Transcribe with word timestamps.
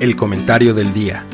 El 0.00 0.14
comentario 0.14 0.74
del 0.74 0.92
día. 0.92 1.24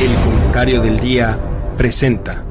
El 0.00 0.14
comentario 0.16 0.80
del 0.80 0.98
día 0.98 1.38
presenta. 1.78 2.44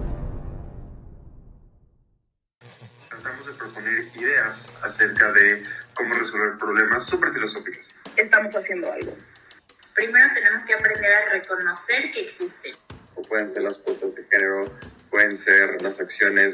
Tratamos 3.09 3.46
de 3.46 3.54
proponer 3.56 4.08
ideas 4.15 4.65
acerca 4.83 5.33
de 5.33 5.63
cómo 5.94 6.13
resolver 6.13 6.58
problemas 6.58 7.04
súper 7.06 7.34
filosóficos. 7.34 7.86
estamos 8.15 8.56
haciendo 8.56 8.90
algo. 8.90 9.13
Primero 9.96 10.34
tenemos 10.34 10.63
que 10.63 10.76
aprender 10.76 11.12
a 11.12 11.29
reconocer 11.29 12.10
que 12.13 12.22
existen. 12.22 12.74
O 13.15 13.22
pueden 13.24 13.52
ser 13.52 13.63
las 13.63 13.74
cuotas 13.79 14.15
de 14.15 14.24
género, 14.31 14.72
pueden 15.10 15.36
ser 15.36 15.81
las 15.81 16.00
acciones. 16.00 16.54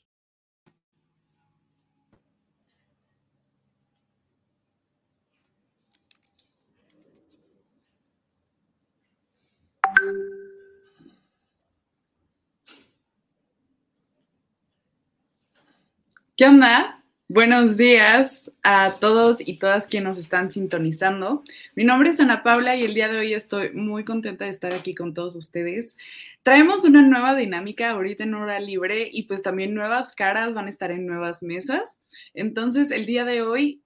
¿Qué 16.41 16.47
onda? 16.47 17.03
Buenos 17.27 17.77
días 17.77 18.51
a 18.63 18.93
todos 18.99 19.37
y 19.47 19.59
todas 19.59 19.85
quienes 19.85 20.07
nos 20.07 20.17
están 20.17 20.49
sintonizando. 20.49 21.43
Mi 21.75 21.83
nombre 21.83 22.09
es 22.09 22.19
Ana 22.19 22.41
Paula 22.41 22.75
y 22.75 22.83
el 22.83 22.95
día 22.95 23.09
de 23.09 23.19
hoy 23.19 23.35
estoy 23.35 23.69
muy 23.73 24.03
contenta 24.03 24.45
de 24.45 24.49
estar 24.49 24.73
aquí 24.73 24.95
con 24.95 25.13
todos 25.13 25.35
ustedes. 25.35 25.95
Traemos 26.41 26.83
una 26.83 27.03
nueva 27.03 27.35
dinámica 27.35 27.91
ahorita 27.91 28.23
en 28.23 28.33
hora 28.33 28.59
libre 28.59 29.07
y 29.11 29.27
pues 29.27 29.43
también 29.43 29.75
nuevas 29.75 30.15
caras 30.15 30.55
van 30.55 30.65
a 30.65 30.71
estar 30.71 30.89
en 30.89 31.05
nuevas 31.05 31.43
mesas. 31.43 32.01
Entonces 32.33 32.89
el 32.89 33.05
día 33.05 33.23
de 33.23 33.43
hoy 33.43 33.83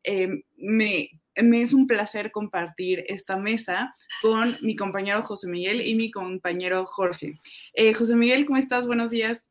me, 0.56 1.10
me 1.36 1.62
es 1.62 1.74
un 1.74 1.88
placer 1.88 2.32
compartir 2.32 3.04
esta 3.10 3.36
mesa 3.36 3.94
con 4.22 4.56
mi 4.62 4.78
compañero 4.78 5.24
José 5.24 5.50
Miguel 5.50 5.86
y 5.86 5.94
mi 5.96 6.10
compañero 6.10 6.86
Jorge. 6.86 7.38
Eh, 7.74 7.94
José 7.94 8.16
Miguel, 8.16 8.46
¿cómo 8.46 8.56
estás? 8.56 8.88
Buenos 8.88 9.12
días. 9.12 9.50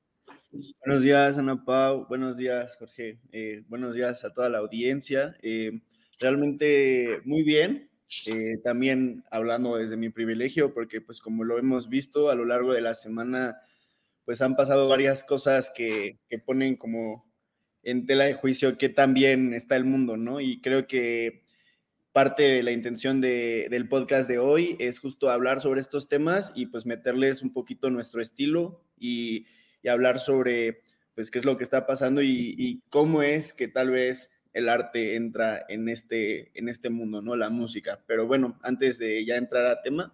Buenos 0.55 1.03
días, 1.03 1.37
Ana 1.37 1.65
Pau. 1.65 2.07
Buenos 2.07 2.37
días, 2.37 2.77
Jorge. 2.77 3.19
Eh, 3.33 3.65
buenos 3.67 3.97
días 3.97 4.25
a 4.25 4.33
toda 4.33 4.49
la 4.49 4.59
audiencia. 4.59 5.37
Eh, 5.43 5.81
realmente 6.21 7.21
muy 7.25 7.43
bien. 7.43 7.91
Eh, 8.27 8.59
también 8.63 9.25
hablando 9.33 9.77
desde 9.77 9.97
mi 9.97 10.11
privilegio, 10.11 10.73
porque 10.73 11.01
pues 11.01 11.21
como 11.21 11.43
lo 11.43 11.59
hemos 11.59 11.89
visto 11.89 12.31
a 12.31 12.37
lo 12.37 12.45
largo 12.45 12.73
de 12.73 12.83
la 12.83 12.95
semana, 12.95 13.57
pues 14.25 14.43
han 14.43 14.55
pasado 14.55 14.89
varias 14.89 15.25
cosas 15.25 15.73
que, 15.75 16.21
que 16.29 16.39
ponen 16.39 16.77
como 16.77 17.29
en 17.83 18.07
tela 18.07 18.25
de 18.25 18.35
juicio 18.35 18.79
que 18.79 18.89
también 18.89 19.55
está 19.55 19.75
el 19.75 19.85
mundo, 19.85 20.17
¿no? 20.17 20.41
Y 20.41 20.61
creo 20.61 20.87
que 20.87 21.43
parte 22.13 22.45
de 22.45 22.63
la 22.63 22.71
intención 22.71 23.21
de, 23.21 23.67
del 23.71 23.89
podcast 23.89 24.29
de 24.29 24.39
hoy 24.39 24.77
es 24.79 25.01
justo 25.01 25.31
hablar 25.31 25.61
sobre 25.61 25.81
estos 25.81 26.09
temas 26.09 26.53
y 26.55 26.67
pues 26.67 26.87
meterles 26.87 27.43
un 27.43 27.53
poquito 27.53 27.91
nuestro 27.91 28.23
estilo 28.23 28.85
y 28.97 29.47
y 29.85 29.89
hablar 29.89 30.19
sobre 30.19 30.81
pues 31.15 31.31
qué 31.31 31.39
es 31.39 31.45
lo 31.45 31.57
que 31.57 31.63
está 31.63 31.87
pasando 31.87 32.23
y, 32.23 32.83
cómo 32.91 33.23
es 33.23 33.53
que 33.53 33.69
tal 33.69 33.91
vez 33.91 34.33
el 34.53 34.69
arte 34.69 35.15
entra 35.15 35.65
en 35.69 35.89
este, 35.89 36.51
en 36.59 36.69
este 36.69 36.91
mundo, 36.91 37.23
¿no? 37.23 37.37
La 37.37 37.51
música. 37.51 38.03
Pero 38.07 38.27
bueno, 38.27 38.59
antes 38.63 38.99
de 38.99 39.25
ya 39.25 39.37
entrar 39.37 39.67
a 39.67 39.83
tema, 39.83 40.13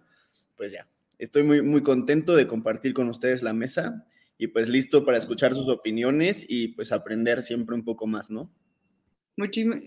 pues 0.57 0.71
ya, 0.71 0.85
estoy 1.17 1.41
muy, 1.41 1.63
muy 1.63 1.81
contento 1.81 2.35
de 2.35 2.45
compartir 2.45 2.93
con 2.93 3.09
ustedes 3.09 3.41
la 3.41 3.53
mesa 3.53 4.05
y 4.37 4.47
pues 4.47 4.67
listo 4.69 5.05
para 5.05 5.17
escuchar 5.17 5.55
sus 5.55 5.69
opiniones 5.69 6.45
y 6.47 6.69
pues 6.69 6.91
aprender 6.91 7.41
siempre 7.41 7.75
un 7.75 7.83
poco 7.83 8.05
más, 8.05 8.29
¿no? 8.29 8.51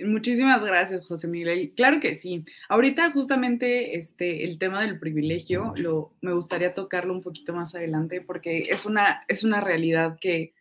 Muchísimas 0.06 0.64
gracias, 0.64 1.06
José 1.06 1.28
Miguel. 1.28 1.72
Claro 1.76 2.00
que 2.00 2.14
sí. 2.14 2.44
Ahorita 2.68 3.10
justamente 3.12 3.96
este, 3.96 4.44
el 4.44 4.58
tema 4.58 4.82
del 4.82 4.98
privilegio 4.98 5.72
lo, 5.76 6.12
me 6.20 6.32
gustaría 6.32 6.74
tocarlo 6.74 7.12
un 7.12 7.22
poquito 7.22 7.54
más 7.54 7.74
adelante 7.74 8.20
porque 8.20 8.66
es 8.70 8.86
una, 8.86 9.24
es 9.28 9.44
una 9.44 9.60
realidad 9.60 10.18
que 10.20 10.52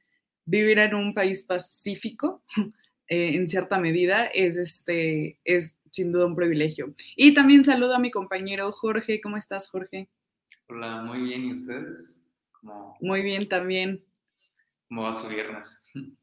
vivir 0.45 0.79
en 0.79 0.95
un 0.95 1.13
país 1.13 1.41
pacífico, 1.43 2.43
eh, 3.07 3.35
en 3.35 3.49
cierta 3.49 3.79
medida, 3.79 4.25
es, 4.25 4.57
este, 4.57 5.39
es 5.43 5.75
sin 5.91 6.11
duda 6.11 6.25
un 6.25 6.35
privilegio. 6.35 6.93
Y 7.15 7.33
también 7.33 7.63
saludo 7.63 7.95
a 7.95 7.99
mi 7.99 8.11
compañero 8.11 8.71
Jorge. 8.71 9.21
¿Cómo 9.21 9.37
estás, 9.37 9.69
Jorge? 9.69 10.09
Hola, 10.67 11.01
muy 11.03 11.21
bien. 11.21 11.45
¿Y 11.45 11.51
ustedes? 11.51 12.25
¿Cómo, 12.51 12.97
muy 12.99 13.21
bien 13.21 13.47
también. 13.47 14.03
¿Cómo 14.87 15.03
va 15.03 15.13
su 15.13 15.27
viernes? 15.27 15.81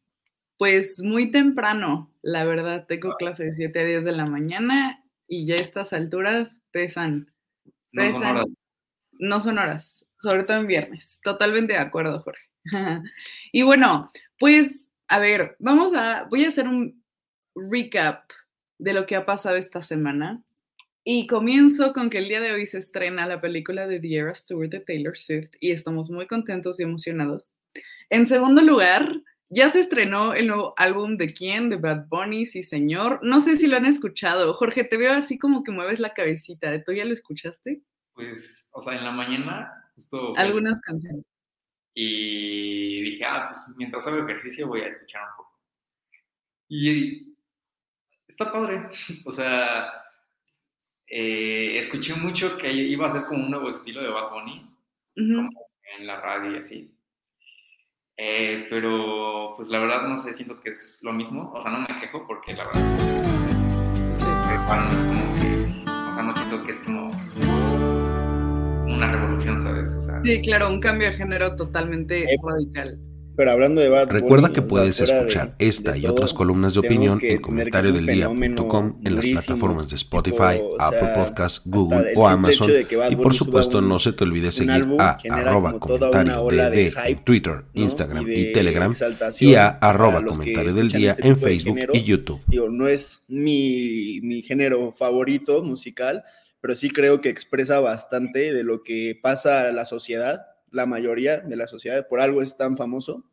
Pues 0.60 1.00
muy 1.00 1.30
temprano, 1.30 2.12
la 2.20 2.44
verdad, 2.44 2.84
tengo 2.86 3.16
clase 3.16 3.44
de 3.44 3.54
7 3.54 3.80
a 3.80 3.84
10 3.86 4.04
de 4.04 4.12
la 4.12 4.26
mañana 4.26 5.02
y 5.26 5.46
ya 5.46 5.54
estas 5.54 5.94
alturas 5.94 6.60
pesan. 6.70 7.32
pesan. 7.92 8.12
No 8.12 8.18
son 8.18 8.36
horas. 8.36 8.66
No 9.12 9.40
son 9.40 9.58
horas, 9.58 10.04
sobre 10.18 10.42
todo 10.44 10.58
en 10.58 10.66
viernes. 10.66 11.18
Totalmente 11.22 11.72
de 11.72 11.78
acuerdo, 11.78 12.20
Jorge. 12.20 12.42
y 13.52 13.62
bueno, 13.62 14.10
pues, 14.38 14.90
a 15.08 15.18
ver, 15.18 15.56
vamos 15.60 15.94
a, 15.94 16.24
voy 16.24 16.44
a 16.44 16.48
hacer 16.48 16.68
un 16.68 17.02
recap 17.54 18.30
de 18.78 18.92
lo 18.92 19.06
que 19.06 19.16
ha 19.16 19.24
pasado 19.24 19.56
esta 19.56 19.80
semana. 19.80 20.44
Y 21.04 21.26
comienzo 21.26 21.94
con 21.94 22.10
que 22.10 22.18
el 22.18 22.28
día 22.28 22.42
de 22.42 22.52
hoy 22.52 22.66
se 22.66 22.80
estrena 22.80 23.24
la 23.24 23.40
película 23.40 23.86
de 23.86 23.98
The 23.98 24.30
Tour 24.46 24.68
de 24.68 24.80
Taylor 24.80 25.16
Swift 25.16 25.52
y 25.58 25.70
estamos 25.70 26.10
muy 26.10 26.26
contentos 26.26 26.78
y 26.80 26.82
emocionados. 26.82 27.54
En 28.10 28.28
segundo 28.28 28.60
lugar, 28.60 29.22
ya 29.50 29.68
se 29.68 29.80
estrenó 29.80 30.32
el 30.32 30.46
nuevo 30.46 30.74
álbum 30.76 31.16
de 31.16 31.34
quién, 31.34 31.68
de 31.68 31.76
Bad 31.76 32.06
Bunny, 32.06 32.46
sí 32.46 32.62
señor. 32.62 33.18
No 33.22 33.40
sé 33.40 33.56
si 33.56 33.66
lo 33.66 33.76
han 33.76 33.84
escuchado. 33.84 34.54
Jorge, 34.54 34.84
te 34.84 34.96
veo 34.96 35.12
así 35.12 35.38
como 35.38 35.64
que 35.64 35.72
mueves 35.72 35.98
la 35.98 36.14
cabecita. 36.14 36.82
¿Tú 36.84 36.92
ya 36.92 37.04
lo 37.04 37.12
escuchaste? 37.12 37.82
Pues, 38.14 38.70
o 38.74 38.80
sea, 38.80 38.96
en 38.96 39.04
la 39.04 39.10
mañana, 39.10 39.90
justo. 39.96 40.36
Algunas 40.36 40.74
pues, 40.74 40.82
canciones. 40.82 41.24
Y 41.94 43.02
dije, 43.02 43.24
ah, 43.24 43.48
pues 43.48 43.74
mientras 43.76 44.06
hago 44.06 44.18
ejercicio 44.18 44.68
voy 44.68 44.82
a 44.82 44.86
escuchar 44.86 45.22
un 45.22 45.36
poco. 45.36 45.58
Y 46.68 47.36
está 48.28 48.52
padre. 48.52 48.88
O 49.26 49.32
sea, 49.32 49.92
eh, 51.08 51.76
escuché 51.76 52.14
mucho 52.14 52.56
que 52.56 52.72
iba 52.72 53.08
a 53.08 53.10
ser 53.10 53.24
como 53.24 53.44
un 53.44 53.50
nuevo 53.50 53.68
estilo 53.68 54.00
de 54.00 54.10
Bad 54.10 54.30
Bunny, 54.30 54.76
uh 55.16 55.20
-huh. 55.20 55.36
como 55.36 55.70
en 55.98 56.06
la 56.06 56.20
radio 56.20 56.52
y 56.52 56.58
así. 56.58 56.99
Eh, 58.22 58.66
pero 58.68 59.54
pues 59.56 59.70
la 59.70 59.78
verdad 59.78 60.06
no 60.06 60.22
sé, 60.22 60.34
siento 60.34 60.60
que 60.60 60.68
es 60.68 60.98
lo 61.00 61.10
mismo, 61.10 61.50
o 61.54 61.60
sea, 61.62 61.70
no 61.70 61.80
me 61.80 62.00
quejo 62.00 62.26
porque 62.26 62.52
la 62.52 62.66
verdad 62.66 62.84
es 62.84 63.04
que 63.04 64.54
es 64.54 64.60
como 64.68 65.34
que, 65.40 65.80
o 65.88 66.12
sea, 66.12 66.22
no 66.22 66.34
siento 66.34 66.62
que 66.62 66.72
es 66.72 66.80
como 66.80 67.10
una 68.94 69.10
revolución, 69.10 69.62
¿sabes? 69.62 69.94
O 69.94 70.02
sea, 70.02 70.20
sí, 70.22 70.42
claro, 70.42 70.68
un 70.68 70.80
cambio 70.80 71.10
de 71.10 71.16
género 71.16 71.56
totalmente 71.56 72.24
eh, 72.24 72.36
radical. 72.46 72.98
Pero 73.40 73.52
hablando 73.52 73.80
de 73.80 73.88
Bad 73.88 74.10
Recuerda 74.10 74.48
Bunny, 74.48 74.54
que 74.54 74.60
puedes 74.60 75.00
escuchar 75.00 75.56
de, 75.56 75.66
esta 75.66 75.92
de 75.92 76.00
y 76.00 76.06
otras 76.06 76.34
columnas 76.34 76.74
de 76.74 76.80
opinión 76.80 77.18
en 77.22 77.40
comentariodeldia.com 77.40 79.00
en 79.02 79.16
las 79.16 79.24
plataformas 79.24 79.88
de 79.88 79.96
Spotify, 79.96 80.56
tipo, 80.56 80.74
o 80.74 80.76
Apple 80.78 81.08
Podcasts, 81.14 81.62
Google 81.64 82.12
o 82.16 82.28
Amazon. 82.28 82.70
Y 83.08 83.16
por 83.16 83.32
supuesto, 83.32 83.80
no 83.80 83.98
se 83.98 84.12
te 84.12 84.24
olvide 84.24 84.52
seguir 84.52 84.86
a 84.98 85.16
arroba 85.30 85.78
comentario 85.78 86.44
de, 86.48 86.92
en 87.06 87.24
Twitter, 87.24 87.64
¿no? 87.72 87.82
Instagram 87.82 88.28
y, 88.28 88.40
y 88.40 88.52
Telegram 88.52 88.94
y 89.40 89.54
a 89.54 89.68
arroba 89.68 90.22
comentario 90.22 90.74
del 90.74 90.92
día 90.92 91.16
en 91.18 91.38
Facebook 91.38 91.78
género, 91.78 91.92
y 91.96 92.02
YouTube. 92.02 92.42
Digo, 92.46 92.68
no 92.68 92.88
es 92.88 93.22
mi, 93.28 94.20
mi 94.22 94.42
género 94.42 94.92
favorito 94.92 95.62
musical, 95.62 96.24
pero 96.60 96.74
sí 96.74 96.90
creo 96.90 97.22
que 97.22 97.30
expresa 97.30 97.80
bastante 97.80 98.52
de 98.52 98.64
lo 98.64 98.82
que 98.82 99.18
pasa 99.22 99.62
a 99.62 99.72
la 99.72 99.86
sociedad 99.86 100.42
la 100.70 100.86
mayoría 100.86 101.38
de 101.38 101.56
la 101.56 101.66
sociedad, 101.66 102.06
por 102.08 102.20
algo 102.20 102.42
es 102.42 102.56
tan 102.56 102.76
famoso 102.76 103.24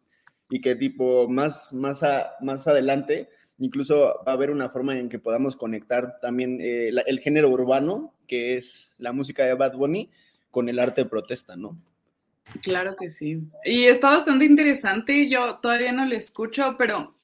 y 0.50 0.62
que 0.62 0.76
tipo 0.76 1.28
más, 1.28 1.74
más, 1.74 2.04
más 2.42 2.68
adelante 2.68 3.30
incluso 3.60 4.22
va 4.26 4.32
a 4.32 4.36
haber 4.36 4.52
una 4.52 4.70
forma 4.70 4.98
en 4.98 5.10
que 5.10 5.20
podamos 5.20 5.56
conectar 5.56 6.20
también 6.22 6.60
eh, 6.62 6.90
la, 6.92 7.02
el 7.02 7.20
género 7.20 7.50
urbano, 7.50 8.14
que 8.28 8.58
es 8.58 8.94
la 9.00 9.12
música 9.12 9.44
de 9.46 9.56
Bad 9.56 9.76
Bunny, 9.76 10.10
con 10.52 10.70
el 10.70 10.80
arte 10.80 11.04
de 11.04 11.10
protesta, 11.10 11.56
¿no? 11.56 11.78
Claro 12.62 12.96
que 12.96 13.12
sí. 13.12 13.42
Y 13.66 13.84
está 13.86 14.12
bastante 14.12 14.46
interesante, 14.46 15.30
yo 15.30 15.58
todavía 15.58 15.92
no 15.92 16.06
lo 16.06 16.16
escucho, 16.16 16.76
pero 16.78 17.16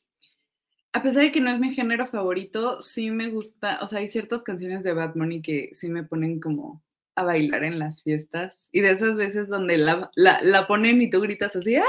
a 0.92 1.02
pesar 1.02 1.24
de 1.24 1.31
que 1.31 1.42
no 1.42 1.52
es 1.52 1.60
mi 1.60 1.74
género 1.74 2.06
favorito, 2.08 2.81
sí 2.81 3.10
me 3.10 3.30
gusta, 3.30 3.80
o 3.81 3.88
sea, 3.88 4.00
hay 4.00 4.08
ciertas 4.08 4.44
canciones 4.44 4.84
de 4.84 4.94
Bad 4.94 5.14
Bunny 5.16 5.42
que 5.42 5.70
sí 5.74 5.90
me 5.90 6.04
ponen 6.04 6.40
como 6.40 6.84
a 7.16 7.24
bailar 7.24 7.64
en 7.64 7.80
las 7.80 8.02
fiestas 8.02 8.70
y 8.72 8.81
de 8.81 8.92
esas 8.92 9.18
veces 9.18 9.48
donde 9.48 9.78
la, 9.78 10.12
la, 10.16 10.68
ponen 10.68 11.02
y 11.02 11.10
tú 11.10 11.22
gritas 11.22 11.56
así, 11.56 11.75
¡ah! 11.75 11.84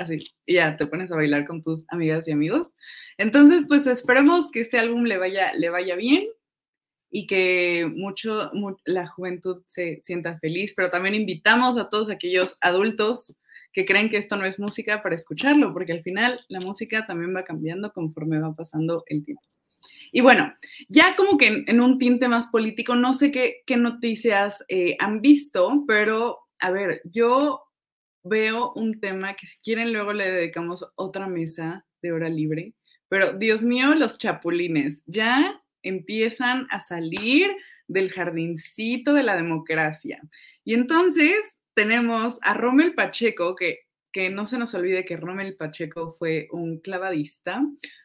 Así, 0.00 0.32
ya 0.46 0.76
te 0.76 0.86
pones 0.86 1.12
a 1.12 1.16
bailar 1.16 1.44
con 1.44 1.62
tus 1.62 1.84
amigas 1.88 2.26
y 2.26 2.32
amigos. 2.32 2.74
Entonces, 3.18 3.66
pues 3.68 3.86
esperemos 3.86 4.50
que 4.50 4.60
este 4.60 4.78
álbum 4.78 5.04
le 5.04 5.18
vaya, 5.18 5.52
le 5.54 5.68
vaya 5.68 5.94
bien 5.94 6.26
y 7.10 7.26
que 7.26 7.86
mucho, 7.94 8.50
la 8.84 9.06
juventud 9.06 9.62
se 9.66 10.00
sienta 10.02 10.38
feliz, 10.38 10.72
pero 10.74 10.90
también 10.90 11.14
invitamos 11.14 11.76
a 11.76 11.88
todos 11.88 12.08
aquellos 12.08 12.56
adultos 12.60 13.36
que 13.72 13.84
creen 13.84 14.08
que 14.08 14.16
esto 14.16 14.36
no 14.36 14.44
es 14.44 14.58
música 14.58 15.02
para 15.02 15.14
escucharlo, 15.14 15.72
porque 15.72 15.92
al 15.92 16.02
final 16.02 16.40
la 16.48 16.60
música 16.60 17.06
también 17.06 17.34
va 17.36 17.44
cambiando 17.44 17.92
conforme 17.92 18.40
va 18.40 18.54
pasando 18.54 19.04
el 19.06 19.24
tiempo. 19.24 19.42
Y 20.12 20.22
bueno, 20.22 20.52
ya 20.88 21.14
como 21.14 21.38
que 21.38 21.64
en, 21.66 21.80
un 21.80 21.98
tinte 21.98 22.26
más 22.26 22.48
político, 22.48 22.96
no 22.96 23.12
sé 23.12 23.30
qué, 23.30 23.62
qué 23.66 23.76
noticias 23.76 24.64
eh, 24.68 24.96
han 24.98 25.20
visto, 25.20 25.84
pero 25.86 26.38
a 26.58 26.70
ver, 26.70 27.00
yo 27.04 27.69
veo 28.22 28.72
un 28.74 29.00
tema 29.00 29.34
que 29.34 29.46
si 29.46 29.58
quieren 29.60 29.92
luego 29.92 30.12
le 30.12 30.30
dedicamos 30.30 30.90
otra 30.96 31.26
mesa 31.26 31.86
de 32.02 32.12
hora 32.12 32.28
libre, 32.28 32.74
pero 33.08 33.32
Dios 33.32 33.62
mío, 33.62 33.94
los 33.94 34.18
chapulines 34.18 35.02
ya 35.06 35.60
empiezan 35.82 36.66
a 36.70 36.80
salir 36.80 37.50
del 37.88 38.10
jardincito 38.10 39.12
de 39.12 39.24
la 39.24 39.36
democracia. 39.36 40.20
Y 40.64 40.74
entonces 40.74 41.34
tenemos 41.74 42.38
a 42.42 42.54
Rommel 42.54 42.94
Pacheco, 42.94 43.56
que, 43.56 43.80
que 44.12 44.30
no 44.30 44.46
se 44.46 44.58
nos 44.58 44.74
olvide 44.74 45.04
que 45.04 45.16
Rommel 45.16 45.56
Pacheco 45.56 46.14
fue 46.18 46.48
un 46.52 46.78
clavadista, 46.78 47.62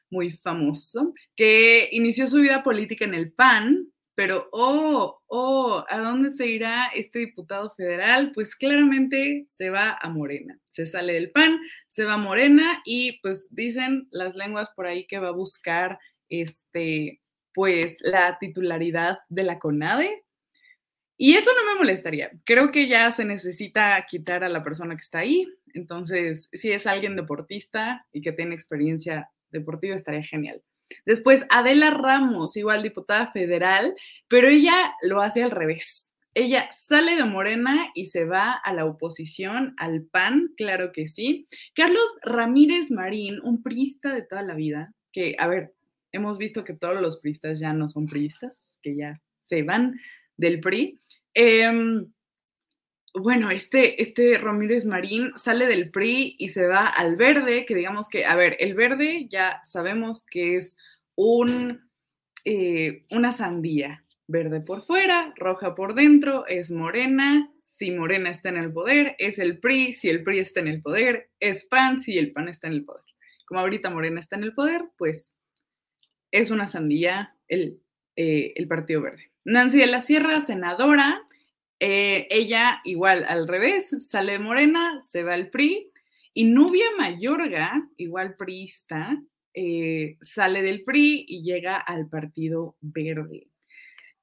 muy 0.10 0.32
famoso, 0.32 1.14
que 1.36 1.90
inició 1.92 2.28
su 2.28 2.38
vida 2.38 2.64
política 2.64 3.06
en 3.06 3.14
el 3.14 3.32
PAN, 3.32 3.92
pero, 4.16 4.48
oh, 4.54 5.22
oh, 5.28 5.84
¿a 5.90 6.00
dónde 6.00 6.30
se 6.30 6.48
irá 6.48 6.88
este 6.96 7.20
diputado 7.20 7.70
federal? 7.72 8.32
Pues 8.34 8.56
claramente 8.56 9.44
se 9.46 9.70
va 9.70 9.98
a 10.02 10.10
Morena, 10.10 10.58
se 10.70 10.86
sale 10.86 11.14
del 11.14 11.32
PAN, 11.32 11.60
se 11.88 12.06
va 12.06 12.14
a 12.14 12.18
Morena 12.18 12.82
y 12.86 13.20
pues 13.22 13.54
dicen 13.54 14.08
las 14.12 14.34
lenguas 14.36 14.72
por 14.74 14.88
ahí 14.88 15.06
que 15.06 15.20
va 15.20 15.30
a 15.30 15.32
buscar 15.32 16.00
este, 16.30 17.22
pues 17.54 17.98
la 18.02 18.38
titularidad 18.40 19.20
de 19.28 19.44
la 19.44 19.60
CONADE. 19.60 20.24
Y 21.18 21.36
eso 21.36 21.52
no 21.56 21.74
me 21.74 21.80
molestaría. 21.80 22.32
Creo 22.46 22.72
que 22.72 22.88
ya 22.88 23.12
se 23.12 23.26
necesita 23.26 24.06
quitar 24.10 24.44
a 24.44 24.50
la 24.50 24.64
persona 24.64 24.96
que 24.96 25.02
está 25.02 25.20
ahí. 25.20 25.48
Entonces, 25.74 26.50
si 26.54 26.72
es 26.72 26.88
alguien 26.88 27.16
deportista 27.16 28.06
y 28.12 28.22
que 28.22 28.34
tiene 28.34 28.56
experiencia 28.56 29.30
deportivo 29.50 29.96
estaría 29.96 30.24
genial. 30.24 30.62
Después, 31.06 31.46
Adela 31.50 31.92
Ramos, 31.92 32.58
igual 32.58 32.84
diputada 32.84 33.32
federal, 33.32 33.96
pero 34.28 34.48
ella 34.48 34.94
lo 35.02 35.22
hace 35.22 35.44
al 35.44 35.52
revés. 35.52 36.10
Ella 36.34 36.70
sale 36.72 37.16
de 37.16 37.24
Morena 37.24 37.92
y 37.94 38.08
se 38.08 38.26
va 38.26 38.52
a 38.52 38.74
la 38.74 38.86
oposición, 38.86 39.74
al 39.78 40.04
PAN, 40.04 40.52
claro 40.58 40.92
que 40.92 41.08
sí. 41.08 41.48
Carlos 41.74 42.18
Ramírez 42.24 42.92
Marín, 42.92 43.40
un 43.42 43.64
priista 43.64 44.14
de 44.14 44.22
toda 44.22 44.42
la 44.42 44.54
vida, 44.54 44.94
que, 45.14 45.36
a 45.40 45.48
ver, 45.48 45.74
hemos 46.12 46.38
visto 46.38 46.64
que 46.66 46.74
todos 46.74 47.02
los 47.02 47.22
priistas 47.22 47.60
ya 47.60 47.72
no 47.74 47.88
son 47.88 48.06
priistas, 48.08 48.74
que 48.82 48.98
ya 48.98 49.22
se 49.38 49.64
van 49.64 49.98
del 50.36 50.60
PRI. 50.60 51.00
Eh, 51.34 52.06
bueno, 53.16 53.52
este, 53.52 54.02
este 54.02 54.38
Ramírez 54.38 54.86
Marín 54.86 55.32
sale 55.38 55.68
del 55.68 55.90
PRI 55.90 56.36
y 56.38 56.50
se 56.50 56.68
va 56.68 56.88
al 56.88 57.16
verde, 57.16 57.66
que 57.66 57.76
digamos 57.76 58.10
que, 58.10 58.26
a 58.26 58.36
ver, 58.36 58.58
el 58.60 58.74
verde 58.74 59.28
ya 59.30 59.62
sabemos 59.64 60.26
que 60.26 60.58
es 60.58 60.78
un, 61.16 61.90
eh, 62.44 63.06
una 63.12 63.32
sandía, 63.32 64.04
verde 64.28 64.62
por 64.62 64.82
fuera, 64.84 65.34
roja 65.38 65.76
por 65.76 65.94
dentro, 65.94 66.46
es 66.48 66.72
morena, 66.72 67.52
si 67.66 67.92
Morena 67.92 68.30
está 68.30 68.50
en 68.50 68.58
el 68.58 68.72
poder, 68.72 69.16
es 69.20 69.40
el 69.40 69.60
PRI, 69.60 69.94
si 69.94 70.10
el 70.10 70.24
PRI 70.24 70.40
está 70.40 70.60
en 70.62 70.68
el 70.68 70.82
poder, 70.82 71.30
es 71.40 71.66
PAN, 71.66 72.02
si 72.02 72.18
el 72.18 72.32
PAN 72.32 72.48
está 72.48 72.68
en 72.68 72.74
el 72.74 72.86
poder. 72.86 73.04
Como 73.46 73.60
ahorita 73.60 73.90
Morena 73.90 74.20
está 74.20 74.36
en 74.36 74.44
el 74.44 74.54
poder, 74.54 74.86
pues 74.98 75.36
es 76.32 76.52
una 76.52 76.68
sandía 76.68 77.36
el, 77.48 77.82
eh, 78.16 78.54
el 78.56 78.68
Partido 78.68 79.02
Verde. 79.02 79.32
Nancy 79.44 79.78
de 79.80 79.88
la 79.88 80.02
Sierra, 80.02 80.40
senadora, 80.40 81.25
eh, 81.80 82.28
ella, 82.30 82.82
igual, 82.84 83.26
al 83.28 83.48
revés, 83.48 83.96
sale 84.08 84.40
Morena, 84.40 85.02
se 85.02 85.24
va 85.24 85.34
al 85.34 85.50
PRI. 85.50 85.92
Y 86.34 86.46
Nubia 86.46 86.88
Mayorga, 86.98 87.88
igual 87.98 88.36
priista, 88.36 89.18
eh, 89.54 90.18
sale 90.22 90.62
del 90.62 90.84
PRI 90.84 91.26
y 91.28 91.44
llega 91.44 91.78
al 91.78 92.10
Partido 92.10 92.76
Verde. 92.82 93.48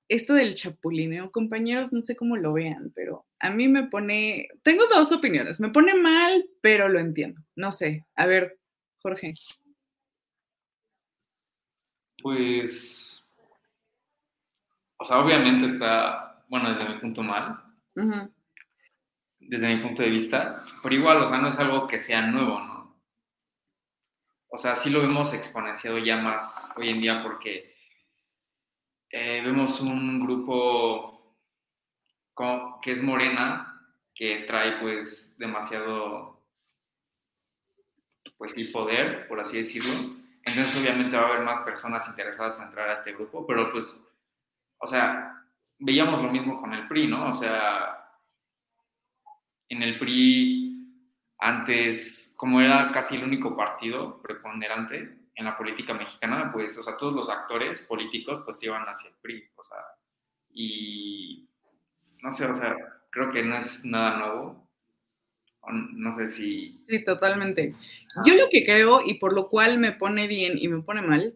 Esto 0.08 0.34
del 0.34 0.54
chapulineo, 0.54 1.30
compañeros, 1.30 1.92
no 1.92 2.02
sé 2.02 2.14
cómo 2.16 2.36
lo 2.36 2.52
vean, 2.52 2.92
pero 2.94 3.24
a 3.38 3.48
mí 3.48 3.66
me 3.66 3.84
pone, 3.84 4.48
tengo 4.62 4.86
dos 4.88 5.10
opiniones, 5.10 5.58
me 5.58 5.70
pone 5.70 5.94
mal, 5.94 6.44
pero 6.60 6.88
lo 6.88 6.98
entiendo. 6.98 7.40
No 7.56 7.72
sé, 7.72 8.04
a 8.14 8.26
ver, 8.26 8.58
Jorge. 8.98 9.32
Pues, 12.22 13.26
o 14.98 15.04
sea, 15.04 15.18
obviamente 15.18 15.72
está 15.72 16.31
bueno, 16.52 16.68
desde 16.68 16.86
mi 16.86 17.00
punto 17.00 17.22
mal, 17.22 17.64
desde 19.40 19.74
mi 19.74 19.82
punto 19.82 20.02
de 20.02 20.10
vista, 20.10 20.62
pero 20.82 20.94
igual, 20.94 21.22
o 21.22 21.26
sea, 21.26 21.38
no 21.38 21.48
es 21.48 21.58
algo 21.58 21.86
que 21.86 21.98
sea 21.98 22.20
nuevo, 22.26 22.60
¿no? 22.60 23.02
O 24.48 24.58
sea, 24.58 24.76
sí 24.76 24.90
lo 24.90 25.00
vemos 25.00 25.32
exponenciado 25.32 25.96
ya 25.96 26.18
más 26.18 26.70
hoy 26.76 26.90
en 26.90 27.00
día 27.00 27.22
porque 27.22 27.74
eh, 29.08 29.40
vemos 29.42 29.80
un 29.80 30.20
grupo 30.20 31.38
que 32.82 32.92
es 32.92 33.02
morena, 33.02 33.82
que 34.14 34.44
trae 34.46 34.78
pues 34.78 35.34
demasiado, 35.38 36.44
pues 38.36 38.52
sí, 38.52 38.64
poder, 38.64 39.26
por 39.26 39.40
así 39.40 39.56
decirlo. 39.56 39.94
Entonces 40.44 40.78
obviamente 40.78 41.16
va 41.16 41.22
a 41.22 41.28
haber 41.28 41.46
más 41.46 41.60
personas 41.60 42.06
interesadas 42.08 42.58
en 42.58 42.66
entrar 42.66 42.90
a 42.90 42.98
este 42.98 43.14
grupo, 43.14 43.46
pero 43.46 43.72
pues, 43.72 43.98
o 44.76 44.86
sea, 44.86 45.41
veíamos 45.82 46.22
lo 46.22 46.30
mismo 46.30 46.60
con 46.60 46.72
el 46.72 46.86
PRI, 46.88 47.08
¿no? 47.08 47.28
O 47.28 47.32
sea, 47.32 48.08
en 49.68 49.82
el 49.82 49.98
PRI 49.98 50.72
antes, 51.38 52.34
como 52.36 52.60
era 52.60 52.90
casi 52.92 53.16
el 53.16 53.24
único 53.24 53.56
partido 53.56 54.22
preponderante 54.22 55.18
en 55.34 55.44
la 55.44 55.56
política 55.56 55.92
mexicana, 55.92 56.50
pues, 56.52 56.78
o 56.78 56.82
sea, 56.82 56.96
todos 56.96 57.14
los 57.14 57.28
actores 57.28 57.82
políticos 57.82 58.42
pues 58.44 58.62
iban 58.62 58.82
hacia 58.82 59.10
el 59.10 59.16
PRI, 59.20 59.44
o 59.56 59.64
sea, 59.64 59.78
y 60.50 61.48
no 62.22 62.32
sé, 62.32 62.46
o 62.46 62.54
sea, 62.54 62.76
creo 63.10 63.32
que 63.32 63.42
no 63.42 63.58
es 63.58 63.84
nada 63.84 64.18
nuevo. 64.18 64.62
No 65.68 66.12
sé 66.14 66.26
si... 66.26 66.82
Sí, 66.88 67.04
totalmente. 67.04 67.74
Yo 68.24 68.34
lo 68.34 68.48
que 68.50 68.64
creo 68.64 69.00
y 69.04 69.14
por 69.14 69.32
lo 69.32 69.48
cual 69.48 69.78
me 69.78 69.92
pone 69.92 70.26
bien 70.26 70.58
y 70.58 70.66
me 70.66 70.82
pone 70.82 71.02
mal, 71.02 71.34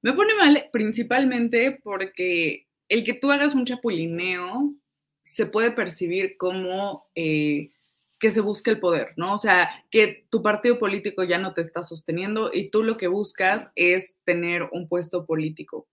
me 0.00 0.14
pone 0.14 0.34
mal 0.34 0.70
principalmente 0.72 1.78
porque 1.82 2.65
el 2.88 3.04
que 3.04 3.14
tú 3.14 3.30
hagas 3.30 3.54
un 3.54 3.64
chapulineo 3.64 4.74
se 5.22 5.46
puede 5.46 5.72
percibir 5.72 6.36
como 6.36 7.06
eh, 7.14 7.70
que 8.18 8.30
se 8.30 8.40
busca 8.40 8.70
el 8.70 8.80
poder, 8.80 9.12
¿no? 9.16 9.34
O 9.34 9.38
sea, 9.38 9.84
que 9.90 10.26
tu 10.30 10.42
partido 10.42 10.78
político 10.78 11.24
ya 11.24 11.38
no 11.38 11.52
te 11.52 11.60
está 11.60 11.82
sosteniendo 11.82 12.50
y 12.52 12.70
tú 12.70 12.82
lo 12.82 12.96
que 12.96 13.08
buscas 13.08 13.72
es 13.74 14.18
tener 14.24 14.68
un 14.72 14.88
puesto 14.88 15.26
político. 15.26 15.86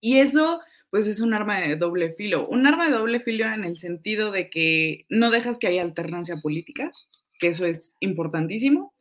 Y 0.00 0.18
eso, 0.18 0.60
pues, 0.90 1.06
es 1.06 1.20
un 1.20 1.34
arma 1.34 1.60
de 1.60 1.76
doble 1.76 2.12
filo. 2.14 2.48
Un 2.48 2.66
arma 2.66 2.86
de 2.86 2.96
doble 2.96 3.20
filo 3.20 3.46
en 3.46 3.64
el 3.64 3.76
sentido 3.76 4.30
de 4.30 4.48
que 4.48 5.06
no 5.08 5.30
dejas 5.30 5.58
que 5.58 5.66
haya 5.66 5.82
alternancia 5.82 6.36
política, 6.38 6.90
que 7.38 7.48
eso 7.48 7.66
es 7.66 7.96
importantísimo, 8.00 8.94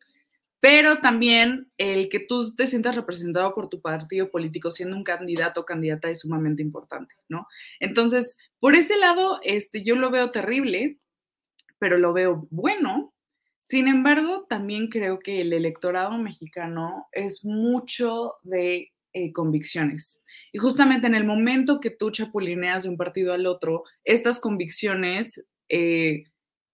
pero 0.61 0.99
también 0.99 1.71
el 1.77 2.07
que 2.07 2.19
tú 2.19 2.55
te 2.55 2.67
sientas 2.67 2.95
representado 2.95 3.53
por 3.55 3.67
tu 3.67 3.81
partido 3.81 4.29
político 4.29 4.69
siendo 4.69 4.95
un 4.95 5.03
candidato 5.03 5.61
o 5.61 5.65
candidata 5.65 6.09
es 6.09 6.19
sumamente 6.19 6.61
importante, 6.61 7.15
¿no? 7.27 7.47
Entonces, 7.79 8.37
por 8.59 8.75
ese 8.75 8.95
lado, 8.97 9.39
este, 9.43 9.83
yo 9.83 9.95
lo 9.95 10.11
veo 10.11 10.29
terrible, 10.29 10.99
pero 11.79 11.97
lo 11.97 12.13
veo 12.13 12.47
bueno. 12.51 13.11
Sin 13.63 13.87
embargo, 13.87 14.45
también 14.47 14.87
creo 14.87 15.17
que 15.17 15.41
el 15.41 15.51
electorado 15.51 16.15
mexicano 16.19 17.07
es 17.11 17.43
mucho 17.43 18.35
de 18.43 18.91
eh, 19.13 19.33
convicciones. 19.33 20.21
Y 20.51 20.59
justamente 20.59 21.07
en 21.07 21.15
el 21.15 21.25
momento 21.25 21.79
que 21.79 21.89
tú 21.89 22.11
chapulineas 22.11 22.83
de 22.83 22.89
un 22.89 22.97
partido 22.97 23.33
al 23.33 23.47
otro, 23.47 23.83
estas 24.03 24.39
convicciones 24.39 25.43
eh, 25.69 26.25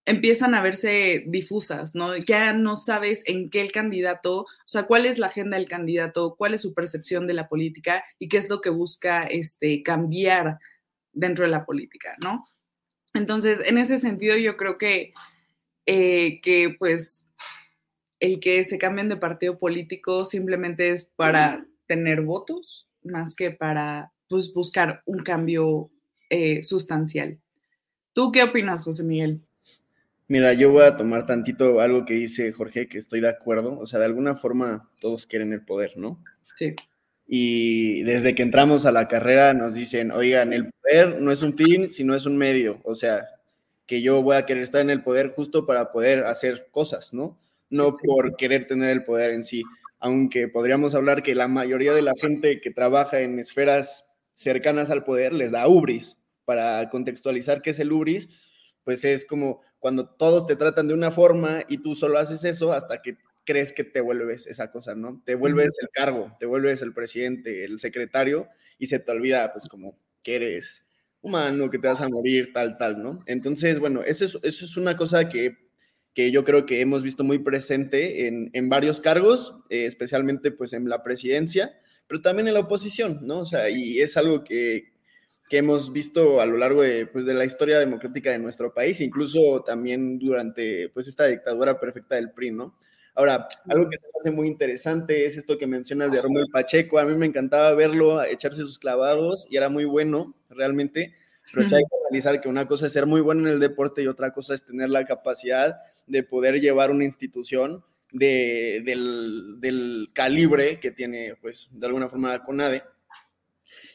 empiezan 0.08 0.56
a 0.56 0.62
verse 0.62 1.26
difusas, 1.28 1.94
¿no? 1.94 2.16
Ya 2.16 2.54
no 2.54 2.78
sabes 2.78 3.24
en 3.26 3.50
qué 3.50 3.60
el 3.60 3.74
candidato, 3.74 4.44
o 4.44 4.48
sea, 4.66 4.84
cuál 4.84 5.06
es 5.06 5.20
la 5.20 5.28
agenda 5.28 5.58
del 5.58 5.68
candidato, 5.68 6.36
cuál 6.38 6.54
es 6.54 6.62
su 6.62 6.74
percepción 6.74 7.28
de 7.28 7.34
la 7.34 7.50
política 7.50 8.06
y 8.18 8.30
qué 8.30 8.38
es 8.38 8.48
lo 8.48 8.62
que 8.62 8.70
busca 8.70 9.24
este, 9.24 9.84
cambiar 9.84 10.60
dentro 11.12 11.44
de 11.44 11.52
la 11.52 11.66
política, 11.66 12.16
¿no? 12.24 12.48
Entonces, 13.14 13.60
en 13.70 13.78
ese 13.78 13.98
sentido, 13.98 14.38
yo 14.38 14.56
creo 14.56 14.78
que, 14.78 15.14
eh, 15.86 16.40
que 16.40 16.74
pues, 16.80 17.26
el 18.22 18.40
que 18.40 18.64
se 18.64 18.78
cambien 18.78 19.10
de 19.10 19.18
partido 19.18 19.60
político 19.60 20.24
simplemente 20.24 20.92
es 20.92 21.04
para 21.04 21.66
tener 21.86 22.22
votos, 22.22 22.90
más 23.04 23.36
que 23.36 23.52
para 23.52 24.14
pues, 24.30 24.54
buscar 24.54 25.02
un 25.06 25.22
cambio 25.24 25.92
eh, 26.30 26.64
sustancial. 26.64 27.42
¿Tú 28.14 28.32
qué 28.32 28.44
opinas, 28.44 28.84
José 28.84 29.04
Miguel? 29.04 29.47
Mira, 30.30 30.54
yo 30.54 30.72
voy 30.72 30.84
a 30.84 30.98
tomar 30.98 31.26
tantito 31.26 31.80
algo 31.80 32.04
que 32.04 32.14
dice 32.14 32.52
Jorge, 32.52 32.90
que 32.90 32.98
estoy 32.98 33.22
de 33.22 33.30
acuerdo. 33.30 33.80
O 33.80 33.86
sea, 33.86 34.00
de 34.00 34.06
alguna 34.06 34.36
forma 34.36 34.90
todos 35.00 35.26
quieren 35.26 35.54
el 35.54 35.64
poder, 35.64 35.94
¿no? 35.96 36.22
Sí. 36.56 36.76
Y 37.26 38.04
desde 38.04 38.36
que 38.36 38.44
entramos 38.44 38.86
a 38.86 38.92
la 38.92 39.08
carrera 39.08 39.54
nos 39.54 39.76
dicen, 39.76 40.12
oigan, 40.12 40.54
el 40.54 40.70
poder 40.72 41.22
no 41.22 41.32
es 41.32 41.44
un 41.44 41.56
fin, 41.56 41.90
sino 41.90 42.14
es 42.14 42.26
un 42.26 42.38
medio. 42.38 42.80
O 42.84 42.96
sea, 42.96 43.26
que 43.86 44.02
yo 44.02 44.22
voy 44.22 44.36
a 44.36 44.46
querer 44.46 44.64
estar 44.64 44.82
en 44.82 44.90
el 44.90 45.02
poder 45.02 45.30
justo 45.30 45.66
para 45.66 45.92
poder 45.92 46.26
hacer 46.26 46.68
cosas, 46.72 47.14
¿no? 47.14 47.40
No 47.70 47.94
por 47.94 48.36
querer 48.36 48.66
tener 48.66 48.92
el 48.92 49.04
poder 49.04 49.32
en 49.32 49.44
sí. 49.44 49.64
Aunque 50.00 50.48
podríamos 50.50 50.94
hablar 50.94 51.24
que 51.24 51.36
la 51.36 51.48
mayoría 51.48 51.94
de 51.94 52.02
la 52.02 52.14
gente 52.20 52.60
que 52.60 52.72
trabaja 52.72 53.22
en 53.22 53.40
esferas 53.40 54.10
cercanas 54.34 54.90
al 54.90 55.04
poder 55.04 55.34
les 55.34 55.52
da 55.52 55.68
ubris. 55.68 56.18
Para 56.46 56.90
contextualizar 56.90 57.62
qué 57.62 57.72
es 57.72 57.80
el 57.80 57.92
ubris, 57.92 58.30
pues 58.88 59.04
es 59.04 59.26
como 59.26 59.62
cuando 59.80 60.08
todos 60.08 60.46
te 60.46 60.56
tratan 60.56 60.88
de 60.88 60.94
una 60.94 61.12
forma 61.12 61.66
y 61.68 61.80
tú 61.80 61.94
solo 61.94 62.20
haces 62.20 62.46
eso 62.46 62.72
hasta 62.72 63.02
que 63.02 63.18
crees 63.44 63.74
que 63.74 63.84
te 63.84 64.00
vuelves 64.00 64.48
esa 64.48 64.72
cosa, 64.72 64.96
¿no? 64.96 65.22
Te 65.26 65.36
vuelves 65.36 65.74
el 65.82 65.90
cargo, 65.90 66.34
te 66.40 66.46
vuelves 66.46 66.82
el 66.82 66.94
presidente, 66.94 67.66
el 67.66 67.80
secretario 67.80 68.48
y 68.80 68.86
se 68.86 69.00
te 69.00 69.12
olvida 69.12 69.52
pues 69.52 69.68
como 69.68 70.00
que 70.24 70.38
eres 70.38 70.88
humano, 71.20 71.70
que 71.70 71.80
te 71.80 71.90
vas 71.90 72.00
a 72.00 72.08
morir, 72.08 72.54
tal, 72.54 72.78
tal, 72.78 73.04
¿no? 73.04 73.26
Entonces, 73.26 73.78
bueno, 73.80 74.04
eso 74.06 74.24
es, 74.24 74.38
eso 74.42 74.64
es 74.64 74.78
una 74.78 74.96
cosa 74.96 75.28
que, 75.28 75.58
que, 76.14 76.32
yo 76.32 76.46
creo 76.46 76.66
que 76.66 76.80
hemos 76.80 77.04
visto 77.04 77.26
muy 77.26 77.40
presente 77.40 78.28
en, 78.28 78.52
en 78.54 78.70
varios 78.70 79.02
cargos, 79.02 79.54
eh, 79.70 79.86
especialmente 79.86 80.52
pues 80.52 80.72
en 80.72 80.88
la 80.88 81.04
presidencia, 81.04 81.78
pero 82.08 82.22
también 82.22 82.48
en 82.48 82.54
la 82.54 82.62
oposición, 82.62 83.20
¿no? 83.24 83.40
O 83.40 83.46
sea, 83.46 83.70
y 83.70 84.00
es 84.00 84.16
algo 84.16 84.46
que, 84.46 84.94
que 85.50 85.58
hemos 85.58 85.94
visto 85.94 86.42
a 86.42 86.46
lo 86.46 86.58
largo 86.58 86.82
de, 86.82 87.06
pues, 87.06 87.26
de 87.26 87.34
la 87.34 87.46
historia 87.46 87.80
democrática 87.80 88.32
de 88.32 88.40
nuestro 88.40 88.74
país, 88.74 89.00
incluso 89.02 89.64
también 89.66 90.20
durante 90.20 90.90
pues, 90.90 91.08
esta 91.08 91.26
dictadura 91.26 91.80
perfecta 91.80 92.16
del 92.16 92.32
PRI, 92.32 92.52
¿no? 92.52 92.76
Ahora, 93.16 93.48
algo 93.68 93.90
que 93.90 93.98
se 93.98 94.06
hace 94.20 94.32
muy 94.32 94.48
interesante 94.48 95.26
es 95.26 95.38
esto 95.38 95.58
que 95.58 95.66
mencionas 95.66 96.12
de 96.12 96.22
Romel 96.22 96.46
Pacheco. 96.54 97.00
A 97.00 97.06
mí 97.06 97.16
me 97.16 97.26
encantaba 97.26 97.74
verlo 97.74 98.24
echarse 98.24 98.62
sus 98.62 98.78
clavados 98.78 99.48
y 99.50 99.58
era 99.58 99.70
muy 99.70 99.86
bueno, 99.86 100.36
realmente. 100.52 101.16
Pero 101.52 101.68
sí 101.68 101.74
hay 101.74 101.82
que 101.82 101.98
analizar 102.08 102.40
que 102.40 102.48
una 102.48 102.68
cosa 102.68 102.86
es 102.86 102.94
ser 102.94 103.08
muy 103.08 103.22
bueno 103.22 103.48
en 103.48 103.54
el 103.54 103.60
deporte 103.60 104.04
y 104.04 104.08
otra 104.08 104.34
cosa 104.34 104.54
es 104.54 104.64
tener 104.64 104.92
la 104.92 105.04
capacidad 105.06 105.78
de 106.06 106.22
poder 106.22 106.62
llevar 106.62 106.92
una 106.92 107.06
institución 107.06 107.84
de, 108.12 108.84
del, 108.86 109.56
del, 109.62 110.10
calibre 110.14 110.80
que 110.80 110.92
tiene, 110.92 111.36
pues, 111.42 111.70
de 111.72 111.88
alguna 111.88 112.10
forma 112.10 112.30
la 112.30 112.44
CONADE 112.44 112.84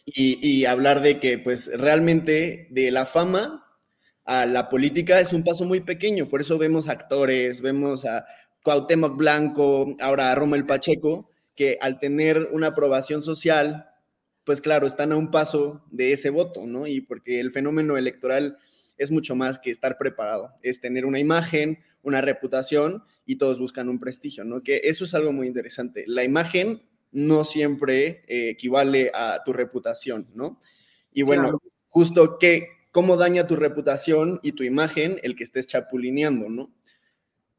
y, 0.04 0.64
hablar 0.64 1.00
de 1.00 1.20
que 1.20 1.38
pues 1.38 1.70
realmente 1.78 2.66
de 2.70 2.90
la 2.90 3.06
fama 3.06 3.64
a 4.24 4.46
la 4.46 4.68
política 4.68 5.20
es 5.20 5.32
un 5.32 5.44
paso 5.44 5.64
muy 5.64 5.80
pequeño, 5.80 6.28
por 6.28 6.40
eso 6.40 6.58
vemos 6.58 6.88
actores, 6.88 7.60
vemos 7.60 8.04
a 8.04 8.24
Cuauhtémoc 8.62 9.16
Blanco, 9.16 9.96
ahora 10.00 10.30
a 10.30 10.34
Romel 10.34 10.66
Pacheco, 10.66 11.28
que 11.56 11.78
al 11.80 11.98
tener 11.98 12.48
una 12.52 12.68
aprobación 12.68 13.22
social, 13.22 13.90
pues 14.44 14.60
claro, 14.60 14.86
están 14.86 15.12
a 15.12 15.16
un 15.16 15.30
paso 15.30 15.84
de 15.90 16.12
ese 16.12 16.30
voto, 16.30 16.64
¿no? 16.66 16.86
Y 16.86 17.00
porque 17.00 17.40
el 17.40 17.50
fenómeno 17.50 17.96
electoral 17.96 18.58
es 18.96 19.10
mucho 19.10 19.34
más 19.34 19.58
que 19.58 19.70
estar 19.70 19.98
preparado, 19.98 20.52
es 20.62 20.80
tener 20.80 21.04
una 21.04 21.18
imagen, 21.18 21.80
una 22.02 22.20
reputación 22.20 23.04
y 23.26 23.36
todos 23.36 23.58
buscan 23.58 23.88
un 23.88 23.98
prestigio, 23.98 24.44
¿no? 24.44 24.62
Que 24.62 24.80
eso 24.84 25.04
es 25.04 25.14
algo 25.14 25.32
muy 25.32 25.48
interesante. 25.48 26.04
La 26.06 26.24
imagen 26.24 26.82
no 27.12 27.44
siempre 27.44 28.24
eh, 28.26 28.50
equivale 28.50 29.10
a 29.14 29.42
tu 29.44 29.52
reputación, 29.52 30.28
¿no? 30.34 30.58
Y 31.12 31.22
bueno, 31.22 31.60
justo 31.88 32.38
que, 32.38 32.68
cómo 32.90 33.16
daña 33.16 33.46
tu 33.46 33.56
reputación 33.56 34.40
y 34.42 34.52
tu 34.52 34.64
imagen 34.64 35.20
el 35.22 35.36
que 35.36 35.44
estés 35.44 35.66
chapulineando, 35.66 36.48
¿no? 36.48 36.72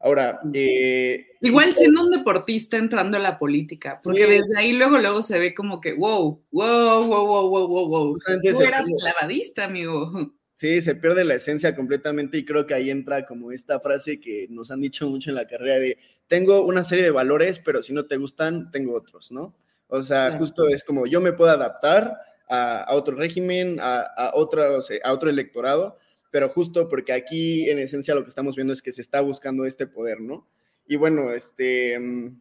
Ahora, 0.00 0.40
eh, 0.52 1.28
igual 1.40 1.74
siendo 1.74 2.02
un 2.02 2.10
deportista 2.10 2.76
entrando 2.76 3.16
a 3.16 3.20
la 3.20 3.38
política, 3.38 4.00
porque 4.02 4.26
desde 4.26 4.58
ahí 4.58 4.74
luego 4.74 4.98
luego 4.98 5.22
se 5.22 5.38
ve 5.38 5.54
como 5.54 5.80
que 5.80 5.94
wow, 5.94 6.42
wow, 6.52 7.06
wow, 7.06 7.26
wow, 7.26 7.48
wow, 7.48 7.68
wow, 7.68 7.88
wow. 7.88 8.14
Tú 8.14 8.60
eras 8.60 8.86
clavadista, 9.00 9.64
amigo. 9.64 10.12
Sí, 10.54 10.80
se 10.80 10.94
pierde 10.94 11.24
la 11.24 11.34
esencia 11.34 11.74
completamente 11.74 12.38
y 12.38 12.44
creo 12.44 12.64
que 12.64 12.74
ahí 12.74 12.88
entra 12.88 13.26
como 13.26 13.50
esta 13.50 13.80
frase 13.80 14.20
que 14.20 14.46
nos 14.50 14.70
han 14.70 14.80
dicho 14.80 15.08
mucho 15.08 15.30
en 15.30 15.36
la 15.36 15.48
carrera 15.48 15.80
de 15.80 15.98
tengo 16.28 16.64
una 16.64 16.84
serie 16.84 17.04
de 17.04 17.10
valores, 17.10 17.58
pero 17.58 17.82
si 17.82 17.92
no 17.92 18.06
te 18.06 18.16
gustan, 18.16 18.70
tengo 18.70 18.94
otros, 18.94 19.32
¿no? 19.32 19.54
O 19.88 20.02
sea, 20.02 20.32
justo 20.38 20.68
es 20.68 20.84
como 20.84 21.06
yo 21.06 21.20
me 21.20 21.32
puedo 21.32 21.50
adaptar 21.50 22.16
a, 22.48 22.86
otro 22.90 23.16
régimen, 23.16 23.78
a, 23.80 24.00
a, 24.00 24.26
a 24.26 24.34
otro 24.34 25.30
electorado, 25.30 25.98
pero 26.30 26.48
justo 26.48 26.88
porque 26.88 27.12
aquí 27.12 27.68
en 27.68 27.80
esencia 27.80 28.14
lo 28.14 28.22
que 28.22 28.28
estamos 28.28 28.54
viendo 28.54 28.72
es 28.72 28.80
que 28.80 28.92
se 28.92 29.00
está 29.00 29.20
buscando 29.20 29.66
este 29.66 29.86
poder, 29.86 30.20
¿no? 30.20 30.48
Y 30.86 30.96
bueno, 30.96 31.32
este, 31.32 31.98
mm, 31.98 32.40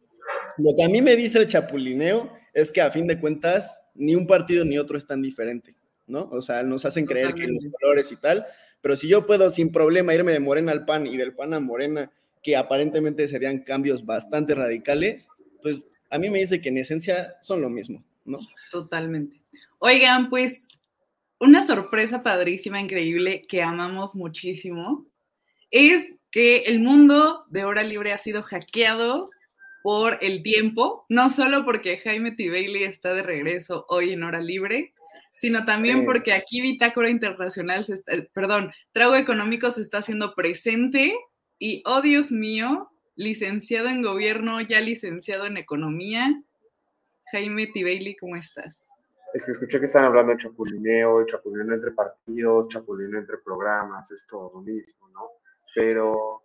lo 0.58 0.76
que 0.78 0.84
a 0.84 0.90
mí 0.90 1.02
me 1.02 1.16
dice 1.16 1.40
el 1.40 1.48
chapulineo 1.48 2.32
es 2.54 2.72
que 2.72 2.82
a 2.82 2.92
fin 2.92 3.08
de 3.08 3.20
cuentas 3.20 3.82
ni 3.96 4.16
un 4.16 4.28
partido 4.28 4.66
ni 4.66 4.78
otro 4.78 4.98
es 4.98 5.08
tan 5.08 5.22
diferente. 5.22 5.76
¿No? 6.08 6.30
O 6.32 6.42
sea, 6.42 6.64
nos 6.64 6.86
hacen 6.86 7.06
creer 7.06 7.34
que 7.34 7.48
los 7.48 7.64
colores 7.80 8.12
y 8.12 8.18
tal, 8.18 8.46
pero 8.82 8.96
si 8.96 9.08
yo 9.08 9.26
puedo 9.26 9.50
sin 9.50 9.72
problema 9.72 10.14
irme 10.14 10.34
de 10.34 10.40
Morena 10.40 10.72
al 10.72 10.86
PAN 10.86 11.08
y 11.08 11.18
del 11.18 11.34
PAN 11.34 11.54
a 11.54 11.60
Morena, 11.60 12.12
que 12.42 12.58
aparentemente 12.58 13.28
serían 13.28 13.60
cambios 13.60 14.06
bastante 14.06 14.54
radicales, 14.54 15.30
pues 15.62 15.82
a 16.10 16.20
mí 16.20 16.30
me 16.30 16.40
dice 16.40 16.62
que 16.62 16.70
en 16.70 16.78
esencia 16.78 17.36
son 17.42 17.62
lo 17.62 17.70
mismo, 17.70 18.04
¿no? 18.26 18.40
Totalmente. 18.70 19.42
Oigan, 19.80 20.30
pues 20.30 20.66
una 21.40 21.66
sorpresa 21.66 22.24
padrísima, 22.24 22.80
increíble, 22.80 23.46
que 23.48 23.62
amamos 23.62 24.16
muchísimo, 24.16 25.06
es 25.72 26.16
que 26.32 26.60
el 26.60 26.80
mundo 26.80 27.46
de 27.50 27.64
hora 27.64 27.84
libre 27.84 28.12
ha 28.12 28.18
sido 28.18 28.44
hackeado 28.44 29.30
por 29.82 30.20
el 30.22 30.42
tiempo, 30.42 31.06
no 31.10 31.30
solo 31.30 31.66
porque 31.66 31.98
Jaime 31.98 32.32
T. 32.32 32.50
Bailey 32.50 32.84
está 32.84 33.14
de 33.14 33.24
regreso 33.24 33.86
hoy 33.90 34.12
en 34.12 34.24
hora 34.24 34.40
libre, 34.40 34.94
sino 35.34 35.66
también 35.66 36.06
porque 36.06 36.34
aquí 36.34 36.62
Bitácora 36.62 37.10
Internacional, 37.10 37.84
se 37.84 37.96
está, 37.96 38.14
perdón, 38.34 38.72
Trago 38.92 39.16
Económico 39.16 39.72
se 39.72 39.82
está 39.82 39.98
haciendo 39.98 40.34
presente 40.36 41.14
y, 41.60 41.84
oh 41.86 42.02
Dios 42.02 42.32
mío, 42.32 42.90
licenciado 43.16 43.90
en 43.90 44.02
gobierno, 44.02 44.62
ya 44.62 44.80
licenciado 44.80 45.46
en 45.46 45.58
economía. 45.58 46.42
Jaime 47.32 47.68
Tibeili, 47.68 48.16
¿cómo 48.16 48.36
estás? 48.36 48.86
Es 49.34 49.46
que 49.46 49.52
escuché 49.54 49.80
que 49.80 49.86
están 49.86 50.06
hablando 50.06 50.34
de 50.34 50.38
chapulineo, 50.38 51.26
chapulineo 51.26 51.74
entre 51.74 51.92
partidos, 51.92 52.68
chapulineo 52.70 53.20
entre 53.20 53.38
programas, 53.40 54.12
es 54.12 54.26
todo 54.28 54.52
lo 54.54 54.62
mismo, 54.62 55.10
¿no? 55.10 55.32
Pero, 55.74 56.43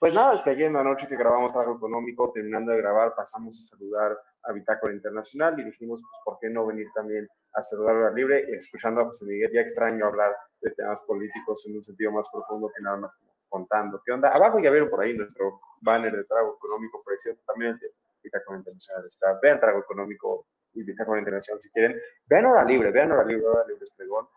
pues 0.00 0.14
nada, 0.14 0.34
es 0.34 0.40
que 0.40 0.50
ayer 0.50 0.66
en 0.66 0.72
la 0.72 0.82
noche 0.82 1.06
que 1.06 1.16
grabamos 1.16 1.52
Trago 1.52 1.76
Económico, 1.76 2.32
terminando 2.32 2.72
de 2.72 2.78
grabar, 2.78 3.14
pasamos 3.14 3.60
a 3.60 3.76
saludar 3.76 4.18
a 4.44 4.52
Bitácora 4.52 4.94
Internacional 4.94 5.60
y 5.60 5.64
dijimos, 5.64 6.00
pues, 6.00 6.22
¿por 6.24 6.38
qué 6.40 6.48
no 6.48 6.66
venir 6.66 6.88
también 6.94 7.28
a 7.52 7.62
saludar 7.62 8.12
libre 8.14 8.46
y 8.48 8.54
escuchando 8.54 9.02
a 9.02 9.04
José 9.04 9.26
Miguel, 9.26 9.50
ya 9.52 9.60
extraño 9.60 10.06
hablar 10.06 10.34
de 10.62 10.70
temas 10.70 11.00
políticos 11.00 11.64
en 11.66 11.76
un 11.76 11.84
sentido 11.84 12.12
más 12.12 12.28
profundo 12.32 12.70
que 12.74 12.82
nada 12.82 12.96
más 12.96 13.14
contando 13.48 14.00
qué 14.04 14.12
onda. 14.12 14.30
Abajo 14.30 14.58
ya 14.60 14.70
vieron 14.70 14.88
por 14.88 15.02
ahí 15.02 15.14
nuestro 15.14 15.60
banner 15.82 16.16
de 16.16 16.24
trago 16.24 16.56
económico, 16.56 17.02
precioso 17.04 17.40
también 17.46 17.72
el 17.72 17.78
de 17.80 17.92
Bitácora 18.22 18.58
Internacional 18.58 19.04
está. 19.04 19.38
Vean 19.42 19.60
trago 19.60 19.80
económico 19.80 20.46
y 20.72 20.82
Bitácora 20.82 21.18
Internacional 21.18 21.60
si 21.60 21.70
quieren. 21.70 22.00
Vean 22.26 22.46
Hora 22.46 22.64
Libre, 22.64 22.90
vean 22.90 23.12
Hora 23.12 23.24
Libre, 23.24 23.46
Hora 23.46 23.66
Libre 23.66 23.84
Espregón, 23.84 24.28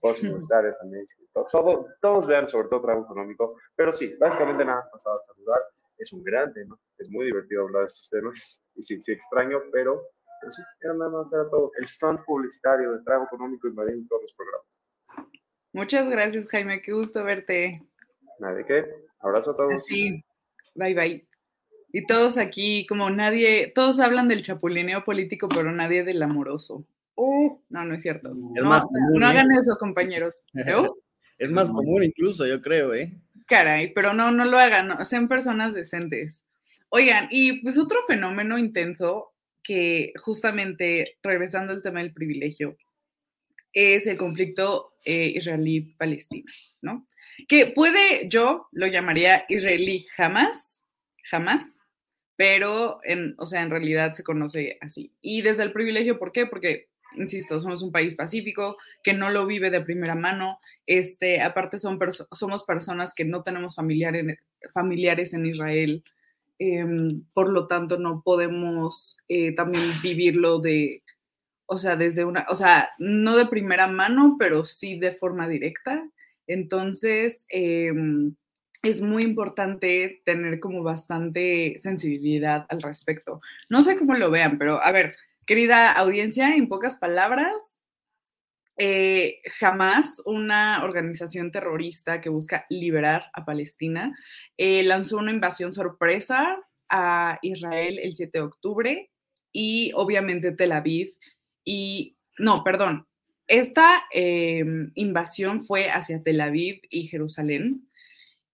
todos 0.00 0.22
universitarios 0.22 0.78
también, 0.78 1.04
todo, 1.52 1.86
todos 2.00 2.26
vean 2.26 2.48
sobre 2.48 2.68
todo 2.68 2.82
trago 2.82 3.04
económico, 3.04 3.56
pero 3.74 3.92
sí, 3.92 4.14
básicamente 4.18 4.64
nada 4.64 4.80
más 4.82 4.90
pasado 4.90 5.18
a 5.18 5.22
saludar. 5.22 5.60
Es 5.98 6.12
un 6.12 6.22
gran 6.22 6.52
tema, 6.52 6.78
es 6.98 7.08
muy 7.10 7.26
divertido 7.26 7.62
hablar 7.62 7.82
de 7.82 7.86
estos 7.86 8.10
temas, 8.10 8.62
y 8.74 8.82
sí, 8.82 9.00
sí 9.00 9.12
extraño, 9.12 9.62
pero 9.72 10.02
eso 10.46 10.62
era 10.80 10.94
nada 10.94 11.10
más, 11.10 11.32
era 11.32 11.48
todo. 11.48 11.72
El 11.78 11.84
stand 11.84 12.24
publicitario 12.24 12.92
de 12.92 13.02
trago 13.02 13.24
económico 13.24 13.68
en 13.68 14.06
todos 14.06 14.22
los 14.22 14.34
programas. 14.34 14.82
Muchas 15.72 16.08
gracias, 16.08 16.46
Jaime. 16.46 16.80
Qué 16.82 16.92
gusto 16.92 17.24
verte. 17.24 17.82
Nada 18.38 18.54
de 18.54 18.64
qué. 18.64 18.84
Abrazo 19.20 19.52
a 19.52 19.56
todos. 19.56 19.84
Sí. 19.84 20.24
Bye, 20.74 20.94
bye. 20.94 21.28
Y 21.92 22.06
todos 22.06 22.36
aquí, 22.36 22.86
como 22.86 23.10
nadie, 23.10 23.72
todos 23.74 24.00
hablan 24.00 24.28
del 24.28 24.42
chapulineo 24.42 25.04
político, 25.04 25.48
pero 25.48 25.72
nadie 25.72 26.04
del 26.04 26.22
amoroso. 26.22 26.86
Uh, 27.16 27.58
no, 27.70 27.84
no 27.84 27.94
es 27.94 28.02
cierto. 28.02 28.32
no, 28.34 28.62
no 28.62 29.26
hagan 29.26 29.50
¿eh? 29.50 29.56
eso, 29.60 29.76
compañeros. 29.78 30.44
Es 31.38 31.50
más 31.50 31.68
común 31.68 32.02
incluso, 32.02 32.46
yo 32.46 32.62
creo, 32.62 32.94
¿eh? 32.94 33.14
Caray, 33.46 33.92
pero 33.92 34.14
no, 34.14 34.32
no 34.32 34.46
lo 34.46 34.58
hagan, 34.58 35.04
sean 35.04 35.28
personas 35.28 35.74
decentes. 35.74 36.46
Oigan, 36.88 37.28
y 37.30 37.60
pues 37.62 37.76
otro 37.76 37.98
fenómeno 38.08 38.56
intenso 38.56 39.34
que 39.62 40.12
justamente, 40.16 41.18
regresando 41.22 41.72
al 41.72 41.82
tema 41.82 42.00
del 42.00 42.14
privilegio, 42.14 42.78
es 43.72 44.06
el 44.06 44.16
conflicto 44.16 44.94
eh, 45.04 45.32
israelí-palestina, 45.34 46.50
¿no? 46.80 47.06
Que 47.46 47.66
puede, 47.66 48.28
yo 48.28 48.68
lo 48.72 48.86
llamaría 48.86 49.44
israelí 49.48 50.06
jamás, 50.16 50.80
jamás, 51.24 51.64
pero, 52.36 53.00
en, 53.04 53.34
o 53.38 53.46
sea, 53.46 53.62
en 53.62 53.70
realidad 53.70 54.14
se 54.14 54.22
conoce 54.22 54.78
así. 54.80 55.12
Y 55.20 55.42
desde 55.42 55.64
el 55.64 55.72
privilegio, 55.72 56.18
¿por 56.18 56.32
qué? 56.32 56.46
Porque 56.46 56.88
insisto, 57.16 57.60
somos 57.60 57.82
un 57.82 57.92
país 57.92 58.14
pacífico, 58.14 58.76
que 59.02 59.14
no 59.14 59.30
lo 59.30 59.46
vive 59.46 59.70
de 59.70 59.80
primera 59.80 60.14
mano. 60.14 60.58
Este, 60.86 61.40
aparte, 61.40 61.78
son 61.78 61.98
somos 62.32 62.64
personas 62.64 63.14
que 63.14 63.24
no 63.24 63.42
tenemos 63.42 63.74
familiares, 63.74 64.38
familiares 64.72 65.34
en 65.34 65.46
Israel. 65.46 66.04
Em, 66.58 67.24
por 67.34 67.50
lo 67.50 67.66
tanto, 67.66 67.98
no 67.98 68.22
podemos 68.24 69.18
eh, 69.28 69.54
también 69.54 69.84
vivirlo 70.02 70.58
de, 70.58 71.02
o 71.66 71.78
sea, 71.78 71.96
desde 71.96 72.24
una, 72.24 72.46
o 72.48 72.54
sea, 72.54 72.90
no 72.98 73.36
de 73.36 73.46
primera 73.46 73.88
mano, 73.88 74.36
pero 74.38 74.64
sí 74.64 74.98
de 74.98 75.12
forma 75.12 75.48
directa. 75.48 76.08
Entonces, 76.46 77.44
em, 77.48 78.36
es 78.82 79.00
muy 79.00 79.24
importante 79.24 80.22
tener 80.24 80.60
como 80.60 80.82
bastante 80.82 81.76
sensibilidad 81.80 82.66
al 82.68 82.82
respecto. 82.82 83.40
No 83.68 83.82
sé 83.82 83.98
cómo 83.98 84.14
lo 84.14 84.30
vean, 84.30 84.58
pero 84.58 84.82
a 84.82 84.92
ver, 84.92 85.14
querida 85.46 85.92
audiencia, 85.92 86.54
en 86.54 86.68
pocas 86.68 86.96
palabras, 86.96 87.78
eh, 88.78 89.40
jamás 89.58 90.20
una 90.26 90.84
organización 90.84 91.50
terrorista 91.50 92.20
que 92.20 92.28
busca 92.28 92.66
liberar 92.68 93.30
a 93.32 93.46
Palestina 93.46 94.14
eh, 94.58 94.82
lanzó 94.82 95.16
una 95.16 95.30
invasión 95.30 95.72
sorpresa 95.72 96.58
a 96.90 97.38
Israel 97.40 97.98
el 98.02 98.14
7 98.14 98.36
de 98.36 98.44
octubre 98.44 99.10
y 99.50 99.92
obviamente 99.94 100.52
Tel 100.52 100.72
Aviv 100.72 101.14
y, 101.64 102.18
no, 102.38 102.62
perdón, 102.62 103.06
esta 103.48 104.02
em, 104.12 104.90
invasión 104.94 105.64
fue 105.64 105.88
hacia 105.88 106.22
Tel 106.22 106.40
Aviv 106.40 106.80
y 106.90 107.06
Jerusalén. 107.06 107.88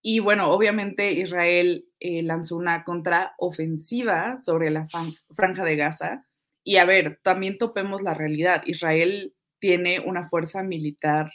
Y 0.03 0.19
bueno, 0.19 0.51
obviamente 0.51 1.13
Israel 1.13 1.87
eh, 1.99 2.23
lanzó 2.23 2.57
una 2.57 2.85
contraofensiva 2.85 4.39
sobre 4.41 4.71
la 4.71 4.87
franja 5.31 5.65
de 5.65 5.77
Gaza. 5.77 6.27
Y 6.65 6.77
a 6.77 6.85
ver, 6.85 7.19
también 7.23 7.59
topemos 7.59 8.03
la 8.03 8.15
realidad. 8.15 8.63
Israel 8.67 9.35
tiene 9.59 10.01
una 10.01 10.29
fuerza 10.29 10.63
militar 10.63 11.33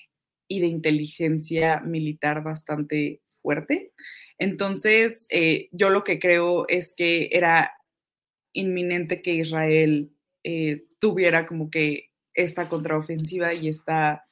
y 0.48 0.62
de 0.62 0.68
inteligencia 0.68 1.80
militar 1.82 2.44
bastante 2.44 3.22
fuerte. 3.42 3.92
Entonces, 4.38 5.26
eh, 5.30 5.70
yo 5.72 5.90
lo 5.90 6.04
que 6.04 6.20
creo 6.20 6.68
es 6.68 6.94
que 6.96 7.30
era 7.32 7.74
inminente 8.54 9.22
que 9.22 9.36
Israel 9.36 10.12
eh, 10.44 10.86
tuviera 11.00 11.46
como 11.46 11.70
que 11.70 12.12
esta 12.34 12.70
contraofensiva 12.70 13.54
y 13.54 13.68
esta 13.68 14.24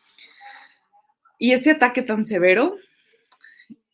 y 1.38 1.52
este 1.52 1.72
ataque 1.72 2.02
tan 2.02 2.24
severo 2.24 2.78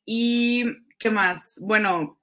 ¿Y 0.05 0.65
qué 0.97 1.09
más? 1.09 1.57
Bueno, 1.61 2.19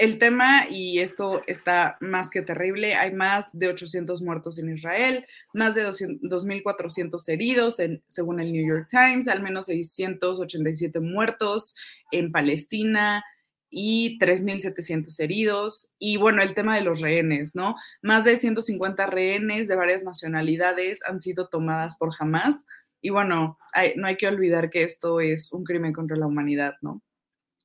el 0.00 0.18
tema, 0.18 0.66
y 0.70 1.00
esto 1.00 1.42
está 1.46 1.98
más 2.00 2.30
que 2.30 2.42
terrible, 2.42 2.94
hay 2.94 3.12
más 3.12 3.50
de 3.52 3.68
800 3.68 4.22
muertos 4.22 4.58
en 4.58 4.74
Israel, 4.74 5.26
más 5.52 5.74
de 5.74 5.86
2.400 5.86 7.28
heridos, 7.28 7.76
según 8.06 8.40
el 8.40 8.52
New 8.52 8.66
York 8.66 8.88
Times, 8.90 9.28
al 9.28 9.42
menos 9.42 9.66
687 9.66 11.00
muertos 11.00 11.76
en 12.10 12.32
Palestina 12.32 13.22
y 13.68 14.18
3.700 14.18 15.20
heridos. 15.20 15.92
Y 15.98 16.16
bueno, 16.16 16.42
el 16.42 16.54
tema 16.54 16.76
de 16.76 16.82
los 16.82 17.00
rehenes, 17.00 17.54
¿no? 17.54 17.76
Más 18.02 18.24
de 18.24 18.38
150 18.38 19.06
rehenes 19.06 19.68
de 19.68 19.76
varias 19.76 20.02
nacionalidades 20.02 21.00
han 21.06 21.20
sido 21.20 21.48
tomadas 21.48 21.96
por 21.98 22.10
Hamas. 22.18 22.66
Y 23.02 23.10
bueno, 23.10 23.58
no 23.96 24.06
hay 24.06 24.16
que 24.16 24.28
olvidar 24.28 24.70
que 24.70 24.82
esto 24.82 25.20
es 25.20 25.52
un 25.52 25.64
crimen 25.64 25.92
contra 25.92 26.16
la 26.16 26.26
humanidad, 26.26 26.74
¿no? 26.80 27.02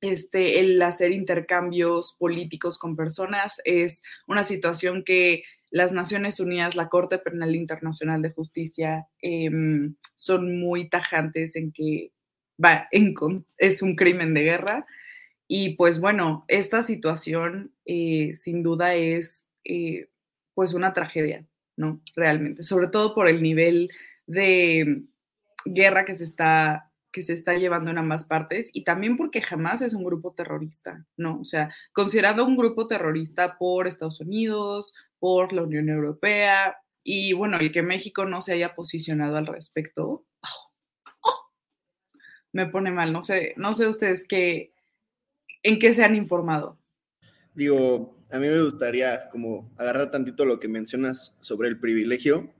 Este, 0.00 0.60
el 0.60 0.80
hacer 0.82 1.12
intercambios 1.12 2.14
políticos 2.18 2.78
con 2.78 2.96
personas 2.96 3.60
es 3.64 4.02
una 4.26 4.44
situación 4.44 5.04
que 5.04 5.42
las 5.70 5.92
Naciones 5.92 6.40
Unidas, 6.40 6.76
la 6.76 6.88
Corte 6.88 7.18
Penal 7.18 7.54
Internacional 7.54 8.22
de 8.22 8.30
Justicia, 8.30 9.06
em, 9.20 9.96
son 10.16 10.58
muy 10.58 10.88
tajantes 10.88 11.56
en 11.56 11.72
que 11.72 12.12
va, 12.62 12.88
es 13.58 13.82
un 13.82 13.96
crimen 13.96 14.34
de 14.34 14.42
guerra. 14.42 14.86
Y 15.48 15.76
pues 15.76 16.00
bueno, 16.00 16.44
esta 16.48 16.82
situación 16.82 17.72
eh, 17.84 18.32
sin 18.34 18.62
duda 18.62 18.94
es 18.94 19.46
eh, 19.64 20.08
pues 20.54 20.74
una 20.74 20.92
tragedia, 20.92 21.44
¿no? 21.76 22.00
Realmente, 22.14 22.62
sobre 22.62 22.88
todo 22.88 23.14
por 23.14 23.28
el 23.28 23.42
nivel 23.42 23.90
de 24.26 25.02
guerra 25.64 26.04
que 26.04 26.14
se 26.14 26.24
está 26.24 26.90
que 27.16 27.22
se 27.22 27.32
está 27.32 27.54
llevando 27.54 27.90
en 27.90 27.96
ambas 27.96 28.24
partes 28.24 28.68
y 28.74 28.84
también 28.84 29.16
porque 29.16 29.40
jamás 29.40 29.80
es 29.80 29.94
un 29.94 30.04
grupo 30.04 30.34
terrorista, 30.34 31.06
¿no? 31.16 31.40
O 31.40 31.44
sea, 31.44 31.74
considerado 31.94 32.44
un 32.44 32.58
grupo 32.58 32.86
terrorista 32.86 33.56
por 33.56 33.86
Estados 33.86 34.20
Unidos, 34.20 34.94
por 35.18 35.54
la 35.54 35.62
Unión 35.62 35.88
Europea 35.88 36.76
y 37.02 37.32
bueno, 37.32 37.56
el 37.56 37.72
que 37.72 37.80
México 37.80 38.26
no 38.26 38.42
se 38.42 38.52
haya 38.52 38.74
posicionado 38.74 39.38
al 39.38 39.46
respecto, 39.46 40.26
me 42.52 42.66
pone 42.66 42.92
mal, 42.92 43.14
no 43.14 43.22
sé, 43.22 43.54
no 43.56 43.72
sé 43.72 43.88
ustedes 43.88 44.28
qué, 44.28 44.74
en 45.62 45.78
qué 45.78 45.94
se 45.94 46.04
han 46.04 46.16
informado. 46.16 46.78
Digo, 47.54 48.18
a 48.30 48.38
mí 48.38 48.46
me 48.46 48.62
gustaría 48.62 49.30
como 49.30 49.72
agarrar 49.78 50.10
tantito 50.10 50.44
lo 50.44 50.60
que 50.60 50.68
mencionas 50.68 51.34
sobre 51.40 51.70
el 51.70 51.80
privilegio, 51.80 52.52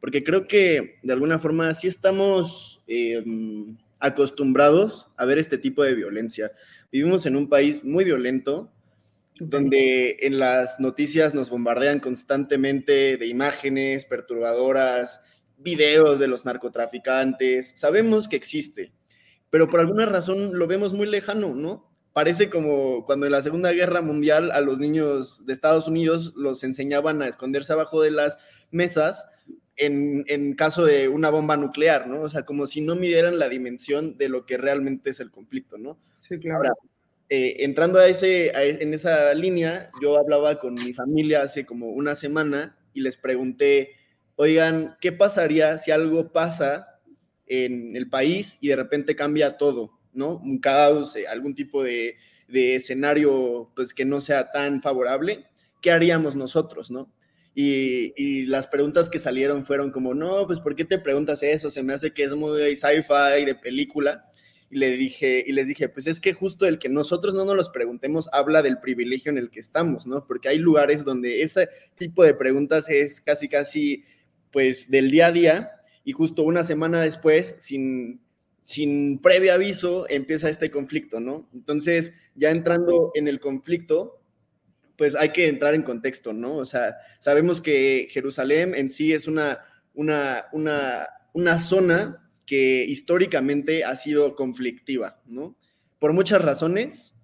porque 0.00 0.24
creo 0.24 0.48
que 0.48 0.98
de 1.02 1.12
alguna 1.12 1.38
forma 1.38 1.74
sí 1.74 1.88
estamos... 1.88 2.82
Em, 2.86 3.76
acostumbrados 4.00 5.08
a 5.16 5.24
ver 5.24 5.38
este 5.38 5.58
tipo 5.58 5.82
de 5.82 5.94
violencia. 5.94 6.52
Vivimos 6.90 7.26
en 7.26 7.36
un 7.36 7.48
país 7.48 7.84
muy 7.84 8.04
violento, 8.04 8.72
donde 9.40 10.16
en 10.20 10.38
las 10.38 10.80
noticias 10.80 11.34
nos 11.34 11.50
bombardean 11.50 12.00
constantemente 12.00 13.16
de 13.16 13.26
imágenes 13.26 14.04
perturbadoras, 14.04 15.20
videos 15.56 16.18
de 16.18 16.28
los 16.28 16.44
narcotraficantes. 16.44 17.72
Sabemos 17.76 18.28
que 18.28 18.36
existe, 18.36 18.92
pero 19.50 19.68
por 19.68 19.80
alguna 19.80 20.06
razón 20.06 20.58
lo 20.58 20.66
vemos 20.66 20.92
muy 20.92 21.06
lejano, 21.06 21.54
¿no? 21.54 21.88
Parece 22.12 22.50
como 22.50 23.04
cuando 23.04 23.26
en 23.26 23.32
la 23.32 23.42
Segunda 23.42 23.70
Guerra 23.72 24.02
Mundial 24.02 24.50
a 24.50 24.60
los 24.60 24.80
niños 24.80 25.46
de 25.46 25.52
Estados 25.52 25.86
Unidos 25.86 26.32
los 26.34 26.64
enseñaban 26.64 27.22
a 27.22 27.28
esconderse 27.28 27.72
abajo 27.72 28.02
de 28.02 28.10
las 28.10 28.38
mesas 28.72 29.28
en, 29.78 30.54
caso 30.54 30.84
de 30.84 31.08
una 31.08 31.30
bomba 31.30 31.56
nuclear, 31.56 32.06
¿no? 32.08 32.20
O 32.22 32.28
sea, 32.28 32.44
como 32.44 32.66
si 32.66 32.80
no 32.80 32.96
midieran 32.96 33.38
la 33.38 33.48
dimensión 33.48 34.16
de 34.18 34.28
lo 34.28 34.44
que 34.44 34.58
realmente 34.58 35.10
es 35.10 35.20
el 35.20 35.30
conflicto, 35.30 35.78
¿no? 35.78 35.98
Sí, 36.20 36.38
claro. 36.38 36.58
Ahora, 36.58 36.72
eh, 37.28 37.56
entrando 37.60 37.98
a 37.98 38.06
ese, 38.06 38.48
e, 38.48 38.82
en 38.82 38.94
esa 38.94 39.32
línea, 39.34 39.90
yo 40.02 40.18
hablaba 40.18 40.58
con 40.58 40.74
mi 40.74 40.92
familia 40.92 41.42
hace 41.42 41.64
como 41.64 41.90
una 41.90 42.14
semana 42.14 42.76
y 42.92 43.00
les 43.00 43.16
pregunté, 43.16 43.92
oigan, 44.36 44.96
¿qué 45.00 45.12
pasaría 45.12 45.78
si 45.78 45.90
algo 45.90 46.32
pasa 46.32 47.00
en 47.46 47.96
el 47.96 48.08
país 48.08 48.58
y 48.60 48.68
de 48.68 48.76
repente 48.76 49.14
cambia 49.14 49.56
todo, 49.56 49.98
¿no? 50.12 50.38
Un 50.38 50.58
caos, 50.58 51.16
eh, 51.16 51.26
algún 51.28 51.54
tipo 51.54 51.82
de, 51.82 52.16
de 52.48 52.76
escenario, 52.76 53.70
pues 53.76 53.94
que 53.94 54.04
no 54.04 54.20
sea 54.20 54.50
tan 54.50 54.82
favorable, 54.82 55.46
¿qué 55.80 55.90
haríamos 55.92 56.34
nosotros, 56.34 56.90
¿no? 56.90 57.12
Y, 57.54 58.44
las 58.46 58.66
preguntas 58.66 59.08
que 59.08 59.18
salieron 59.18 59.64
fueron 59.64 59.90
como, 59.90 60.14
no, 60.14 60.46
pues 60.46 60.60
¿por 60.60 60.76
qué 60.76 60.84
te 60.84 60.98
preguntas 60.98 61.42
eso? 61.42 61.70
Se 61.70 61.82
me 61.82 61.92
hace 61.92 62.12
que 62.12 62.24
es 62.24 62.34
muy 62.34 62.76
sci-fi 62.76 63.44
de 63.44 63.54
película. 63.54 64.30
Y, 64.70 64.78
le 64.78 64.96
dije, 64.96 65.42
y 65.46 65.52
les 65.52 65.66
dije, 65.66 65.88
pues 65.88 66.06
es 66.06 66.20
que 66.20 66.34
justo 66.34 66.66
el 66.66 66.78
que 66.78 66.88
nosotros 66.88 67.34
no 67.34 67.44
nos 67.44 67.56
los 67.56 67.70
preguntemos 67.70 68.28
habla 68.32 68.62
del 68.62 68.78
privilegio 68.78 69.30
en 69.30 69.38
el 69.38 69.50
que 69.50 69.60
estamos, 69.60 70.06
¿no? 70.06 70.26
Porque 70.26 70.48
hay 70.48 70.58
lugares 70.58 71.04
donde 71.04 71.42
ese 71.42 71.68
tipo 71.96 72.22
de 72.22 72.34
preguntas 72.34 72.88
es 72.88 73.20
casi, 73.20 73.48
casi, 73.48 74.04
pues 74.52 74.90
del 74.90 75.10
día 75.10 75.26
a 75.28 75.32
día. 75.32 75.70
Y 76.04 76.12
justo 76.12 76.42
una 76.42 76.62
semana 76.62 77.00
después, 77.00 77.56
sin, 77.58 78.20
sin 78.62 79.18
previo 79.18 79.54
aviso, 79.54 80.06
empieza 80.08 80.50
este 80.50 80.70
conflicto, 80.70 81.20
¿no? 81.20 81.48
Entonces, 81.54 82.12
ya 82.34 82.50
entrando 82.50 83.10
en 83.14 83.26
el 83.26 83.40
conflicto, 83.40 84.17
pues 84.98 85.14
hay 85.14 85.28
que 85.30 85.46
entrar 85.46 85.74
en 85.74 85.82
contexto, 85.82 86.32
¿no? 86.32 86.56
O 86.56 86.64
sea, 86.64 86.96
sabemos 87.20 87.60
que 87.60 88.08
Jerusalén 88.10 88.74
en 88.74 88.90
sí 88.90 89.12
es 89.12 89.28
una, 89.28 89.60
una, 89.94 90.46
una, 90.52 91.06
una 91.32 91.58
zona 91.58 92.28
que 92.44 92.84
históricamente 92.84 93.84
ha 93.84 93.94
sido 93.94 94.34
conflictiva, 94.34 95.22
¿no? 95.24 95.56
Por 96.00 96.12
muchas 96.12 96.42
razones, 96.44 97.14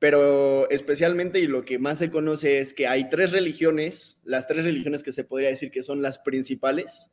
pero 0.00 0.68
especialmente 0.70 1.38
y 1.38 1.46
lo 1.46 1.62
que 1.62 1.78
más 1.78 1.98
se 1.98 2.10
conoce 2.10 2.58
es 2.58 2.74
que 2.74 2.88
hay 2.88 3.08
tres 3.08 3.30
religiones, 3.30 4.18
las 4.24 4.48
tres 4.48 4.64
religiones 4.64 5.04
que 5.04 5.12
se 5.12 5.22
podría 5.22 5.50
decir 5.50 5.70
que 5.70 5.82
son 5.82 6.02
las 6.02 6.18
principales, 6.18 7.12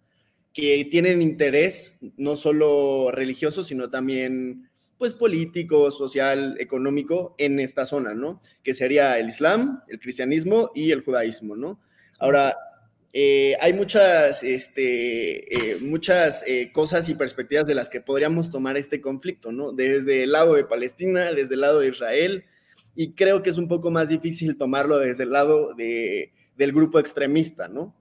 que 0.52 0.84
tienen 0.90 1.22
interés 1.22 2.00
no 2.18 2.36
solo 2.36 3.12
religioso, 3.12 3.62
sino 3.62 3.92
también 3.92 4.67
pues 4.98 5.14
político, 5.14 5.92
social, 5.92 6.56
económico 6.60 7.36
en 7.38 7.60
esta 7.60 7.86
zona, 7.86 8.14
¿no? 8.14 8.42
Que 8.64 8.74
sería 8.74 9.20
el 9.20 9.30
Islam, 9.30 9.82
el 9.88 10.00
cristianismo 10.00 10.72
y 10.74 10.92
el 10.92 11.04
judaísmo, 11.04 11.56
¿no? 11.56 11.80
Ahora, 12.20 12.56
eh, 13.14 13.56
hay 13.62 13.74
muchas, 13.74 14.44
este, 14.44 15.72
eh, 15.72 15.78
muchas 15.82 16.44
eh, 16.48 16.72
cosas 16.74 17.08
y 17.10 17.16
perspectivas 17.16 17.68
de 17.68 17.76
las 17.76 17.90
que 17.90 18.02
podríamos 18.02 18.50
tomar 18.50 18.78
este 18.78 19.02
conflicto, 19.02 19.52
¿no? 19.52 19.72
Desde 19.72 20.24
el 20.24 20.32
lado 20.32 20.56
de 20.56 20.66
Palestina, 20.66 21.32
desde 21.34 21.56
el 21.56 21.62
lado 21.62 21.80
de 21.80 21.90
Israel, 21.90 22.46
y 22.96 23.12
creo 23.14 23.44
que 23.44 23.52
es 23.52 23.58
un 23.58 23.68
poco 23.68 23.92
más 23.92 24.10
difícil 24.10 24.58
tomarlo 24.58 24.98
desde 24.98 25.24
el 25.24 25.32
lado 25.32 25.74
de, 25.76 26.34
del 26.58 26.72
grupo 26.74 27.00
extremista, 27.00 27.68
¿no? 27.68 27.96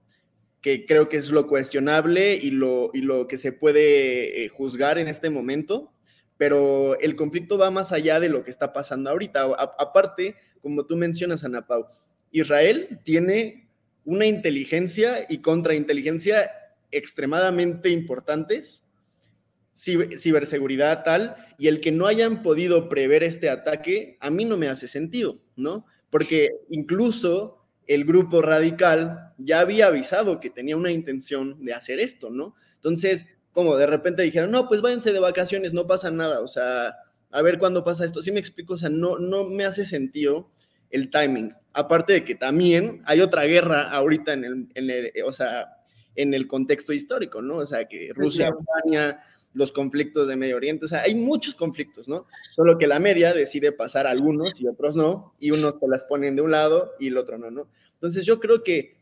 que 0.61 0.85
creo 0.85 1.07
que 1.07 1.17
es 1.17 1.31
lo 1.31 1.47
cuestionable 1.47 2.35
y 2.35 2.51
lo, 2.51 2.89
y 2.93 3.01
lo 3.01 3.27
que 3.27 3.37
se 3.37 3.51
puede 3.51 4.43
eh, 4.43 4.49
juzgar 4.49 4.97
en 4.97 5.07
este 5.07 5.29
momento, 5.29 5.93
pero 6.37 6.99
el 6.99 7.15
conflicto 7.15 7.57
va 7.57 7.71
más 7.71 7.91
allá 7.91 8.19
de 8.19 8.29
lo 8.29 8.43
que 8.43 8.51
está 8.51 8.73
pasando 8.73 9.09
ahorita. 9.09 9.43
aparte, 9.77 10.35
como 10.61 10.85
tú 10.85 10.95
mencionas, 10.95 11.43
Ana 11.43 11.65
Pau, 11.65 11.87
Israel 12.31 12.99
tiene 13.03 13.69
una 14.05 14.25
inteligencia 14.25 15.25
y 15.27 15.39
contrainteligencia 15.39 16.49
extremadamente 16.91 17.89
importantes, 17.89 18.83
ciberseguridad 19.73 21.03
tal, 21.03 21.35
y 21.57 21.67
el 21.67 21.81
que 21.81 21.91
no 21.91 22.07
hayan 22.07 22.41
podido 22.41 22.89
prever 22.89 23.23
este 23.23 23.49
ataque, 23.49 24.17
a 24.19 24.29
mí 24.29 24.45
no 24.45 24.57
me 24.57 24.69
hace 24.69 24.87
sentido, 24.87 25.39
¿no? 25.55 25.85
Porque 26.09 26.51
incluso 26.69 27.65
el 27.85 28.05
grupo 28.05 28.41
radical 28.41 29.33
ya 29.37 29.59
había 29.59 29.87
avisado 29.87 30.39
que 30.39 30.49
tenía 30.49 30.77
una 30.77 30.91
intención 30.91 31.63
de 31.63 31.73
hacer 31.73 31.99
esto, 31.99 32.29
¿no? 32.29 32.55
Entonces, 32.75 33.25
como 33.57 33.75
de 33.75 33.87
repente 33.87 34.21
dijeron, 34.21 34.51
no, 34.51 34.67
pues 34.67 34.81
váyanse 34.81 35.11
de 35.11 35.19
vacaciones, 35.19 35.73
no 35.73 35.87
pasa 35.87 36.11
nada, 36.11 36.41
o 36.41 36.47
sea, 36.47 36.95
a 37.31 37.41
ver 37.41 37.57
cuándo 37.57 37.83
pasa 37.83 38.05
esto. 38.05 38.21
Sí 38.21 38.31
me 38.31 38.39
explico, 38.39 38.75
o 38.75 38.77
sea, 38.77 38.89
no, 38.89 39.17
no 39.17 39.45
me 39.45 39.65
hace 39.65 39.83
sentido 39.83 40.51
el 40.91 41.09
timing. 41.09 41.55
Aparte 41.73 42.13
de 42.13 42.23
que 42.23 42.35
también 42.35 43.01
hay 43.05 43.19
otra 43.19 43.45
guerra 43.45 43.89
ahorita 43.89 44.33
en 44.33 44.45
el, 44.45 44.67
en 44.75 44.89
el 44.91 45.11
o 45.25 45.33
sea, 45.33 45.75
en 46.13 46.35
el 46.35 46.45
contexto 46.45 46.93
histórico, 46.93 47.41
¿no? 47.41 47.55
O 47.55 47.65
sea, 47.65 47.87
que 47.87 48.11
Rusia, 48.13 48.51
Ucrania, 48.51 49.23
los 49.55 49.71
conflictos 49.71 50.27
de 50.27 50.35
Medio 50.35 50.57
Oriente, 50.57 50.85
o 50.85 50.87
sea, 50.87 51.01
hay 51.01 51.15
muchos 51.15 51.55
conflictos, 51.55 52.07
¿no? 52.07 52.27
Solo 52.55 52.77
que 52.77 52.85
la 52.85 52.99
media 52.99 53.33
decide 53.33 53.71
pasar 53.71 54.05
algunos 54.05 54.61
y 54.61 54.67
otros 54.67 54.95
no, 54.95 55.33
y 55.39 55.49
unos 55.49 55.79
te 55.79 55.87
las 55.87 56.03
ponen 56.03 56.35
de 56.35 56.43
un 56.43 56.51
lado 56.51 56.91
y 56.99 57.07
el 57.07 57.17
otro 57.17 57.39
no, 57.39 57.49
¿no? 57.49 57.67
Entonces 57.93 58.23
yo 58.23 58.39
creo 58.39 58.63
que 58.63 58.96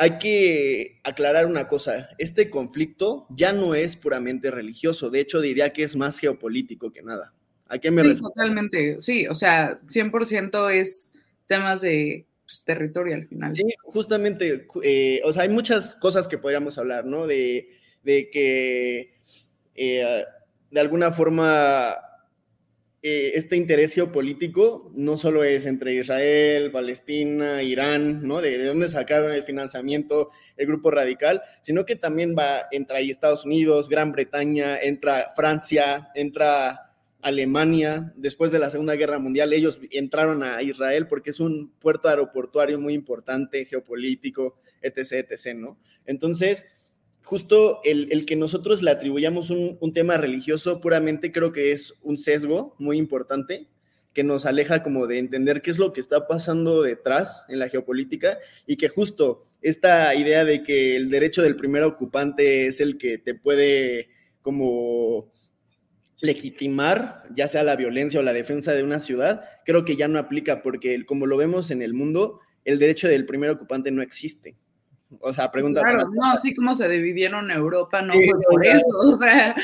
hay 0.00 0.16
que 0.16 0.98
aclarar 1.04 1.44
una 1.44 1.68
cosa, 1.68 2.08
este 2.16 2.48
conflicto 2.48 3.26
ya 3.28 3.52
no 3.52 3.74
es 3.74 3.96
puramente 3.96 4.50
religioso, 4.50 5.10
de 5.10 5.20
hecho 5.20 5.42
diría 5.42 5.74
que 5.74 5.82
es 5.82 5.94
más 5.94 6.18
geopolítico 6.18 6.90
que 6.90 7.02
nada. 7.02 7.34
¿A 7.68 7.76
qué 7.76 7.90
me 7.90 8.02
sí, 8.02 8.18
Totalmente, 8.18 8.96
sí, 9.02 9.26
o 9.26 9.34
sea, 9.34 9.78
100% 9.82 10.70
es 10.70 11.12
temas 11.46 11.82
de 11.82 12.24
pues, 12.46 12.62
territorio 12.64 13.14
al 13.14 13.26
final. 13.26 13.54
Sí, 13.54 13.64
justamente, 13.82 14.66
eh, 14.82 15.20
o 15.22 15.34
sea, 15.34 15.42
hay 15.42 15.50
muchas 15.50 15.94
cosas 15.94 16.26
que 16.26 16.38
podríamos 16.38 16.78
hablar, 16.78 17.04
¿no? 17.04 17.26
De, 17.26 17.68
de 18.02 18.30
que 18.30 19.18
eh, 19.74 20.24
de 20.70 20.80
alguna 20.80 21.12
forma 21.12 21.94
eh, 23.02 23.32
este 23.34 23.56
interés 23.56 23.94
geopolítico 23.94 24.90
no 24.94 25.16
solo 25.16 25.42
es 25.42 25.64
entre 25.64 25.94
Israel, 25.94 26.70
Palestina, 26.70 27.62
Irán, 27.62 28.26
¿no? 28.28 28.42
De, 28.42 28.62
dónde 28.62 28.88
sacaron 28.88 29.32
el 29.32 29.42
financiamiento 29.42 30.28
el 30.58 30.66
grupo 30.66 30.90
radical, 30.90 31.40
sino 31.62 31.86
que 31.86 31.96
también 31.96 32.34
va, 32.38 32.66
entra 32.70 33.00
Estados 33.00 33.46
Unidos, 33.46 33.88
Gran 33.88 34.12
Bretaña, 34.12 34.78
entra 34.78 35.30
Francia, 35.34 36.10
entra 36.14 36.90
Alemania, 37.22 38.12
después 38.16 38.52
de 38.52 38.58
la 38.58 38.68
Segunda 38.68 38.96
Guerra 38.96 39.18
Mundial, 39.18 39.52
ellos 39.54 39.78
entraron 39.90 40.42
a 40.42 40.62
Israel 40.62 41.06
porque 41.06 41.30
es 41.30 41.40
un 41.40 41.72
puerto 41.78 42.08
aeroportuario 42.08 42.78
muy 42.78 42.92
importante, 42.92 43.64
geopolítico, 43.64 44.58
etc., 44.82 45.26
etc., 45.30 45.56
¿no? 45.56 45.78
Entonces, 46.04 46.66
justo 47.30 47.80
el, 47.84 48.26
que 48.26 48.34
nosotros 48.34 48.82
le 48.82 48.90
atribuyamos 48.90 49.50
un, 49.50 49.92
tema 49.94 50.16
religioso 50.16 50.80
puramente 50.80 51.30
creo 51.30 51.52
que 51.52 51.70
es 51.70 51.94
un 52.02 52.18
sesgo 52.18 52.74
muy 52.80 52.98
importante 52.98 53.68
que 54.12 54.24
nos 54.24 54.46
aleja 54.46 54.82
como 54.82 55.06
de 55.06 55.18
entender 55.18 55.62
qué 55.62 55.70
es 55.70 55.78
lo 55.78 55.92
que 55.92 56.00
está 56.00 56.26
pasando 56.26 56.82
detrás 56.82 57.44
en 57.48 57.60
la 57.60 57.68
geopolítica 57.68 58.38
y 58.66 58.78
que 58.78 58.88
justo 58.88 59.42
esta 59.62 60.12
idea 60.16 60.44
de 60.44 60.64
que 60.64 60.96
el 60.96 61.08
derecho 61.08 61.42
del 61.42 61.54
primer 61.54 61.84
ocupante 61.84 62.66
es 62.66 62.80
el 62.80 62.98
que 62.98 63.16
te 63.16 63.36
puede 63.36 64.08
como 64.42 65.32
legitimar, 66.20 67.22
ya 67.32 67.46
sea 67.46 67.62
la 67.62 67.76
violencia 67.76 68.18
o 68.18 68.24
la 68.24 68.32
defensa 68.32 68.72
de 68.72 68.82
una 68.82 68.98
ciudad, 68.98 69.44
creo 69.64 69.84
que 69.84 69.94
ya 69.94 70.08
no 70.08 70.18
aplica 70.18 70.62
porque 70.62 71.06
como 71.06 71.26
lo 71.26 71.36
vemos 71.36 71.70
en 71.70 71.80
el 71.80 71.94
mundo, 71.94 72.40
el 72.64 72.80
derecho 72.80 73.06
del 73.06 73.24
primer 73.24 73.50
ocupante 73.50 73.92
no 73.92 74.02
existe. 74.02 74.56
O 75.18 75.32
sea, 75.32 75.50
pregunta. 75.50 75.82
Claro, 75.82 76.08
no, 76.14 76.30
así 76.30 76.54
como 76.54 76.74
se 76.74 76.88
dividieron 76.88 77.50
Europa, 77.50 78.00
no 78.00 78.12
fue 78.12 78.40
por 78.48 78.64
eso. 78.64 78.98
O 79.00 79.16
sea, 79.16 79.56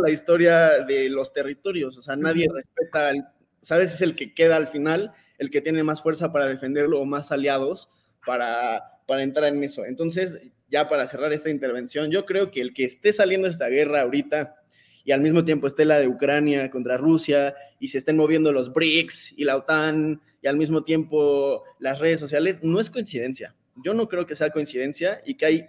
la 0.00 0.10
historia 0.10 0.84
de 0.84 1.08
los 1.08 1.32
territorios. 1.32 1.96
O 1.96 2.00
sea, 2.00 2.14
nadie 2.14 2.48
respeta, 2.52 3.10
el, 3.10 3.24
¿sabes? 3.60 3.92
Es 3.92 4.02
el 4.02 4.14
que 4.14 4.32
queda 4.32 4.56
al 4.56 4.68
final, 4.68 5.12
el 5.38 5.50
que 5.50 5.60
tiene 5.60 5.82
más 5.82 6.02
fuerza 6.02 6.32
para 6.32 6.46
defenderlo 6.46 7.00
o 7.00 7.04
más 7.04 7.32
aliados 7.32 7.90
para, 8.24 9.00
para 9.06 9.24
entrar 9.24 9.52
en 9.52 9.64
eso. 9.64 9.84
Entonces, 9.84 10.38
ya 10.68 10.88
para 10.88 11.06
cerrar 11.06 11.32
esta 11.32 11.50
intervención, 11.50 12.10
yo 12.10 12.24
creo 12.24 12.50
que 12.50 12.60
el 12.60 12.72
que 12.72 12.84
esté 12.84 13.12
saliendo 13.12 13.48
esta 13.48 13.68
guerra 13.68 14.02
ahorita 14.02 14.56
y 15.04 15.10
al 15.10 15.20
mismo 15.20 15.44
tiempo 15.44 15.66
esté 15.66 15.84
la 15.84 15.98
de 15.98 16.06
Ucrania 16.06 16.70
contra 16.70 16.96
Rusia 16.96 17.56
y 17.80 17.88
se 17.88 17.98
estén 17.98 18.16
moviendo 18.16 18.52
los 18.52 18.72
BRICS 18.72 19.34
y 19.36 19.44
la 19.44 19.56
OTAN 19.56 20.22
y 20.40 20.46
al 20.46 20.56
mismo 20.56 20.84
tiempo 20.84 21.64
las 21.80 21.98
redes 21.98 22.20
sociales, 22.20 22.60
no 22.62 22.78
es 22.78 22.88
coincidencia 22.88 23.56
yo 23.76 23.94
no 23.94 24.08
creo 24.08 24.26
que 24.26 24.34
sea 24.34 24.50
coincidencia 24.50 25.22
y 25.24 25.34
que 25.34 25.46
hay 25.46 25.66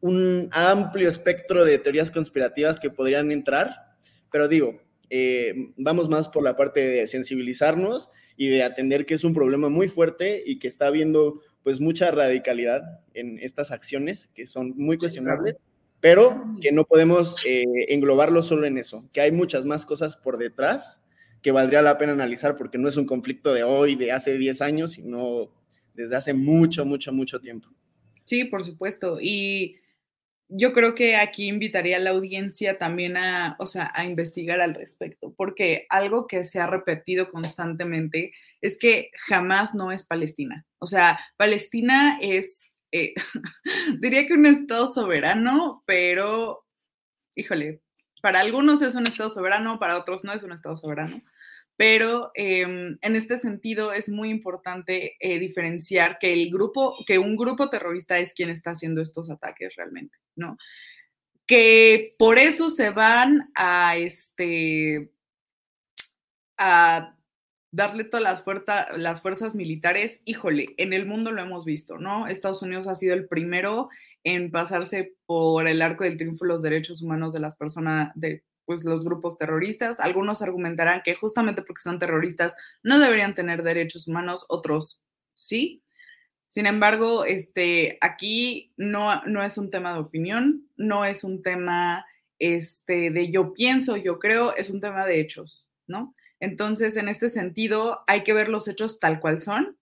un 0.00 0.48
amplio 0.52 1.08
espectro 1.08 1.64
de 1.64 1.78
teorías 1.78 2.10
conspirativas 2.10 2.78
que 2.78 2.90
podrían 2.90 3.32
entrar, 3.32 3.96
pero 4.30 4.48
digo, 4.48 4.80
eh, 5.10 5.72
vamos 5.76 6.08
más 6.08 6.28
por 6.28 6.42
la 6.42 6.56
parte 6.56 6.80
de 6.80 7.06
sensibilizarnos 7.06 8.10
y 8.36 8.48
de 8.48 8.62
atender 8.62 9.06
que 9.06 9.14
es 9.14 9.24
un 9.24 9.34
problema 9.34 9.68
muy 9.68 9.88
fuerte 9.88 10.42
y 10.44 10.58
que 10.58 10.68
está 10.68 10.88
habiendo 10.88 11.40
pues 11.62 11.80
mucha 11.80 12.10
radicalidad 12.10 12.82
en 13.14 13.38
estas 13.40 13.70
acciones 13.70 14.28
que 14.34 14.46
son 14.46 14.74
muy 14.76 14.98
cuestionables, 14.98 15.56
pero 16.00 16.44
que 16.60 16.70
no 16.70 16.84
podemos 16.84 17.36
eh, 17.44 17.64
englobarlo 17.88 18.42
solo 18.42 18.66
en 18.66 18.78
eso, 18.78 19.08
que 19.12 19.20
hay 19.20 19.32
muchas 19.32 19.64
más 19.64 19.86
cosas 19.86 20.16
por 20.16 20.38
detrás 20.38 21.02
que 21.42 21.52
valdría 21.52 21.82
la 21.82 21.98
pena 21.98 22.12
analizar 22.12 22.56
porque 22.56 22.78
no 22.78 22.88
es 22.88 22.96
un 22.96 23.06
conflicto 23.06 23.54
de 23.54 23.62
hoy, 23.62 23.94
de 23.94 24.12
hace 24.12 24.36
10 24.36 24.62
años, 24.62 24.92
sino 24.92 25.50
desde 25.96 26.16
hace 26.16 26.34
mucho, 26.34 26.84
mucho, 26.84 27.12
mucho 27.12 27.40
tiempo. 27.40 27.68
Sí, 28.24 28.44
por 28.44 28.64
supuesto. 28.64 29.18
Y 29.20 29.76
yo 30.48 30.72
creo 30.72 30.94
que 30.94 31.16
aquí 31.16 31.48
invitaría 31.48 31.96
a 31.96 32.00
la 32.00 32.10
audiencia 32.10 32.78
también 32.78 33.16
a, 33.16 33.56
o 33.58 33.66
sea, 33.66 33.90
a 33.94 34.04
investigar 34.04 34.60
al 34.60 34.74
respecto, 34.74 35.34
porque 35.36 35.86
algo 35.88 36.26
que 36.26 36.44
se 36.44 36.60
ha 36.60 36.66
repetido 36.66 37.30
constantemente 37.30 38.32
es 38.60 38.78
que 38.78 39.10
jamás 39.26 39.74
no 39.74 39.90
es 39.90 40.04
Palestina. 40.04 40.64
O 40.78 40.86
sea, 40.86 41.18
Palestina 41.36 42.18
es, 42.20 42.72
eh, 42.92 43.14
diría 44.00 44.26
que 44.26 44.34
un 44.34 44.46
Estado 44.46 44.86
soberano, 44.86 45.82
pero, 45.86 46.64
híjole, 47.34 47.80
para 48.22 48.40
algunos 48.40 48.82
es 48.82 48.94
un 48.94 49.04
Estado 49.04 49.30
soberano, 49.30 49.78
para 49.78 49.98
otros 49.98 50.24
no 50.24 50.32
es 50.32 50.42
un 50.42 50.52
Estado 50.52 50.76
soberano. 50.76 51.22
Pero 51.76 52.30
em, 52.34 52.98
en 53.02 53.16
este 53.16 53.38
sentido 53.38 53.92
es 53.92 54.08
muy 54.08 54.30
importante 54.30 55.16
eh, 55.20 55.38
diferenciar 55.38 56.18
que 56.18 56.32
el 56.32 56.50
grupo, 56.50 56.96
que 57.06 57.18
un 57.18 57.36
grupo 57.36 57.68
terrorista 57.68 58.18
es 58.18 58.32
quien 58.32 58.50
está 58.50 58.70
haciendo 58.70 59.02
estos 59.02 59.30
ataques 59.30 59.74
realmente, 59.76 60.16
¿no? 60.34 60.56
Que 61.46 62.14
por 62.18 62.38
eso 62.38 62.70
se 62.70 62.90
van 62.90 63.50
a 63.54 63.96
este 63.96 65.10
a 66.58 67.16
darle 67.70 68.04
todas 68.04 68.22
las, 68.22 68.44
las 68.96 69.20
fuerzas 69.20 69.54
militares, 69.54 70.22
híjole, 70.24 70.68
en 70.78 70.94
el 70.94 71.04
mundo 71.04 71.30
lo 71.30 71.42
hemos 71.42 71.66
visto, 71.66 71.98
¿no? 71.98 72.26
Estados 72.26 72.62
Unidos 72.62 72.88
ha 72.88 72.94
sido 72.94 73.12
el 73.12 73.28
primero 73.28 73.90
en 74.24 74.50
pasarse 74.50 75.14
por 75.26 75.68
el 75.68 75.82
arco 75.82 76.04
del 76.04 76.16
triunfo 76.16 76.46
de 76.46 76.52
los 76.52 76.62
derechos 76.62 77.02
humanos 77.02 77.34
de 77.34 77.40
las 77.40 77.56
personas, 77.56 78.12
de 78.14 78.42
pues 78.66 78.84
los 78.84 79.04
grupos 79.04 79.38
terroristas. 79.38 80.00
Algunos 80.00 80.42
argumentarán 80.42 81.02
que 81.04 81.14
justamente 81.14 81.62
porque 81.62 81.80
son 81.80 81.98
terroristas 81.98 82.56
no 82.82 82.98
deberían 82.98 83.34
tener 83.34 83.62
derechos 83.62 84.08
humanos, 84.08 84.44
otros 84.48 85.02
sí. 85.34 85.82
Sin 86.48 86.66
embargo, 86.66 87.24
este, 87.24 87.98
aquí 88.00 88.72
no, 88.76 89.22
no 89.24 89.42
es 89.42 89.58
un 89.58 89.70
tema 89.70 89.94
de 89.94 90.00
opinión, 90.00 90.68
no 90.76 91.04
es 91.04 91.24
un 91.24 91.42
tema 91.42 92.04
este, 92.38 93.10
de 93.10 93.30
yo 93.30 93.54
pienso, 93.54 93.96
yo 93.96 94.18
creo, 94.18 94.54
es 94.54 94.70
un 94.70 94.80
tema 94.80 95.06
de 95.06 95.20
hechos, 95.20 95.70
¿no? 95.86 96.14
Entonces, 96.38 96.96
en 96.96 97.08
este 97.08 97.28
sentido, 97.28 98.00
hay 98.06 98.22
que 98.22 98.34
ver 98.34 98.48
los 98.48 98.68
hechos 98.68 99.00
tal 99.00 99.20
cual 99.20 99.40
son 99.40 99.76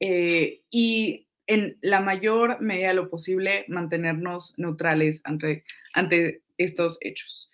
eh, 0.00 0.62
y 0.70 1.28
en 1.46 1.78
la 1.82 2.00
mayor 2.00 2.60
medida 2.60 2.88
de 2.88 2.94
lo 2.94 3.10
posible 3.10 3.64
mantenernos 3.68 4.54
neutrales 4.56 5.20
ante, 5.24 5.64
ante 5.92 6.42
estos 6.56 6.98
hechos. 7.00 7.51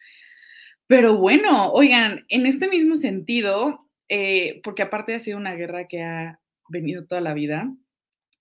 Pero 0.88 1.18
bueno, 1.18 1.70
oigan, 1.72 2.24
en 2.28 2.46
este 2.46 2.66
mismo 2.66 2.96
sentido, 2.96 3.78
eh, 4.08 4.60
porque 4.64 4.82
aparte 4.82 5.14
ha 5.14 5.20
sido 5.20 5.36
una 5.36 5.54
guerra 5.54 5.86
que 5.86 6.02
ha 6.02 6.40
venido 6.70 7.06
toda 7.06 7.20
la 7.20 7.34
vida, 7.34 7.70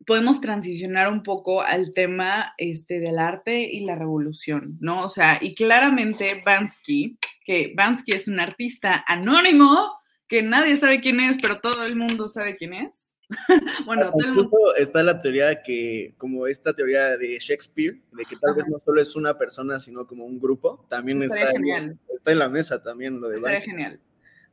podemos 0.05 0.39
transicionar 0.39 1.11
un 1.11 1.23
poco 1.23 1.61
al 1.61 1.93
tema 1.93 2.53
este, 2.57 3.01
del 3.01 3.19
arte 3.19 3.69
y 3.69 3.81
la 3.81 3.95
revolución, 3.95 4.77
¿no? 4.79 5.03
O 5.03 5.09
sea, 5.09 5.39
y 5.41 5.55
claramente 5.55 6.41
Bansky, 6.45 7.17
que 7.43 7.73
Bansky 7.75 8.13
es 8.13 8.29
un 8.29 8.39
artista 8.39 9.03
anónimo, 9.07 9.91
que 10.29 10.41
nadie 10.41 10.77
sabe 10.77 11.01
quién 11.01 11.19
es, 11.19 11.37
pero 11.41 11.59
todo 11.59 11.83
el 11.83 11.97
mundo 11.97 12.29
sabe 12.29 12.55
quién 12.55 12.73
es. 12.73 13.13
bueno, 13.85 14.13
incluso 14.17 14.75
está 14.77 15.03
la 15.03 15.19
teoría 15.19 15.61
que, 15.61 16.13
como 16.17 16.47
esta 16.47 16.73
teoría 16.73 17.17
de 17.17 17.37
Shakespeare, 17.39 17.99
de 18.11 18.25
que 18.25 18.35
tal 18.37 18.55
vez 18.55 18.67
no 18.67 18.79
solo 18.79 19.01
es 19.01 19.15
una 19.15 19.37
persona, 19.37 19.79
sino 19.79 20.07
como 20.07 20.25
un 20.25 20.39
grupo, 20.39 20.85
también 20.87 21.21
está, 21.23 21.51
en, 21.51 21.99
está 22.15 22.31
en 22.31 22.39
la 22.39 22.49
mesa 22.49 22.81
también 22.81 23.19
lo 23.19 23.27
de 23.27 23.37
Estaría 23.37 23.61
genial. 23.61 23.99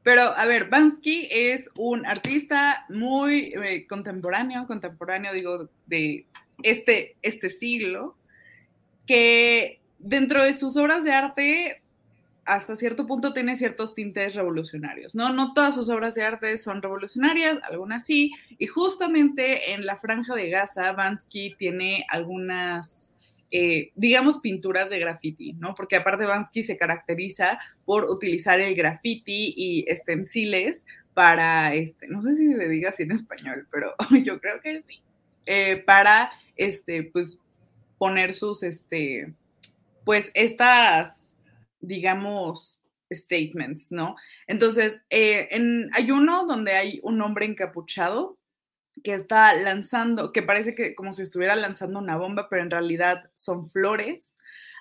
Pero, 0.02 0.22
a 0.22 0.46
ver, 0.46 0.68
Bansky 0.68 1.28
es 1.30 1.70
un 1.78 2.04
artista 2.04 2.84
muy 2.90 3.54
eh, 3.54 3.86
contemporáneo, 3.88 4.66
contemporáneo, 4.66 5.32
digo, 5.32 5.70
de 5.86 6.26
este, 6.62 7.16
este 7.22 7.48
siglo, 7.48 8.16
que 9.06 9.80
dentro 9.98 10.44
de 10.44 10.52
sus 10.52 10.76
obras 10.76 11.04
de 11.04 11.12
arte 11.12 11.82
hasta 12.46 12.76
cierto 12.76 13.06
punto 13.06 13.32
tiene 13.32 13.56
ciertos 13.56 13.94
tintes 13.94 14.34
revolucionarios, 14.34 15.14
¿no? 15.14 15.32
No 15.32 15.54
todas 15.54 15.74
sus 15.74 15.88
obras 15.88 16.14
de 16.14 16.24
arte 16.24 16.58
son 16.58 16.82
revolucionarias, 16.82 17.58
algunas 17.62 18.04
sí, 18.04 18.32
y 18.58 18.66
justamente 18.66 19.72
en 19.72 19.86
la 19.86 19.96
franja 19.96 20.34
de 20.34 20.50
Gaza, 20.50 20.92
Bansky 20.92 21.54
tiene 21.56 22.04
algunas, 22.08 23.12
eh, 23.50 23.92
digamos, 23.94 24.38
pinturas 24.38 24.90
de 24.90 24.98
graffiti, 24.98 25.54
¿no? 25.54 25.74
Porque 25.74 25.96
aparte 25.96 26.26
Bansky 26.26 26.62
se 26.62 26.76
caracteriza 26.76 27.58
por 27.84 28.04
utilizar 28.04 28.60
el 28.60 28.74
graffiti 28.74 29.54
y 29.56 29.84
estenciles 29.88 30.86
para, 31.14 31.74
este, 31.74 32.08
no 32.08 32.22
sé 32.22 32.36
si 32.36 32.46
le 32.46 32.68
diga 32.68 32.90
así 32.90 33.04
en 33.04 33.12
español, 33.12 33.66
pero 33.70 33.94
yo 34.22 34.40
creo 34.40 34.60
que 34.60 34.82
sí, 34.82 35.00
eh, 35.46 35.76
para, 35.76 36.32
este, 36.56 37.04
pues, 37.04 37.40
poner 37.96 38.34
sus, 38.34 38.62
este, 38.62 39.32
pues, 40.04 40.30
estas 40.34 41.33
digamos, 41.86 42.82
statements, 43.12 43.92
¿no? 43.92 44.16
Entonces, 44.46 45.02
eh, 45.10 45.48
hay 45.92 46.10
uno 46.10 46.46
donde 46.46 46.72
hay 46.72 47.00
un 47.02 47.20
hombre 47.22 47.46
encapuchado 47.46 48.38
que 49.02 49.14
está 49.14 49.54
lanzando, 49.54 50.32
que 50.32 50.42
parece 50.42 50.74
que 50.74 50.94
como 50.94 51.12
si 51.12 51.22
estuviera 51.22 51.56
lanzando 51.56 51.98
una 51.98 52.16
bomba, 52.16 52.48
pero 52.48 52.62
en 52.62 52.70
realidad 52.70 53.30
son 53.34 53.68
flores. 53.70 54.34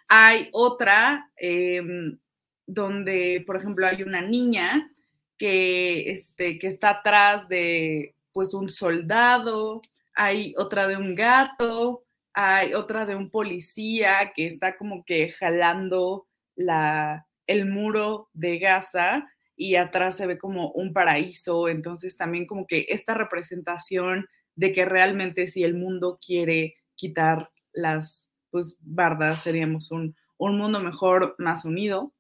Hay 0.08 0.50
otra 0.52 1.32
em, 1.38 2.20
donde, 2.68 3.44
por 3.46 3.58
ejemplo, 3.58 3.88
hay 3.88 4.04
una 4.04 4.22
niña 4.22 4.92
que, 5.38 6.12
este, 6.12 6.60
que 6.60 6.68
está 6.68 6.92
atrás 6.92 7.48
de, 7.50 8.16
pues, 8.32 8.54
un 8.54 8.70
soldado. 8.70 9.82
Hay 10.16 10.54
otra 10.58 10.88
de 10.88 10.98
un 10.98 11.16
gato. 11.16 12.06
Hay 12.34 12.74
otra 12.74 13.06
de 13.06 13.16
un 13.16 13.30
policía 13.30 14.34
que 14.36 14.48
está 14.48 14.78
como 14.78 15.04
que 15.06 15.30
jalando 15.30 16.28
la, 16.56 17.28
el 17.48 17.70
muro 17.70 18.30
de 18.34 18.60
Gaza 18.60 19.28
y 19.56 19.76
atrás 19.76 20.18
se 20.18 20.28
ve 20.28 20.38
como 20.38 20.72
un 20.72 20.94
paraíso, 20.94 21.68
entonces 21.68 22.18
también 22.18 22.46
como 22.46 22.66
que 22.66 22.86
esta 22.90 23.14
representación 23.14 24.28
de 24.56 24.72
que 24.74 24.86
realmente 24.86 25.48
si 25.48 25.64
el 25.64 25.76
mundo 25.76 26.20
quiere 26.26 26.76
quitar 26.96 27.52
las 27.72 28.28
pues 28.52 28.78
bardas 28.82 29.44
seríamos 29.44 29.92
un, 29.92 30.16
mundo 30.38 30.80
mejor, 30.82 31.36
más 31.38 31.64
unido. 31.66 32.14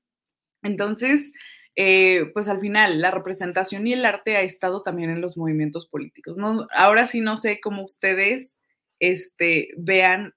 Entonces, 0.64 1.34
eh, 1.76 2.32
pues 2.34 2.48
al 2.48 2.60
final 2.60 3.02
la 3.02 3.12
representación 3.12 3.86
y 3.86 3.94
el 3.94 4.06
arte 4.06 4.38
ha 4.38 4.42
estado 4.42 4.82
también 4.82 5.10
en 5.10 5.22
los 5.22 5.38
movimientos 5.38 5.88
políticos. 5.88 6.38
¿no? 6.38 6.68
Ahora 6.74 7.06
sí 7.06 7.22
no 7.22 7.38
sé 7.38 7.60
cómo 7.60 7.84
ustedes 7.84 8.58
este, 9.00 9.70
vean 9.78 10.34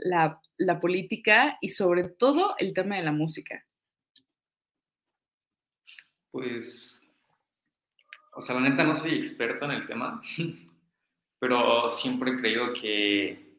la 0.00 0.40
la 0.60 0.78
política 0.78 1.56
y 1.60 1.70
sobre 1.70 2.04
todo 2.04 2.54
el 2.58 2.72
tema 2.74 2.96
de 2.96 3.02
la 3.02 3.12
música? 3.12 3.64
Pues, 6.30 7.02
o 8.34 8.40
sea, 8.40 8.54
la 8.56 8.68
neta 8.68 8.84
no 8.84 8.94
soy 8.94 9.16
experto 9.16 9.64
en 9.64 9.70
el 9.72 9.86
tema, 9.86 10.22
pero 11.38 11.88
siempre 11.88 12.32
he 12.32 12.36
creído 12.36 12.74
que 12.74 13.58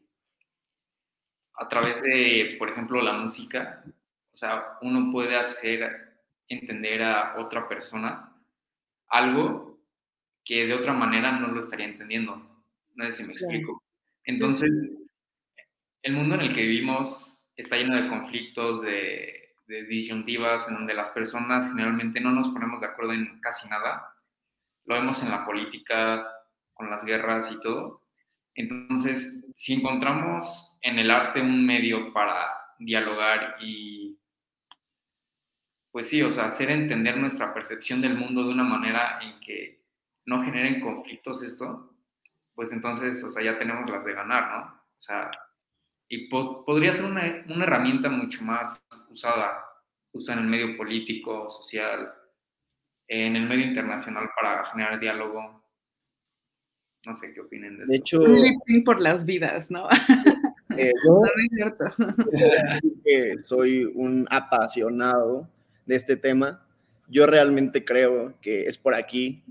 a 1.54 1.68
través 1.68 2.00
de, 2.02 2.56
por 2.58 2.70
ejemplo, 2.70 3.02
la 3.02 3.14
música, 3.14 3.84
o 4.32 4.36
sea, 4.36 4.78
uno 4.80 5.12
puede 5.12 5.36
hacer 5.36 6.12
entender 6.48 7.02
a 7.02 7.40
otra 7.40 7.68
persona 7.68 8.32
algo 9.08 9.80
que 10.44 10.66
de 10.66 10.74
otra 10.74 10.92
manera 10.92 11.32
no 11.32 11.48
lo 11.48 11.60
estaría 11.60 11.86
entendiendo. 11.86 12.64
No 12.94 13.04
sé 13.06 13.12
si 13.12 13.24
me 13.24 13.32
explico. 13.32 13.82
Entonces, 14.24 14.96
el 16.02 16.14
mundo 16.14 16.34
en 16.34 16.42
el 16.42 16.54
que 16.54 16.62
vivimos 16.62 17.42
está 17.56 17.76
lleno 17.76 17.96
de 17.96 18.08
conflictos, 18.08 18.82
de, 18.82 19.38
disyuntivas, 19.88 20.68
en 20.68 20.74
donde 20.74 20.92
las 20.92 21.08
personas 21.10 21.66
generalmente 21.68 22.20
no 22.20 22.30
nos 22.30 22.50
ponemos 22.50 22.80
de 22.80 22.88
acuerdo 22.88 23.14
en 23.14 23.40
casi 23.40 23.68
nada. 23.70 24.14
Lo 24.84 24.96
vemos 24.96 25.22
en 25.22 25.30
la 25.30 25.46
política, 25.46 26.28
con 26.74 26.90
las 26.90 27.04
guerras 27.04 27.50
y 27.50 27.58
todo. 27.60 28.02
Entonces, 28.54 29.46
si 29.54 29.74
encontramos 29.74 30.78
en 30.82 30.98
el 30.98 31.10
arte 31.10 31.40
un 31.40 31.64
medio 31.64 32.12
para 32.12 32.50
dialogar 32.78 33.56
y, 33.60 34.18
pues 35.90 36.08
sí, 36.08 36.20
o 36.20 36.30
sea, 36.30 36.46
hacer 36.46 36.70
entender 36.70 37.16
nuestra 37.16 37.54
percepción 37.54 38.02
del 38.02 38.14
mundo 38.14 38.44
de 38.44 38.50
una 38.50 38.64
manera 38.64 39.20
en 39.22 39.40
que 39.40 39.86
no 40.26 40.44
generen 40.44 40.80
conflictos 40.80 41.42
esto, 41.42 41.96
pues 42.54 42.72
entonces, 42.72 43.24
o 43.24 43.30
sea, 43.30 43.42
ya 43.42 43.58
tenemos 43.58 43.88
las 43.88 44.04
de 44.04 44.12
ganar, 44.12 44.50
¿no? 44.50 44.82
O 44.98 45.00
sea, 45.00 45.30
y 46.12 46.28
podría 46.28 46.92
ser 46.92 47.06
una, 47.06 47.42
una, 47.48 47.64
herramienta 47.64 48.10
mucho 48.10 48.44
más 48.44 48.78
usada 49.08 49.64
justo 50.12 50.30
en 50.30 50.40
el 50.40 50.46
medio 50.46 50.76
político, 50.76 51.50
social, 51.50 52.12
en 53.08 53.34
el 53.34 53.48
medio 53.48 53.64
internacional 53.64 54.28
para 54.38 54.66
generar 54.66 55.00
diálogo. 55.00 55.64
No 57.06 57.16
sé 57.16 57.32
qué 57.32 57.40
opinen 57.40 57.78
de, 57.78 57.86
de 57.86 57.94
eso. 57.94 58.02
hecho, 58.02 58.20
un 58.20 58.84
por 58.84 59.00
las 59.00 59.24
vidas, 59.24 59.70
¿no? 59.70 59.88
Eh, 60.78 60.90
no, 61.04 61.22
es 61.24 61.50
cierto. 61.50 61.84
que 63.04 63.38
soy 63.40 63.84
un 63.94 64.26
apasionado 64.30 65.46
de 65.84 65.96
este 65.96 66.16
tema. 66.16 66.66
Yo 67.08 67.26
realmente 67.26 67.84
creo 67.84 68.40
que 68.40 68.64
es 68.64 68.78
por 68.78 68.94
aquí 68.94 69.44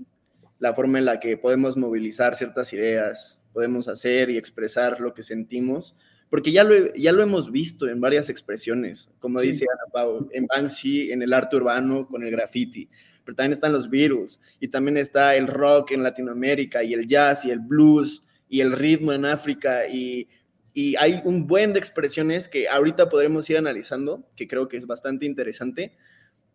la 0.58 0.74
forma 0.74 0.98
en 0.98 1.04
la 1.04 1.20
que 1.20 1.36
podemos 1.36 1.76
movilizar 1.76 2.34
ciertas 2.34 2.72
ideas, 2.72 3.48
podemos 3.52 3.86
hacer 3.86 4.30
y 4.30 4.36
expresar 4.36 5.00
lo 5.00 5.14
que 5.14 5.22
sentimos 5.22 5.94
porque 6.32 6.50
ya 6.50 6.64
lo, 6.64 6.94
ya 6.94 7.12
lo 7.12 7.22
hemos 7.22 7.52
visto 7.52 7.86
en 7.86 8.00
varias 8.00 8.30
expresiones, 8.30 9.12
como 9.18 9.42
dice 9.42 9.66
Ana 9.70 9.92
Pau, 9.92 10.30
en 10.32 10.46
Banksy, 10.46 11.12
en 11.12 11.20
el 11.20 11.30
arte 11.34 11.56
urbano, 11.56 12.08
con 12.08 12.22
el 12.22 12.30
graffiti, 12.30 12.88
pero 13.22 13.36
también 13.36 13.52
están 13.52 13.74
los 13.74 13.90
Beatles, 13.90 14.40
y 14.58 14.68
también 14.68 14.96
está 14.96 15.36
el 15.36 15.46
rock 15.46 15.90
en 15.90 16.02
Latinoamérica, 16.02 16.82
y 16.84 16.94
el 16.94 17.06
jazz, 17.06 17.44
y 17.44 17.50
el 17.50 17.60
blues, 17.60 18.22
y 18.48 18.60
el 18.62 18.72
ritmo 18.72 19.12
en 19.12 19.26
África, 19.26 19.86
y, 19.86 20.26
y 20.72 20.96
hay 20.96 21.20
un 21.26 21.46
buen 21.46 21.74
de 21.74 21.80
expresiones 21.80 22.48
que 22.48 22.66
ahorita 22.66 23.10
podremos 23.10 23.50
ir 23.50 23.58
analizando, 23.58 24.26
que 24.34 24.48
creo 24.48 24.68
que 24.68 24.78
es 24.78 24.86
bastante 24.86 25.26
interesante, 25.26 25.92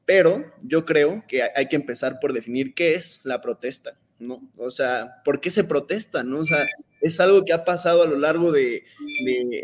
pero 0.05 0.53
yo 0.63 0.87
creo 0.87 1.23
que 1.27 1.43
hay 1.55 1.67
que 1.67 1.75
empezar 1.75 2.19
por 2.19 2.33
definir 2.33 2.73
qué 2.73 2.95
es 2.95 3.21
la 3.23 3.41
protesta. 3.41 3.95
¿No? 4.19 4.49
O 4.57 4.71
sea, 4.71 5.21
¿por 5.23 5.39
qué 5.39 5.49
se 5.49 5.63
protesta, 5.63 6.23
no? 6.23 6.39
O 6.39 6.45
sea, 6.45 6.65
es 7.01 7.19
algo 7.19 7.45
que 7.45 7.53
ha 7.53 7.65
pasado 7.65 8.03
a 8.03 8.07
lo 8.07 8.17
largo 8.17 8.51
de, 8.51 8.83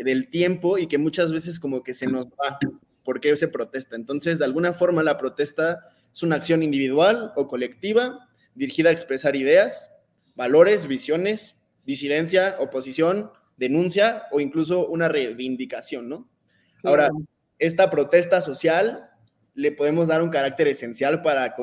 del 0.04 0.28
tiempo 0.28 0.78
y 0.78 0.86
que 0.86 0.98
muchas 0.98 1.32
veces 1.32 1.58
como 1.58 1.82
que 1.82 1.94
se 1.94 2.06
nos 2.06 2.26
va. 2.26 2.58
¿Por 3.04 3.20
qué 3.20 3.36
se 3.36 3.48
protesta? 3.48 3.96
Entonces, 3.96 4.38
de 4.38 4.44
alguna 4.44 4.72
forma, 4.72 5.02
la 5.02 5.18
protesta 5.18 5.88
es 6.12 6.22
una 6.22 6.36
acción 6.36 6.62
individual 6.62 7.32
o 7.36 7.48
colectiva 7.48 8.28
dirigida 8.54 8.90
a 8.90 8.92
expresar 8.92 9.36
ideas, 9.36 9.90
valores, 10.36 10.86
visiones, 10.86 11.56
disidencia, 11.84 12.56
oposición, 12.60 13.30
denuncia 13.56 14.24
o 14.30 14.40
incluso 14.40 14.86
una 14.86 15.08
reivindicación, 15.08 16.08
¿no? 16.08 16.28
Ahora, 16.82 17.10
esta 17.58 17.90
protesta 17.90 18.40
social 18.40 19.10
le 19.54 19.72
podemos 19.72 20.08
dar 20.08 20.22
un 20.22 20.30
carácter 20.30 20.68
esencial 20.68 21.22
para, 21.22 21.54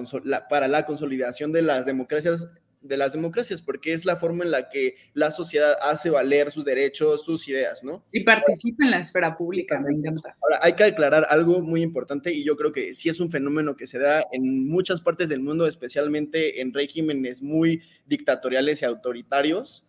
para 0.49 0.67
la 0.67 0.85
consolidación 0.85 1.51
de 1.51 1.61
las 1.61 1.85
democracias 1.85 2.47
de 2.81 2.97
las 2.97 3.13
democracias, 3.13 3.61
porque 3.61 3.93
es 3.93 4.05
la 4.05 4.15
forma 4.15 4.43
en 4.43 4.51
la 4.51 4.69
que 4.69 4.95
la 5.13 5.31
sociedad 5.31 5.77
hace 5.81 6.09
valer 6.09 6.51
sus 6.51 6.65
derechos, 6.65 7.23
sus 7.23 7.47
ideas, 7.47 7.83
¿no? 7.83 8.03
Y 8.11 8.23
participa 8.23 8.85
en 8.85 8.91
la 8.91 8.99
esfera 8.99 9.37
pública, 9.37 9.79
me 9.79 9.93
encanta. 9.93 10.35
Ahora, 10.41 10.59
hay 10.61 10.73
que 10.73 10.83
aclarar 10.83 11.27
algo 11.29 11.61
muy 11.61 11.81
importante 11.83 12.33
y 12.33 12.43
yo 12.43 12.57
creo 12.57 12.71
que 12.71 12.93
sí 12.93 13.09
es 13.09 13.19
un 13.19 13.29
fenómeno 13.29 13.75
que 13.75 13.87
se 13.87 13.99
da 13.99 14.25
en 14.31 14.67
muchas 14.67 15.01
partes 15.01 15.29
del 15.29 15.41
mundo, 15.41 15.67
especialmente 15.67 16.61
en 16.61 16.73
regímenes 16.73 17.41
muy 17.41 17.83
dictatoriales 18.07 18.81
y 18.81 18.85
autoritarios, 18.85 19.85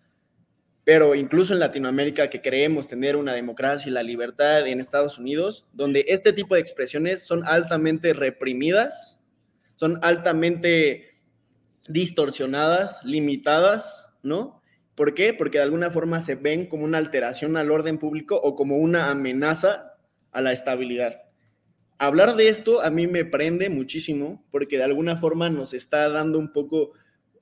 pero 0.84 1.14
incluso 1.14 1.54
en 1.54 1.60
Latinoamérica 1.60 2.28
que 2.28 2.42
creemos 2.42 2.88
tener 2.88 3.16
una 3.16 3.34
democracia 3.34 3.88
y 3.88 3.92
la 3.92 4.02
libertad 4.02 4.66
en 4.66 4.80
Estados 4.80 5.18
Unidos, 5.18 5.66
donde 5.72 6.04
este 6.08 6.32
tipo 6.32 6.56
de 6.56 6.60
expresiones 6.60 7.22
son 7.22 7.44
altamente 7.46 8.12
reprimidas, 8.12 9.20
son 9.76 9.98
altamente 10.02 11.11
distorsionadas, 11.88 13.00
limitadas, 13.04 14.06
¿no? 14.22 14.60
¿Por 14.94 15.14
qué? 15.14 15.32
Porque 15.32 15.58
de 15.58 15.64
alguna 15.64 15.90
forma 15.90 16.20
se 16.20 16.34
ven 16.34 16.66
como 16.66 16.84
una 16.84 16.98
alteración 16.98 17.56
al 17.56 17.70
orden 17.70 17.98
público 17.98 18.36
o 18.36 18.54
como 18.54 18.76
una 18.76 19.10
amenaza 19.10 19.94
a 20.32 20.42
la 20.42 20.52
estabilidad. 20.52 21.22
Hablar 21.98 22.36
de 22.36 22.48
esto 22.48 22.82
a 22.82 22.90
mí 22.90 23.06
me 23.06 23.24
prende 23.24 23.68
muchísimo 23.70 24.44
porque 24.50 24.76
de 24.76 24.84
alguna 24.84 25.16
forma 25.16 25.50
nos 25.50 25.72
está 25.72 26.08
dando 26.08 26.38
un 26.38 26.52
poco 26.52 26.92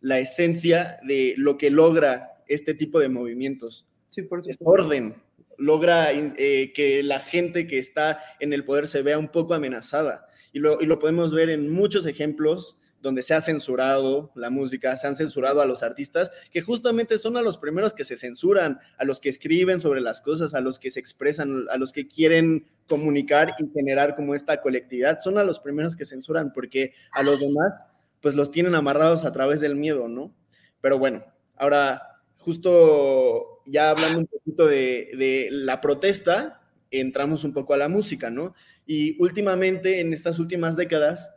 la 0.01 0.19
esencia 0.19 0.99
de 1.07 1.35
lo 1.37 1.57
que 1.57 1.71
logra 1.71 2.43
este 2.47 2.75
tipo 2.75 3.01
de 3.01 3.09
movimientos. 3.09 3.87
Sí, 4.11 4.23
por 4.23 4.43
Es 4.47 4.59
orden, 4.61 5.15
logra 5.57 6.13
eh, 6.13 6.73
que 6.75 7.03
la 7.03 7.21
gente 7.21 7.67
que 7.67 7.79
está 7.79 8.21
en 8.41 8.53
el 8.53 8.65
poder 8.65 8.87
se 8.87 9.03
vea 9.03 9.19
un 9.19 9.29
poco 9.29 9.55
amenazada. 9.55 10.27
Y 10.53 10.59
lo, 10.59 10.81
y 10.81 10.87
lo 10.87 10.99
podemos 10.99 11.33
ver 11.33 11.49
en 11.49 11.71
muchos 11.71 12.07
ejemplos 12.07 12.77
donde 13.01 13.23
se 13.23 13.35
ha 13.35 13.41
censurado 13.41 14.31
la 14.35 14.51
música, 14.51 14.97
se 14.97 15.07
han 15.07 15.17
censurado 15.17 15.61
a 15.61 15.67
los 15.67 15.83
artistas, 15.83 16.31
que 16.51 16.61
justamente 16.61 17.19
son 17.19 17.37
a 17.37 17.43
los 17.43 17.59
primeros 17.59 17.95
que 17.95 18.05
se 18.05 18.17
censuran, 18.17 18.79
a 18.99 19.05
los 19.05 19.21
que 19.21 19.29
escriben 19.29 19.81
sobre 19.81 20.01
las 20.01 20.21
cosas, 20.21 20.55
a 20.55 20.61
los 20.61 20.79
que 20.79 20.91
se 20.91 21.01
expresan, 21.01 21.67
a 21.71 21.77
los 21.77 21.93
que 21.93 22.07
quieren 22.07 22.67
comunicar 22.87 23.55
y 23.59 23.71
generar 23.73 24.17
como 24.17 24.35
esta 24.35 24.61
colectividad, 24.61 25.19
son 25.19 25.39
a 25.39 25.45
los 25.45 25.59
primeros 25.59 25.97
que 25.97 26.05
censuran, 26.05 26.53
porque 26.53 26.93
a 27.13 27.23
los 27.23 27.41
demás, 27.41 27.89
pues 28.21 28.35
los 28.35 28.51
tienen 28.51 28.75
amarrados 28.75 29.25
a 29.25 29.33
través 29.33 29.61
del 29.61 29.77
miedo, 29.77 30.09
¿no? 30.09 30.35
Pero 30.81 30.99
bueno, 30.99 31.25
ahora 31.57 32.03
justo 32.37 33.63
ya 33.67 33.91
hablando 33.91 34.21
un 34.21 34.27
poquito 34.27 34.67
de, 34.67 35.11
de 35.17 35.49
la 35.51 35.81
protesta, 35.81 36.63
entramos 36.91 37.45
un 37.45 37.53
poco 37.53 37.75
a 37.75 37.79
la 37.79 37.89
música, 37.89 38.31
¿no? 38.31 38.55
Y 38.87 39.21
últimamente, 39.23 40.01
en 40.01 40.13
estas 40.13 40.39
últimas 40.39 40.77
décadas, 40.77 41.31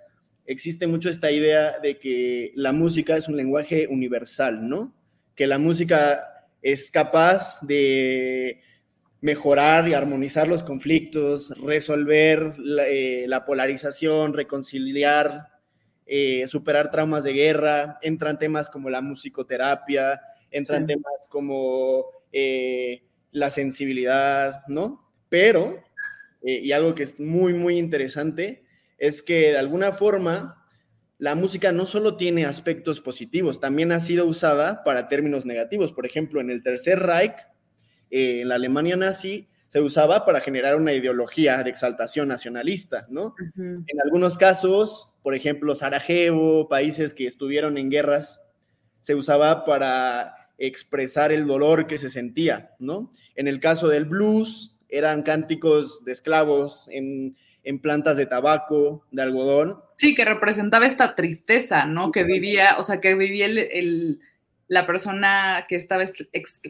existe 0.45 0.87
mucho 0.87 1.09
esta 1.09 1.31
idea 1.31 1.79
de 1.79 1.97
que 1.97 2.51
la 2.55 2.71
música 2.71 3.17
es 3.17 3.27
un 3.27 3.37
lenguaje 3.37 3.87
universal, 3.87 4.67
¿no? 4.67 4.93
Que 5.35 5.47
la 5.47 5.57
música 5.57 6.47
es 6.61 6.91
capaz 6.91 7.59
de 7.61 8.61
mejorar 9.21 9.87
y 9.87 9.93
armonizar 9.93 10.47
los 10.49 10.63
conflictos, 10.63 11.57
resolver 11.61 12.55
la, 12.59 12.87
eh, 12.87 13.25
la 13.27 13.45
polarización, 13.45 14.33
reconciliar, 14.33 15.47
eh, 16.05 16.45
superar 16.47 16.91
traumas 16.91 17.23
de 17.23 17.31
guerra, 17.31 17.99
entran 18.01 18.37
temas 18.37 18.69
como 18.69 18.89
la 18.89 19.01
musicoterapia, 19.01 20.21
entran 20.51 20.81
sí. 20.81 20.87
temas 20.87 21.27
como 21.29 22.05
eh, 22.33 23.03
la 23.31 23.49
sensibilidad, 23.49 24.63
¿no? 24.67 25.09
Pero, 25.29 25.81
y 26.45 26.73
algo 26.73 26.93
que 26.93 27.03
es 27.03 27.17
muy, 27.21 27.53
muy 27.53 27.79
interesante, 27.79 28.62
es 28.97 29.21
que 29.21 29.51
de 29.51 29.57
alguna 29.57 29.93
forma 29.93 30.63
la 31.17 31.35
música 31.35 31.71
no 31.71 31.85
solo 31.85 32.17
tiene 32.17 32.45
aspectos 32.45 32.99
positivos, 32.99 33.59
también 33.59 33.91
ha 33.91 33.99
sido 33.99 34.25
usada 34.25 34.83
para 34.83 35.07
términos 35.07 35.45
negativos. 35.45 35.93
Por 35.93 36.05
ejemplo, 36.05 36.41
en 36.41 36.49
el 36.49 36.63
Tercer 36.63 36.99
Reich, 36.99 37.35
eh, 38.11 38.41
en 38.41 38.49
la 38.49 38.55
Alemania 38.55 38.97
nazi, 38.97 39.47
se 39.69 39.81
usaba 39.81 40.25
para 40.25 40.41
generar 40.41 40.75
una 40.75 40.93
ideología 40.93 41.63
de 41.63 41.69
exaltación 41.69 42.27
nacionalista, 42.27 43.07
¿no? 43.09 43.27
Uh 43.27 43.59
-huh. 43.59 43.83
En 43.87 44.01
algunos 44.03 44.37
casos, 44.37 45.11
por 45.23 45.33
ejemplo, 45.33 45.73
Sarajevo, 45.75 46.67
países 46.67 47.13
que 47.13 47.25
estuvieron 47.25 47.77
en 47.77 47.89
guerras, 47.89 48.41
se 48.99 49.15
usaba 49.15 49.65
para 49.65 50.35
expresar 50.57 51.31
el 51.31 51.47
dolor 51.47 51.87
que 51.87 51.97
se 51.97 52.09
sentía, 52.09 52.75
¿no? 52.79 53.11
En 53.35 53.47
el 53.47 53.59
caso 53.59 53.87
del 53.87 54.05
blues, 54.05 54.77
eran 54.89 55.23
cánticos 55.23 56.05
de 56.05 56.11
esclavos 56.11 56.87
en, 56.91 57.35
en 57.63 57.79
plantas 57.79 58.17
de 58.17 58.25
tabaco, 58.25 59.05
de 59.11 59.21
algodón. 59.21 59.79
Sí, 59.97 60.15
que 60.15 60.25
representaba 60.25 60.85
esta 60.85 61.15
tristeza, 61.15 61.85
¿no? 61.85 62.11
Que 62.11 62.23
vivía, 62.23 62.77
o 62.77 62.83
sea, 62.83 62.99
que 62.99 63.15
vivía 63.15 63.45
el, 63.45 63.57
el, 63.57 64.19
la 64.67 64.85
persona 64.85 65.65
que 65.67 65.75
estaba 65.75 66.03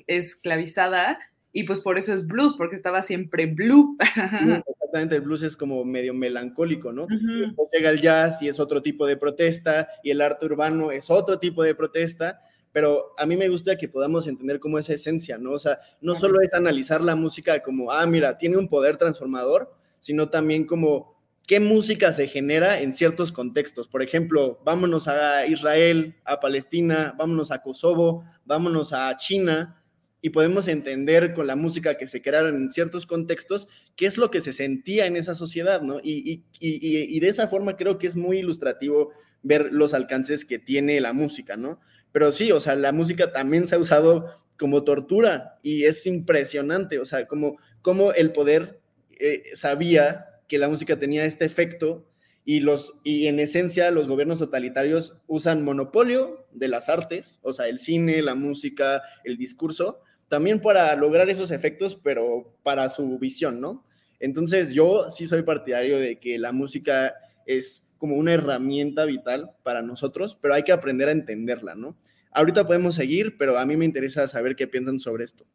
esclavizada 0.08 1.20
y 1.52 1.64
pues 1.66 1.82
por 1.82 1.98
eso 1.98 2.14
es 2.14 2.28
blues, 2.28 2.56
porque 2.58 2.76
estaba 2.76 3.02
siempre 3.02 3.46
blue. 3.48 3.98
Exactamente, 4.00 5.16
el 5.16 5.22
blues 5.22 5.44
es 5.44 5.58
como 5.58 5.84
medio 5.86 6.14
melancólico, 6.14 6.92
¿no? 6.92 7.04
Uh 7.04 7.10
-huh. 7.10 7.46
Después 7.48 7.70
llega 7.74 7.90
el 7.90 8.02
jazz 8.02 8.42
y 8.42 8.48
es 8.48 8.60
otro 8.60 8.82
tipo 8.82 9.06
de 9.06 9.18
protesta 9.18 9.88
y 10.04 10.12
el 10.12 10.22
arte 10.22 10.46
urbano 10.46 10.92
es 10.92 11.10
otro 11.10 11.40
tipo 11.40 11.64
de 11.64 11.76
protesta 11.76 12.40
pero 12.74 13.14
a 13.20 13.26
mí 13.26 13.38
me 13.38 13.48
gusta 13.48 13.78
que 13.78 13.88
podamos 13.88 14.28
entender 14.28 14.60
cómo 14.60 14.80
esa 14.80 14.94
esencia, 14.94 15.38
¿no? 15.38 15.52
O 15.52 15.60
sea, 15.60 15.80
no 16.02 16.16
solo 16.16 16.42
es 16.42 16.56
analizar 16.56 17.02
la 17.02 17.16
música 17.16 17.62
como, 17.62 17.92
ah, 17.92 18.06
mira, 18.08 18.38
tiene 18.38 18.58
un 18.58 18.68
poder 18.68 18.98
transformador, 18.98 19.72
sino 20.04 20.28
también 20.28 20.66
como 20.66 21.16
qué 21.48 21.62
música 21.62 22.12
se 22.12 22.28
genera 22.28 22.82
en 22.82 22.92
ciertos 22.92 23.32
contextos. 23.32 23.88
Por 23.88 24.02
ejemplo, 24.02 24.60
vámonos 24.66 25.08
a 25.08 25.48
Israel, 25.48 26.18
a 26.26 26.42
Palestina, 26.42 27.16
vámonos 27.18 27.52
a 27.52 27.62
Kosovo, 27.62 28.26
vámonos 28.44 28.92
a 28.92 29.16
China, 29.16 29.82
y 30.22 30.32
podemos 30.32 30.68
entender 30.68 31.34
con 31.34 31.48
la 31.48 31.56
música 31.56 31.96
que 31.96 32.08
se 32.08 32.22
crearon 32.22 32.56
en 32.56 32.72
ciertos 32.72 33.06
contextos 33.06 33.70
qué 33.96 34.06
es 34.06 34.18
lo 34.18 34.30
que 34.30 34.42
se 34.42 34.52
sentía 34.52 35.06
en 35.06 35.16
esa 35.16 35.36
sociedad, 35.36 35.82
¿no? 35.82 36.02
Y, 36.04 36.12
y, 36.30 36.44
y, 36.60 37.16
y 37.16 37.20
de 37.22 37.30
esa 37.30 37.48
forma 37.48 37.78
creo 37.78 37.98
que 37.98 38.08
es 38.08 38.18
muy 38.18 38.40
ilustrativo 38.40 39.12
ver 39.42 39.70
los 39.72 39.94
alcances 39.94 40.44
que 40.44 40.60
tiene 40.60 41.00
la 41.00 41.14
música, 41.14 41.56
¿no? 41.56 41.80
Pero 42.12 42.34
sí, 42.34 42.52
o 42.52 42.60
sea, 42.60 42.76
la 42.76 42.92
música 42.92 43.32
también 43.32 43.68
se 43.68 43.76
ha 43.76 43.80
usado 43.80 44.28
como 44.58 44.84
tortura 44.84 45.60
y 45.64 45.86
es 45.86 46.06
impresionante, 46.06 47.00
o 47.00 47.06
sea, 47.06 47.26
como, 47.26 47.58
como 47.82 48.12
el 48.12 48.34
poder 48.34 48.83
eh, 49.26 49.56
sabía 49.56 50.42
que 50.50 50.58
la 50.58 50.68
música 50.68 51.00
tenía 51.00 51.24
este 51.24 51.46
efecto 51.46 52.06
y, 52.44 52.60
los, 52.60 53.00
y 53.06 53.28
en 53.28 53.40
esencia 53.40 53.90
los 53.90 54.10
gobiernos 54.10 54.40
totalitarios 54.40 55.22
usan 55.28 55.64
monopolio 55.64 56.46
de 56.52 56.68
las 56.68 56.90
artes, 56.90 57.40
o 57.42 57.54
sea, 57.54 57.70
el 57.70 57.80
cine, 57.80 58.22
la 58.22 58.36
música, 58.36 59.02
el 59.24 59.38
discurso, 59.38 60.02
también 60.28 60.60
para 60.60 60.94
lograr 60.98 61.30
esos 61.30 61.52
efectos, 61.52 61.96
pero 61.96 62.54
para 62.64 62.90
su 62.90 63.18
visión, 63.18 63.62
¿no? 63.62 63.86
Entonces 64.20 64.74
yo 64.74 65.10
sí 65.10 65.26
soy 65.26 65.44
partidario 65.44 66.00
de 66.00 66.20
que 66.20 66.38
la 66.38 66.52
música 66.52 67.14
es 67.46 67.94
como 67.98 68.18
una 68.18 68.34
herramienta 68.34 69.06
vital 69.06 69.52
para 69.64 69.82
nosotros, 69.82 70.38
pero 70.42 70.54
hay 70.54 70.64
que 70.64 70.74
aprender 70.74 71.08
a 71.08 71.14
entenderla, 71.14 71.76
¿no? 71.76 71.96
Ahorita 72.32 72.68
podemos 72.68 72.96
seguir, 72.96 73.38
pero 73.38 73.58
a 73.58 73.66
mí 73.66 73.78
me 73.78 73.86
interesa 73.86 74.28
saber 74.28 74.58
qué 74.58 74.68
piensan 74.68 75.00
sobre 75.00 75.24
esto. 75.24 75.46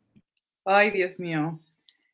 Ay, 0.64 0.90
Dios 0.90 1.20
mío. 1.20 1.60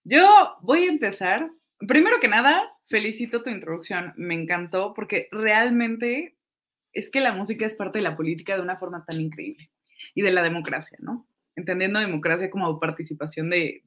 Yo 0.04 0.56
voy 0.60 0.84
a 0.84 0.90
empezar. 0.90 1.50
Primero 1.78 2.20
que 2.20 2.28
nada, 2.28 2.62
felicito 2.84 3.42
tu 3.42 3.50
introducción. 3.50 4.12
Me 4.16 4.34
encantó 4.34 4.92
porque 4.94 5.28
realmente 5.32 6.36
es 6.92 7.10
que 7.10 7.20
la 7.20 7.32
música 7.32 7.66
es 7.66 7.74
parte 7.74 7.98
de 7.98 8.04
la 8.04 8.16
política 8.16 8.54
de 8.54 8.62
una 8.62 8.76
forma 8.76 9.04
tan 9.04 9.20
increíble 9.20 9.70
y 10.14 10.22
de 10.22 10.30
la 10.30 10.42
democracia, 10.42 10.98
¿no? 11.00 11.26
Entendiendo 11.56 11.98
democracia 11.98 12.50
como 12.50 12.78
participación 12.78 13.50
de, 13.50 13.82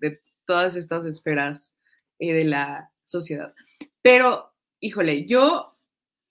todas 0.45 0.75
estas 0.75 1.05
esferas 1.05 1.77
eh, 2.19 2.33
de 2.33 2.45
la 2.45 2.91
sociedad. 3.05 3.53
Pero, 4.01 4.53
híjole, 4.79 5.25
yo 5.25 5.77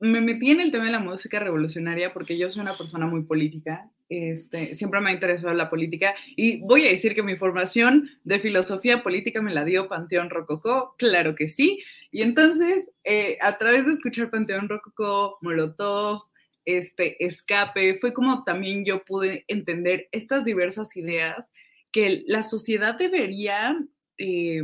me 0.00 0.20
metí 0.20 0.50
en 0.50 0.60
el 0.60 0.72
tema 0.72 0.84
de 0.84 0.90
la 0.90 1.00
música 1.00 1.38
revolucionaria 1.38 2.12
porque 2.12 2.38
yo 2.38 2.48
soy 2.48 2.62
una 2.62 2.76
persona 2.76 3.06
muy 3.06 3.22
política, 3.24 3.90
este, 4.08 4.76
siempre 4.76 5.00
me 5.00 5.10
ha 5.10 5.14
interesado 5.14 5.52
la 5.54 5.70
política 5.70 6.14
y 6.36 6.60
voy 6.60 6.86
a 6.86 6.90
decir 6.90 7.14
que 7.14 7.22
mi 7.22 7.36
formación 7.36 8.10
de 8.24 8.38
filosofía 8.38 9.02
política 9.02 9.42
me 9.42 9.52
la 9.52 9.64
dio 9.64 9.88
Panteón 9.88 10.30
Rococó, 10.30 10.94
claro 10.98 11.34
que 11.34 11.48
sí, 11.48 11.82
y 12.10 12.22
entonces 12.22 12.90
eh, 13.04 13.38
a 13.40 13.58
través 13.58 13.86
de 13.86 13.92
escuchar 13.92 14.30
Panteón 14.30 14.68
Rococó, 14.68 15.38
Molotov, 15.42 16.22
este, 16.64 17.24
Escape, 17.24 17.98
fue 18.00 18.12
como 18.12 18.44
también 18.44 18.84
yo 18.84 19.04
pude 19.04 19.44
entender 19.48 20.08
estas 20.12 20.44
diversas 20.44 20.96
ideas 20.96 21.52
que 21.92 22.24
la 22.26 22.42
sociedad 22.42 22.96
debería... 22.96 23.76
Eh, 24.18 24.62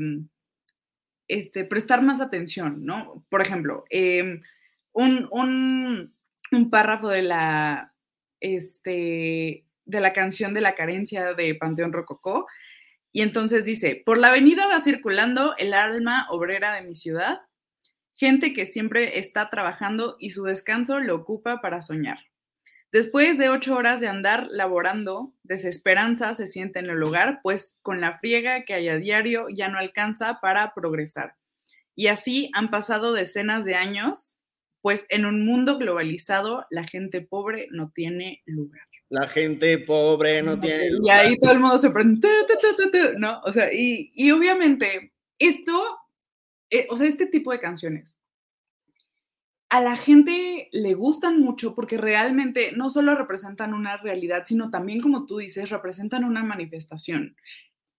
este, 1.28 1.64
prestar 1.64 2.02
más 2.02 2.20
atención, 2.20 2.84
¿no? 2.84 3.24
Por 3.30 3.40
ejemplo, 3.40 3.84
eh, 3.88 4.40
un, 4.92 5.28
un, 5.30 6.14
un 6.52 6.70
párrafo 6.70 7.08
de 7.08 7.22
la, 7.22 7.91
este, 8.42 9.64
de 9.84 10.00
la 10.00 10.12
canción 10.12 10.52
de 10.52 10.60
la 10.60 10.74
carencia 10.74 11.34
de 11.34 11.54
Panteón 11.54 11.92
Rococó. 11.92 12.46
Y 13.12 13.22
entonces 13.22 13.64
dice, 13.64 14.02
por 14.04 14.18
la 14.18 14.28
avenida 14.28 14.66
va 14.66 14.80
circulando 14.80 15.54
el 15.56 15.74
alma 15.74 16.26
obrera 16.30 16.74
de 16.74 16.82
mi 16.82 16.94
ciudad, 16.94 17.40
gente 18.14 18.52
que 18.52 18.66
siempre 18.66 19.18
está 19.18 19.50
trabajando 19.50 20.16
y 20.18 20.30
su 20.30 20.44
descanso 20.44 21.00
lo 21.00 21.14
ocupa 21.14 21.60
para 21.60 21.82
soñar. 21.82 22.18
Después 22.90 23.38
de 23.38 23.48
ocho 23.48 23.74
horas 23.74 24.00
de 24.00 24.08
andar 24.08 24.48
laborando, 24.50 25.32
desesperanza 25.44 26.34
se 26.34 26.46
siente 26.46 26.78
en 26.78 26.90
el 26.90 27.02
hogar, 27.02 27.40
pues 27.42 27.74
con 27.80 28.02
la 28.02 28.18
friega 28.18 28.64
que 28.64 28.74
hay 28.74 28.88
a 28.88 28.96
diario 28.96 29.46
ya 29.48 29.68
no 29.68 29.78
alcanza 29.78 30.40
para 30.42 30.74
progresar. 30.74 31.36
Y 31.94 32.08
así 32.08 32.50
han 32.54 32.70
pasado 32.70 33.12
decenas 33.12 33.64
de 33.64 33.76
años 33.76 34.36
pues 34.82 35.06
en 35.08 35.24
un 35.24 35.46
mundo 35.46 35.78
globalizado 35.78 36.66
la 36.68 36.84
gente 36.84 37.22
pobre 37.22 37.68
no 37.70 37.92
tiene 37.94 38.42
lugar. 38.44 38.82
La 39.08 39.28
gente 39.28 39.78
pobre 39.78 40.42
no 40.42 40.58
tiene 40.58 40.90
lugar. 40.90 41.24
Y 41.24 41.28
ahí 41.28 41.38
todo 41.38 41.52
el 41.52 41.60
mundo 41.60 41.78
se 41.78 41.90
prende, 41.90 42.28
¿no? 43.18 43.40
O 43.44 43.52
sea, 43.52 43.72
y, 43.72 44.10
y 44.14 44.32
obviamente 44.32 45.12
esto, 45.38 45.98
eh, 46.70 46.86
o 46.90 46.96
sea, 46.96 47.06
este 47.06 47.26
tipo 47.26 47.52
de 47.52 47.60
canciones, 47.60 48.14
a 49.70 49.80
la 49.80 49.96
gente 49.96 50.68
le 50.72 50.94
gustan 50.94 51.40
mucho 51.40 51.74
porque 51.74 51.96
realmente 51.96 52.72
no 52.72 52.90
solo 52.90 53.14
representan 53.14 53.72
una 53.72 53.96
realidad, 53.96 54.42
sino 54.46 54.70
también, 54.70 55.00
como 55.00 55.24
tú 55.24 55.38
dices, 55.38 55.70
representan 55.70 56.24
una 56.24 56.44
manifestación. 56.44 57.36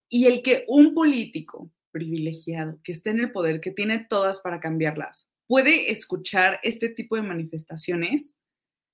Y 0.07 0.25
el 0.25 0.43
que 0.43 0.65
un 0.67 0.93
político 0.93 1.71
privilegiado, 1.91 2.79
que 2.83 2.91
esté 2.91 3.09
en 3.09 3.21
el 3.21 3.31
poder, 3.31 3.59
que 3.59 3.71
tiene 3.71 4.05
todas 4.07 4.39
para 4.41 4.59
cambiarlas, 4.59 5.27
puede 5.53 5.91
escuchar 5.91 6.59
este 6.63 6.89
tipo 6.89 7.15
de 7.15 7.21
manifestaciones, 7.21 8.35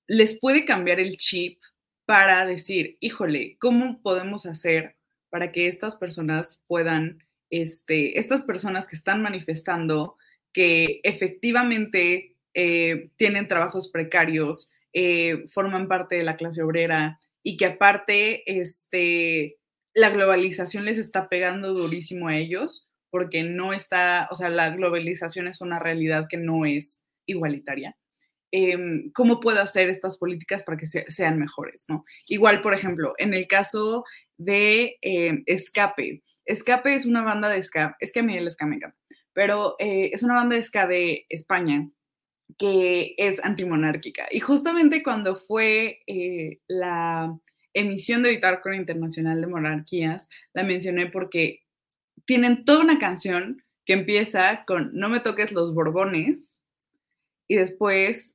les 0.06 0.38
puede 0.38 0.66
cambiar 0.66 1.00
el 1.00 1.16
chip 1.16 1.58
para 2.04 2.44
decir, 2.44 2.98
híjole, 3.00 3.56
¿cómo 3.58 4.02
podemos 4.02 4.44
hacer 4.44 4.98
para 5.30 5.52
que 5.52 5.68
estas 5.68 5.96
personas 5.96 6.62
puedan, 6.66 7.26
este, 7.48 8.18
estas 8.18 8.42
personas 8.42 8.88
que 8.88 8.96
están 8.96 9.22
manifestando 9.22 10.18
que 10.52 11.00
efectivamente 11.02 12.36
eh, 12.52 13.08
tienen 13.16 13.48
trabajos 13.48 13.88
precarios, 13.88 14.70
eh, 14.92 15.46
forman 15.48 15.88
parte 15.88 16.16
de 16.16 16.24
la 16.24 16.36
clase 16.36 16.62
obrera 16.62 17.20
y 17.42 17.56
que 17.56 17.64
aparte 17.64 18.60
este, 18.60 19.56
la 19.94 20.10
globalización 20.10 20.84
les 20.84 20.98
está 20.98 21.30
pegando 21.30 21.72
durísimo 21.72 22.28
a 22.28 22.36
ellos 22.36 22.89
porque 23.10 23.42
no 23.42 23.72
está, 23.72 24.28
o 24.30 24.34
sea, 24.34 24.48
la 24.48 24.70
globalización 24.70 25.48
es 25.48 25.60
una 25.60 25.78
realidad 25.78 26.26
que 26.28 26.36
no 26.36 26.64
es 26.64 27.04
igualitaria. 27.26 27.96
Em, 28.52 29.10
¿Cómo 29.12 29.40
puedo 29.40 29.60
hacer 29.62 29.88
estas 29.88 30.16
políticas 30.16 30.62
para 30.64 30.76
que 30.76 30.86
sean 30.86 31.38
mejores? 31.38 31.84
¿no? 31.88 32.04
Igual, 32.26 32.60
por 32.60 32.74
ejemplo, 32.74 33.14
en 33.18 33.34
el 33.34 33.46
caso 33.46 34.04
de 34.38 34.96
em, 35.02 35.42
Escape. 35.46 36.22
Escape 36.44 36.94
es 36.94 37.06
una 37.06 37.22
banda 37.22 37.48
de 37.48 37.62
ska, 37.62 37.96
es 38.00 38.12
que 38.12 38.20
a 38.20 38.22
mí 38.22 38.36
el 38.36 38.50
ska 38.50 38.66
me 38.66 38.76
encanta, 38.76 38.96
pero 39.32 39.76
eh, 39.78 40.10
es 40.12 40.22
una 40.22 40.34
banda 40.34 40.56
de 40.56 40.62
ska 40.62 40.86
de 40.86 41.26
España 41.28 41.88
que 42.58 43.14
es 43.18 43.42
antimonárquica. 43.44 44.26
Y 44.30 44.40
justamente 44.40 45.02
cuando 45.02 45.36
fue 45.36 46.00
eh, 46.06 46.58
la 46.66 47.38
emisión 47.72 48.22
de 48.22 48.30
Bitácora 48.30 48.76
Internacional 48.76 49.40
de 49.40 49.46
Monarquías, 49.46 50.28
la 50.52 50.64
mencioné 50.64 51.06
porque 51.06 51.60
tienen 52.24 52.64
toda 52.64 52.80
una 52.80 52.98
canción 52.98 53.64
que 53.84 53.94
empieza 53.94 54.64
con 54.66 54.90
No 54.94 55.08
me 55.08 55.20
toques 55.20 55.52
los 55.52 55.74
borbones 55.74 56.60
y 57.48 57.56
después 57.56 58.34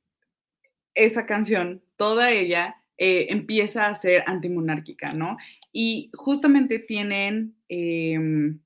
esa 0.94 1.26
canción, 1.26 1.82
toda 1.96 2.30
ella, 2.32 2.76
eh, 2.98 3.26
empieza 3.30 3.86
a 3.86 3.94
ser 3.94 4.24
antimonárquica, 4.26 5.12
¿no? 5.12 5.36
Y 5.72 6.10
justamente 6.14 6.78
tienen 6.78 7.54
em, 7.68 8.58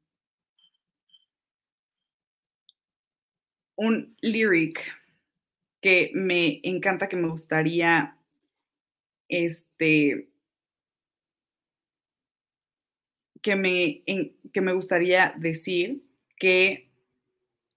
un 3.77 4.17
lyric 4.21 4.81
que 5.81 6.13
me 6.15 6.61
encanta, 6.63 7.09
que 7.09 7.17
me 7.17 7.29
gustaría, 7.29 8.17
este, 9.29 10.30
que 13.43 13.57
me, 13.57 14.03
que 14.53 14.61
me 14.61 14.73
gustaría 14.73 15.35
decir, 15.39 16.03
que 16.37 16.91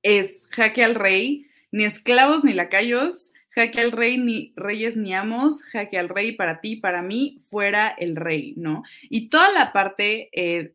es 0.02 0.48
jaque 0.52 0.84
al 0.84 0.96
rey, 0.96 1.48
ni 1.72 1.86
esclavos 1.86 2.44
ni 2.44 2.54
lacayos, 2.54 3.34
jaque 3.52 3.82
al 3.82 3.92
rey, 3.92 4.18
ni 4.18 4.54
reyes 4.56 4.98
ni 4.98 5.14
amos, 5.14 5.62
jaque 5.64 5.98
al 5.98 6.10
rey 6.10 6.34
para 6.34 6.62
ti, 6.62 6.76
para 6.76 7.02
mí, 7.02 7.38
fuera 7.50 7.88
el 7.88 8.16
rey, 8.16 8.54
¿no? 8.58 8.84
Y 9.10 9.30
toda 9.30 9.52
la 9.52 9.72
parte 9.74 10.30
eh, 10.34 10.74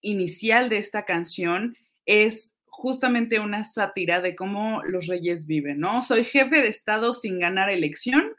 inicial 0.00 0.68
de 0.68 0.78
esta 0.78 1.04
canción 1.04 1.76
es 2.06 2.54
justamente 2.66 3.40
una 3.40 3.64
sátira 3.64 4.20
de 4.20 4.34
cómo 4.34 4.80
los 4.86 5.06
reyes 5.06 5.46
viven, 5.46 5.80
¿no? 5.80 6.02
Soy 6.02 6.24
jefe 6.24 6.62
de 6.62 6.68
Estado 6.68 7.12
sin 7.14 7.38
ganar 7.38 7.68
elección. 7.68 8.32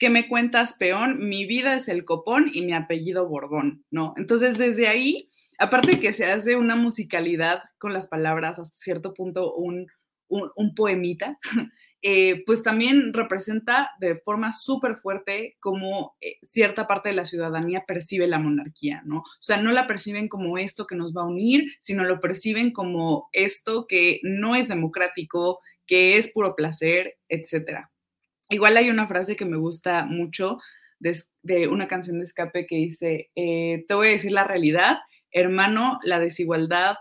¿Qué 0.00 0.08
me 0.08 0.28
cuentas, 0.28 0.76
peón? 0.78 1.28
Mi 1.28 1.44
vida 1.44 1.74
es 1.74 1.86
el 1.86 2.06
copón 2.06 2.50
y 2.54 2.62
mi 2.62 2.72
apellido 2.72 3.28
Borbón, 3.28 3.84
¿no? 3.90 4.14
Entonces, 4.16 4.56
desde 4.56 4.88
ahí, 4.88 5.28
aparte 5.58 5.92
de 5.92 6.00
que 6.00 6.14
se 6.14 6.24
hace 6.24 6.56
una 6.56 6.74
musicalidad 6.74 7.64
con 7.76 7.92
las 7.92 8.08
palabras, 8.08 8.58
hasta 8.58 8.78
cierto 8.78 9.12
punto 9.12 9.54
un, 9.54 9.88
un, 10.28 10.74
poemita, 10.74 11.38
eh, 12.02 12.42
pues 12.46 12.62
también 12.62 13.12
representa 13.12 13.90
de 14.00 14.16
forma 14.16 14.54
súper 14.54 14.96
fuerte 14.96 15.58
cómo 15.60 16.16
eh, 16.22 16.38
cierta 16.48 16.86
parte 16.86 17.10
de 17.10 17.16
la 17.16 17.26
ciudadanía 17.26 17.84
percibe 17.86 18.26
la 18.26 18.38
monarquía, 18.38 19.02
¿no? 19.04 19.18
O 19.18 19.24
sea, 19.38 19.60
no 19.60 19.70
la 19.70 19.86
perciben 19.86 20.28
como 20.28 20.56
esto 20.56 20.86
que 20.86 20.96
nos 20.96 21.12
va 21.14 21.24
a 21.24 21.28
unir, 21.28 21.74
sino 21.82 22.04
lo 22.04 22.20
perciben 22.20 22.72
como 22.72 23.28
esto 23.32 23.84
que 23.86 24.20
no 24.22 24.56
es 24.56 24.66
democrático, 24.66 25.60
que 25.86 26.16
es 26.16 26.32
puro 26.32 26.56
placer, 26.56 27.18
etc. 27.28 27.90
Igual 28.50 28.76
hay 28.76 28.90
una 28.90 29.06
frase 29.06 29.36
que 29.36 29.44
me 29.44 29.56
gusta 29.56 30.04
mucho 30.04 30.58
de, 30.98 31.68
una 31.68 31.88
canción 31.88 32.18
de 32.18 32.26
escape 32.26 32.66
que 32.66 32.76
dice, 32.76 33.30
eh, 33.34 33.84
te 33.88 33.94
voy 33.94 34.08
a 34.08 34.12
decir 34.12 34.32
la 34.32 34.44
realidad, 34.44 34.98
hermano, 35.32 35.98
la 36.04 36.18
desigualdad, 36.18 36.96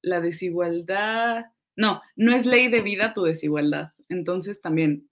la 0.00 0.20
desigualdad 0.20 1.46
no, 1.76 2.02
no 2.16 2.34
es 2.34 2.46
ley 2.46 2.68
de 2.68 2.82
vida 2.82 3.14
tu 3.14 3.22
desigualdad. 3.22 3.92
Entonces 4.08 4.60
también 4.60 5.08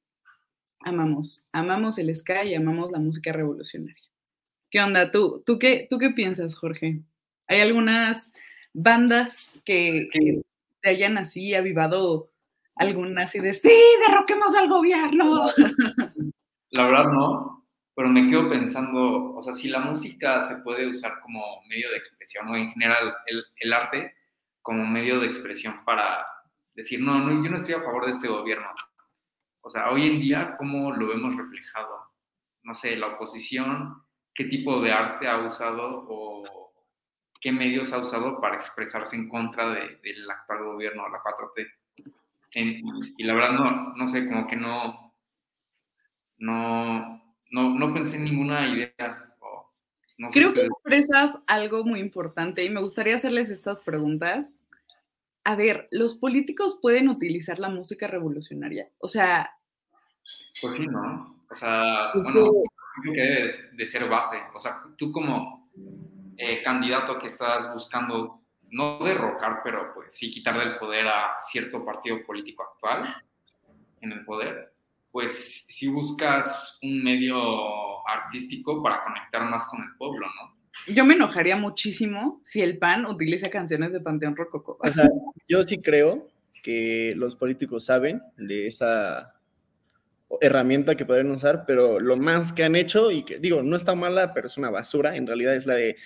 amamos, 0.80 1.48
amamos 1.52 1.98
el 1.98 2.14
Sky 2.14 2.48
y 2.48 2.54
amamos 2.54 2.90
la 2.90 2.98
música 2.98 3.32
revolucionaria. 3.32 4.04
¿Qué 4.70 4.80
onda? 4.80 5.10
¿Tú, 5.10 5.42
tú, 5.44 5.58
qué, 5.58 5.86
tú 5.88 5.98
qué 5.98 6.10
piensas, 6.10 6.54
Jorge? 6.54 7.02
¿Hay 7.48 7.60
algunas 7.60 8.32
bandas 8.72 9.60
que, 9.64 10.02
te 10.82 10.88
hayan 10.88 11.18
así 11.18 11.54
avivado 11.54 12.30
alguna 12.80 13.22
así 13.22 13.38
de 13.40 13.52
sí, 13.52 13.76
derroquemos 14.06 14.54
al 14.56 14.68
gobierno? 14.68 15.46
La 16.70 16.86
verdad 16.86 17.12
no, 17.12 17.66
pero 17.94 18.08
me 18.08 18.28
quedo 18.28 18.48
pensando, 18.48 19.34
o 19.34 19.42
sea, 19.42 19.52
si 19.52 19.68
la 19.68 19.80
música 19.80 20.40
se 20.40 20.62
puede 20.62 20.86
usar 20.86 21.20
como 21.20 21.62
medio 21.68 21.90
de 21.90 21.96
expresión 21.96 22.48
o 22.48 22.56
en 22.56 22.70
general 22.70 23.14
el, 23.26 23.44
el 23.56 23.72
arte 23.72 24.14
como 24.62 24.86
medio 24.86 25.18
de 25.18 25.26
expresión 25.26 25.84
para 25.84 26.26
decir, 26.74 27.00
no, 27.00 27.18
no, 27.18 27.44
yo 27.44 27.50
no 27.50 27.56
estoy 27.56 27.74
a 27.74 27.82
favor 27.82 28.04
de 28.04 28.12
este 28.12 28.28
gobierno. 28.28 28.68
O 29.62 29.70
sea, 29.70 29.90
hoy 29.90 30.06
en 30.06 30.20
día, 30.20 30.56
¿cómo 30.56 30.92
lo 30.92 31.08
vemos 31.08 31.36
reflejado? 31.36 32.12
No 32.62 32.74
sé, 32.74 32.96
la 32.96 33.08
oposición, 33.08 34.04
qué 34.32 34.44
tipo 34.44 34.80
de 34.80 34.92
arte 34.92 35.28
ha 35.28 35.38
usado 35.38 36.06
o 36.08 36.44
qué 37.40 37.52
medios 37.52 37.92
ha 37.92 37.98
usado 37.98 38.40
para 38.40 38.56
expresarse 38.56 39.16
en 39.16 39.28
contra 39.28 39.70
del 39.70 40.30
actual 40.30 40.64
gobierno, 40.64 41.08
la 41.08 41.22
4T. 41.22 41.79
Y 42.54 43.22
la 43.24 43.34
verdad, 43.34 43.52
no, 43.52 43.94
no 43.94 44.08
sé, 44.08 44.26
como 44.26 44.46
que 44.46 44.56
no, 44.56 45.14
no, 46.38 47.22
no, 47.50 47.74
no 47.74 47.94
pensé 47.94 48.16
en 48.16 48.24
ninguna 48.24 48.68
idea. 48.68 49.26
Creo 50.32 50.52
que 50.52 50.66
expresas 50.66 51.38
algo 51.46 51.84
muy 51.84 52.00
importante 52.00 52.62
y 52.62 52.70
me 52.70 52.82
gustaría 52.82 53.16
hacerles 53.16 53.48
estas 53.48 53.80
preguntas 53.80 54.60
a 55.44 55.56
ver, 55.56 55.88
¿los 55.90 56.14
políticos 56.14 56.78
pueden 56.80 57.08
utilizar 57.08 57.58
la 57.58 57.68
música 57.68 58.06
revolucionaria? 58.06 58.88
O 58.98 59.08
sea... 59.08 59.50
Pues 60.60 60.74
sí, 60.74 60.86
¿no? 60.86 61.44
O 61.50 61.54
sea, 61.54 62.12
bueno, 62.14 62.52
creo 63.02 63.14
que 63.14 63.20
debe 63.20 63.54
de 63.72 63.86
ser 63.86 64.08
base. 64.08 64.36
O 64.54 64.60
sea, 64.60 64.82
tú 64.96 65.10
como 65.10 65.70
eh, 66.36 66.62
candidato 66.62 67.18
que 67.18 67.26
estás 67.26 67.72
buscando 67.72 68.39
no 68.70 68.98
derrocar, 69.04 69.60
pero 69.64 69.92
pues 69.94 70.14
sí 70.14 70.30
quitarle 70.30 70.64
el 70.64 70.78
poder 70.78 71.06
a 71.08 71.40
cierto 71.40 71.84
partido 71.84 72.24
político 72.24 72.62
actual 72.62 73.14
en 74.00 74.12
el 74.12 74.24
poder, 74.24 74.72
pues 75.10 75.66
sí 75.68 75.88
buscas 75.88 76.78
un 76.82 77.02
medio 77.02 77.36
artístico 78.08 78.82
para 78.82 79.04
conectar 79.04 79.42
más 79.44 79.66
con 79.66 79.82
el 79.82 79.96
pueblo, 79.96 80.26
¿no? 80.26 80.56
Yo 80.86 81.04
me 81.04 81.14
enojaría 81.14 81.56
muchísimo 81.56 82.40
si 82.42 82.62
el 82.62 82.78
PAN 82.78 83.06
utiliza 83.06 83.50
canciones 83.50 83.92
de 83.92 84.00
Panteón 84.00 84.36
Rococo. 84.36 84.78
O 84.80 84.86
sea, 84.86 85.08
yo 85.48 85.62
sí 85.62 85.78
creo 85.78 86.28
que 86.62 87.12
los 87.16 87.34
políticos 87.36 87.84
saben 87.84 88.22
de 88.36 88.66
esa 88.66 89.34
herramienta 90.40 90.96
que 90.96 91.04
podrían 91.04 91.30
usar, 91.32 91.64
pero 91.66 91.98
lo 91.98 92.16
más 92.16 92.52
que 92.52 92.64
han 92.64 92.76
hecho, 92.76 93.10
y 93.10 93.24
que 93.24 93.38
digo, 93.38 93.62
no 93.62 93.76
está 93.76 93.94
mala, 93.94 94.32
pero 94.32 94.46
es 94.46 94.56
una 94.56 94.70
basura, 94.70 95.16
en 95.16 95.26
realidad 95.26 95.56
es 95.56 95.66
la 95.66 95.74
de 95.74 95.96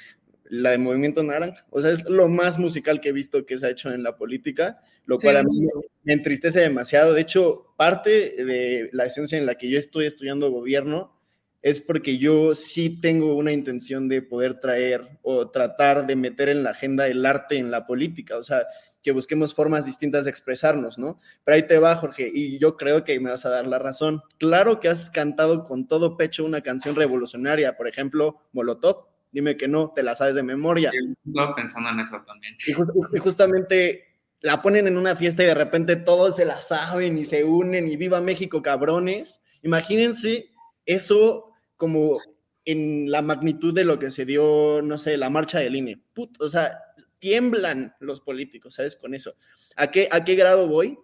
la 0.45 0.71
de 0.71 0.79
Movimiento 0.79 1.23
Naranja. 1.23 1.67
O 1.71 1.81
sea, 1.81 1.91
es 1.91 2.05
lo 2.09 2.29
más 2.29 2.59
musical 2.59 3.01
que 3.01 3.11
he 3.11 3.13
visto 3.13 3.47
que 3.47 3.59
se 3.59 3.67
ha 3.67 3.71
hecho 3.71 3.91
en 3.93 4.03
la 4.03 4.17
política, 4.17 4.81
lo 5.07 5.19
cual 5.19 5.39
a 5.39 5.43
mí 5.43 5.67
me 6.03 6.13
entristece 6.13 6.61
demasiado. 6.61 7.15
De 7.15 7.21
hecho, 7.21 7.75
parte 7.77 8.11
de 8.45 8.89
la 8.93 9.07
esencia 9.07 9.39
en 9.39 9.47
la 9.47 9.57
que 9.57 9.69
yo 9.69 9.79
estoy 9.79 10.07
estudiando 10.07 10.51
gobierno 10.51 11.15
es 11.63 11.81
porque 11.81 12.19
yo 12.19 12.55
sí 12.55 13.01
tengo 13.01 13.35
una 13.37 13.51
intención 13.51 14.07
de 14.07 14.21
poder 14.21 14.61
traer 14.61 15.19
o 15.23 15.51
tratar 15.51 16.07
de 16.07 16.15
meter 16.15 16.51
en 16.51 16.63
la 16.63 16.71
agenda 16.71 17.09
el 17.09 17.25
arte 17.25 17.57
en 17.57 17.71
la 17.71 17.87
política, 17.87 18.37
o 18.37 18.43
sea, 18.43 18.67
que 19.03 19.13
busquemos 19.13 19.55
formas 19.55 19.87
distintas 19.87 20.25
de 20.25 20.31
expresarnos, 20.31 20.99
¿no? 20.99 21.21
Pero 21.43 21.57
ahí 21.57 21.67
te 21.67 21.79
va, 21.79 21.97
Jorge, 21.97 22.31
y 22.33 22.59
yo 22.59 22.77
creo 22.77 23.03
que 23.03 23.19
me 23.19 23.31
vas 23.31 23.47
a 23.47 23.51
dar 23.51 23.67
la 23.67 23.79
razón. 23.79 24.21
Claro 24.39 24.79
que 24.79 24.89
has 24.89 25.09
cantado 25.09 25.65
con 25.65 25.89
todo 25.89 26.19
pecho 26.19 26.45
una 26.45 26.63
canción 26.63 26.97
revolucionaria, 26.97 27.77
por 27.77 27.89
ejemplo, 27.89 28.43
Molotov, 28.53 29.14
dime 29.35 29.57
que 29.57 29.67
no, 29.69 29.91
te 29.91 30.03
la 30.03 30.15
sabes 30.15 30.37
de 30.37 30.43
memoria. 30.45 30.93
Estaba 31.27 31.55
pensando 31.57 31.91
en 31.91 32.01
eso 32.01 32.23
también. 32.25 32.57
Y, 32.67 33.19
justamente 33.19 34.07
la 34.41 34.63
ponen 34.63 34.87
en 34.87 34.97
una 34.97 35.17
fiesta 35.17 35.43
y 35.43 35.47
de 35.47 35.55
repente 35.55 35.97
todos 35.97 36.37
se 36.37 36.45
la 36.45 36.61
saben 36.61 37.19
y 37.19 37.25
se 37.25 37.45
unen 37.45 37.89
y 37.89 37.97
viva 37.97 38.21
México, 38.21 38.63
cabrones. 38.63 39.43
Imagínense 39.63 40.51
eso 40.87 41.51
como 41.77 42.19
en 42.65 43.11
la 43.11 43.23
magnitud 43.23 43.75
de 43.75 43.85
lo 43.85 43.99
que 43.99 44.11
se 44.11 44.25
dio, 44.25 44.81
no 44.83 44.97
sé, 44.99 45.17
la 45.17 45.31
marcha 45.31 45.59
del 45.59 45.77
INE. 45.77 46.01
o 46.39 46.49
sea, 46.49 46.79
tiemblan 47.19 47.95
los 47.99 48.21
políticos, 48.21 48.75
¿sabes? 48.75 48.97
Con 48.97 49.15
eso. 49.15 49.35
¿A 49.77 49.91
qué, 49.91 50.09
¿A 50.13 50.25
qué 50.25 50.37
grado 50.37 50.69
voy? 50.69 50.99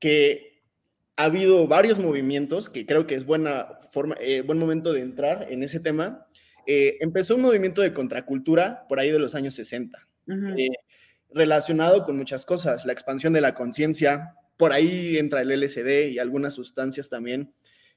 Que 0.00 0.62
ha 1.16 1.24
habido 1.24 1.68
varios 1.68 1.98
movimientos, 1.98 2.68
que 2.68 2.86
creo 2.86 3.06
que 3.06 3.14
es 3.14 3.24
buena 3.24 3.68
forma, 3.92 4.16
eh, 4.20 4.42
buen 4.42 4.58
momento 4.58 4.92
de 4.92 5.00
entrar 5.00 5.46
en 5.50 5.62
ese 5.62 5.78
tema. 5.78 6.25
Eh, 6.66 6.96
empezó 7.00 7.36
un 7.36 7.42
movimiento 7.42 7.82
de 7.82 7.92
contracultura 7.92 8.86
por 8.88 8.98
ahí 8.98 9.10
de 9.10 9.18
los 9.18 9.34
años 9.34 9.54
60, 9.54 10.06
relacionado 11.30 12.04
con 12.04 12.16
muchas 12.16 12.44
cosas, 12.44 12.84
la 12.84 12.92
expansión 12.92 13.32
de 13.32 13.40
la 13.40 13.54
conciencia, 13.54 14.34
por 14.56 14.72
ahí 14.72 15.18
entra 15.18 15.42
el 15.42 15.50
LSD 15.52 16.08
y 16.08 16.18
algunas 16.18 16.54
sustancias 16.54 17.08
también, 17.08 17.52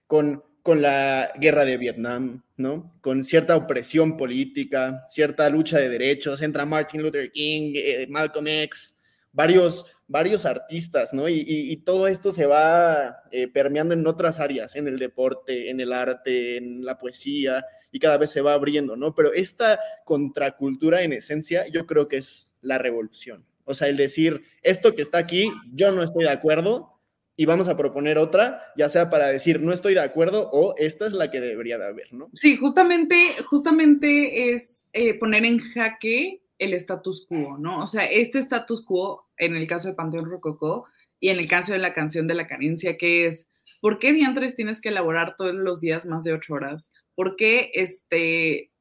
con, 0.06 0.44
con 0.62 0.82
la 0.82 1.32
guerra 1.40 1.66
de 1.66 1.78
Vietnam, 1.78 2.44
¿no? 2.58 2.98
Con 3.02 3.24
cierta 3.24 3.56
opresión 3.56 4.18
política, 4.18 5.06
cierta 5.08 5.50
lucha 5.50 5.80
de 5.80 5.90
derechos, 5.90 6.42
entra 6.42 6.66
Martin 6.66 7.02
Luther 7.02 7.32
King, 7.32 7.74
Malcolm 8.10 8.48
X, 8.48 8.99
varios 9.32 9.86
varios 10.10 10.46
artistas, 10.46 11.14
¿no? 11.14 11.30
Y, 11.30 11.78
todo 11.86 12.08
esto 12.08 12.32
se 12.32 12.48
va 12.48 13.22
eh, 13.32 13.48
permeando 13.48 13.94
en 13.94 14.06
otras 14.06 14.40
áreas, 14.40 14.76
en 14.76 14.88
el 14.88 14.98
deporte, 14.98 15.70
en 15.70 15.80
el 15.80 15.94
arte, 15.94 16.58
en 16.58 16.84
la 16.84 16.98
poesía, 16.98 17.64
y 17.92 18.00
cada 18.00 18.18
vez 18.18 18.32
se 18.32 18.42
va 18.42 18.54
abriendo, 18.54 18.96
¿no? 18.96 19.14
Pero 19.16 19.34
esta 19.34 19.80
contracultura 20.04 21.04
en 21.04 21.14
esencia 21.14 21.68
yo 21.68 21.86
creo 21.86 22.08
que 22.08 22.18
es 22.18 22.52
la 22.62 22.80
revolución. 22.80 23.46
O 23.66 23.76
sea, 23.76 23.88
el 23.88 23.98
decir, 23.98 24.44
esto 24.64 24.96
que 24.96 25.04
está 25.04 25.20
aquí, 25.20 25.52
yo 25.72 25.92
no 25.92 26.02
estoy 26.02 26.24
de 26.24 26.32
acuerdo 26.32 27.00
y 27.36 27.46
vamos 27.46 27.68
a 27.68 27.76
proponer 27.76 28.18
otra, 28.18 28.64
ya 28.76 28.90
sea 28.90 29.12
para 29.12 29.28
decir, 29.28 29.62
no 29.62 29.72
estoy 29.72 29.94
de 29.94 30.02
acuerdo 30.02 30.50
o 30.52 30.74
esta 30.78 31.06
es 31.06 31.14
la 31.14 31.30
que 31.30 31.40
debería 31.40 31.78
de 31.78 31.86
haber, 31.86 32.12
¿no? 32.14 32.30
Sí, 32.34 32.58
justamente, 32.58 33.36
justamente 33.46 34.54
es 34.54 34.84
eh, 34.94 35.14
poner 35.14 35.46
en 35.46 35.60
jaque 35.60 36.42
el 36.60 36.74
status 36.74 37.26
quo, 37.28 37.58
¿no? 37.58 37.82
O 37.82 37.88
sea, 37.88 38.06
este 38.06 38.40
status 38.40 38.86
quo, 38.86 39.26
en 39.38 39.56
el 39.56 39.66
caso 39.66 39.88
de 39.88 39.96
Panteón 39.96 40.30
Rococó 40.30 40.86
y 41.20 41.30
en 41.30 41.40
el 41.40 41.48
caso 41.48 41.74
de 41.74 41.80
la 41.80 41.94
canción 41.94 42.28
de 42.28 42.36
la 42.36 42.48
carencia, 42.48 42.98
que 42.98 43.26
es, 43.26 43.50
¿por 43.82 43.98
qué 43.98 44.14
diantres 44.14 44.56
tienes 44.56 44.82
que 44.82 44.90
elaborar 44.90 45.36
todos 45.38 45.56
los 45.56 45.82
días 45.82 46.06
más 46.06 46.24
de 46.24 46.34
ocho 46.34 46.54
horas? 46.54 46.92
¿Por 47.16 47.36
qué 47.38 47.72
este, 47.74 48.72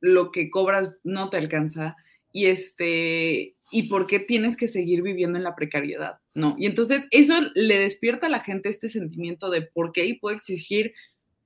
lo 0.00 0.32
que 0.32 0.50
cobras 0.50 0.96
no 1.04 1.30
te 1.30 1.36
alcanza? 1.38 1.96
Y 2.32 2.46
este, 2.46 3.56
¿y 3.70 3.84
por 3.88 4.06
qué 4.06 4.20
tienes 4.20 4.56
que 4.56 4.68
seguir 4.68 5.02
viviendo 5.02 5.38
en 5.38 5.44
la 5.44 5.56
precariedad? 5.56 6.18
¿No? 6.34 6.56
Y 6.58 6.66
entonces 6.66 7.08
eso 7.12 7.34
le 7.54 7.78
despierta 7.78 8.26
a 8.26 8.30
la 8.30 8.40
gente 8.40 8.68
este 8.68 8.88
sentimiento 8.88 9.48
de 9.50 9.62
por 9.62 9.92
qué 9.92 10.06
y 10.06 10.14
puede 10.14 10.36
exigir 10.36 10.92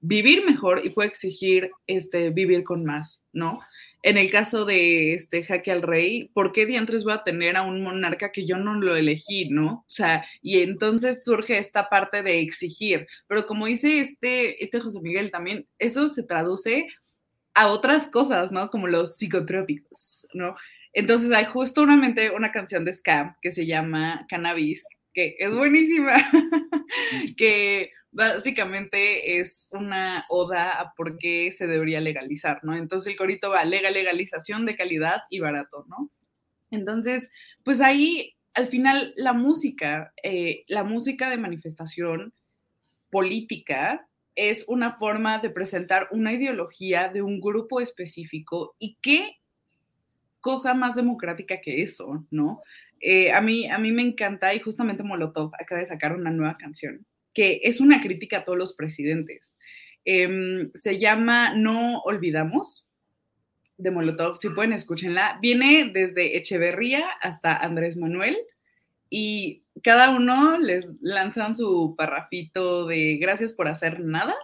vivir 0.07 0.45
mejor 0.45 0.85
y 0.85 0.91
puede 0.91 1.09
exigir 1.09 1.71
este, 1.87 2.29
vivir 2.29 2.63
con 2.63 2.85
más, 2.85 3.23
¿no? 3.33 3.61
En 4.05 4.19
el 4.19 4.31
caso 4.31 4.67
de 4.67 5.15
este 5.15 5.43
jaque 5.45 5.73
al 5.73 5.81
rey, 5.81 6.29
¿por 6.35 6.53
qué 6.53 6.67
diantres 6.67 7.05
voy 7.05 7.15
a 7.15 7.23
tener 7.23 7.57
a 7.57 7.63
un 7.63 7.83
monarca 7.83 8.33
que 8.33 8.45
yo 8.45 8.59
no 8.59 8.75
lo 8.75 8.95
elegí, 8.97 9.49
no? 9.49 9.67
O 9.77 9.85
sea, 9.87 10.27
y 10.43 10.61
entonces 10.61 11.25
surge 11.25 11.57
esta 11.57 11.89
parte 11.89 12.23
de 12.23 12.39
exigir, 12.41 13.07
pero 13.27 13.47
como 13.47 13.65
dice 13.65 14.01
este, 14.01 14.63
este 14.63 14.79
José 14.79 15.01
Miguel 15.01 15.31
también, 15.31 15.67
eso 15.79 16.11
se 16.11 16.23
traduce 16.23 16.87
a 17.55 17.69
otras 17.69 18.07
cosas, 18.09 18.53
¿no? 18.53 18.69
Como 18.69 18.89
los 18.89 19.17
psicotrópicos, 19.17 20.27
¿no? 20.35 20.55
Entonces 20.93 21.33
hay 21.33 21.47
justo 21.47 21.81
una, 21.83 21.99
una 22.37 22.53
canción 22.53 22.85
de 22.85 22.93
Scam 22.93 23.35
que 23.41 23.53
se 23.53 23.65
llama 23.65 24.27
Cannabis, 24.29 24.85
que 25.15 25.35
es 25.39 25.51
buenísima, 25.51 26.13
que 27.39 27.91
básicamente 28.15 29.41
es 29.41 29.69
una 29.73 30.25
oda 30.29 30.81
a 30.81 30.95
por 30.95 31.19
qué 31.19 31.51
se 31.53 31.67
debería 31.67 32.01
legalizar, 32.01 32.61
¿no? 32.63 32.75
Entonces 32.75 33.13
el 33.13 33.19
corito 33.19 33.51
va, 33.51 33.65
legal, 33.65 33.93
legalización 33.93 34.65
de 34.65 34.77
calidad 34.77 35.23
y 35.31 35.41
barato, 35.41 35.85
¿no? 35.89 36.11
Entonces, 36.71 37.29
pues 37.65 37.81
ahí 37.81 38.37
al 38.55 38.69
final 38.69 39.13
la 39.17 39.33
música, 39.33 40.13
eh, 40.23 40.65
la 40.69 40.85
música 40.85 41.29
de 41.29 41.39
manifestación 41.39 42.33
política 43.11 44.09
es 44.37 44.65
una 44.69 44.95
forma 44.95 45.41
de 45.41 45.51
presentar 45.51 46.09
una 46.13 46.33
ideología 46.33 47.09
de 47.09 47.23
un 47.23 47.41
grupo 47.41 47.81
específico 47.81 48.77
y 48.79 48.97
qué 49.03 49.39
cosa 50.41 50.73
más 50.75 50.95
democrática 50.95 51.61
que 51.61 51.83
eso, 51.83 52.25
¿no? 52.31 52.63
Eh, 53.01 53.33
a, 53.33 53.41
mí, 53.41 53.69
a 53.69 53.79
mí 53.79 53.91
me 53.91 54.03
encanta 54.03 54.55
y 54.55 54.61
justamente 54.61 55.03
Molotov 55.03 55.51
acaba 55.61 55.81
de 55.81 55.87
sacar 55.87 56.15
una 56.15 56.31
nueva 56.31 56.57
canción 56.57 57.05
que 57.35 57.61
es 57.65 57.81
una 57.81 58.01
crítica 58.01 58.39
a 58.39 58.45
todos 58.45 58.59
los 58.59 58.73
presidentes. 58.73 59.55
Em, 60.05 60.71
se 60.75 60.99
llama 60.99 61.55
No 61.55 62.01
Olvidamos, 62.01 62.89
de 63.77 63.91
Molotov, 63.91 64.37
si 64.37 64.51
pueden 64.51 64.73
escúchenla. 64.73 65.39
Viene 65.43 65.91
desde 65.93 66.37
Echeverría 66.37 67.09
hasta 67.21 67.57
Andrés 67.57 67.97
Manuel 67.97 68.37
y 69.11 69.63
cada 69.83 70.11
uno 70.11 70.59
les 70.59 70.87
lanzan 71.01 71.55
su 71.55 71.95
parrafito 71.97 72.87
de 72.87 73.17
gracias 73.17 73.53
por 73.53 73.69
hacer 73.69 74.01
nada 74.01 74.35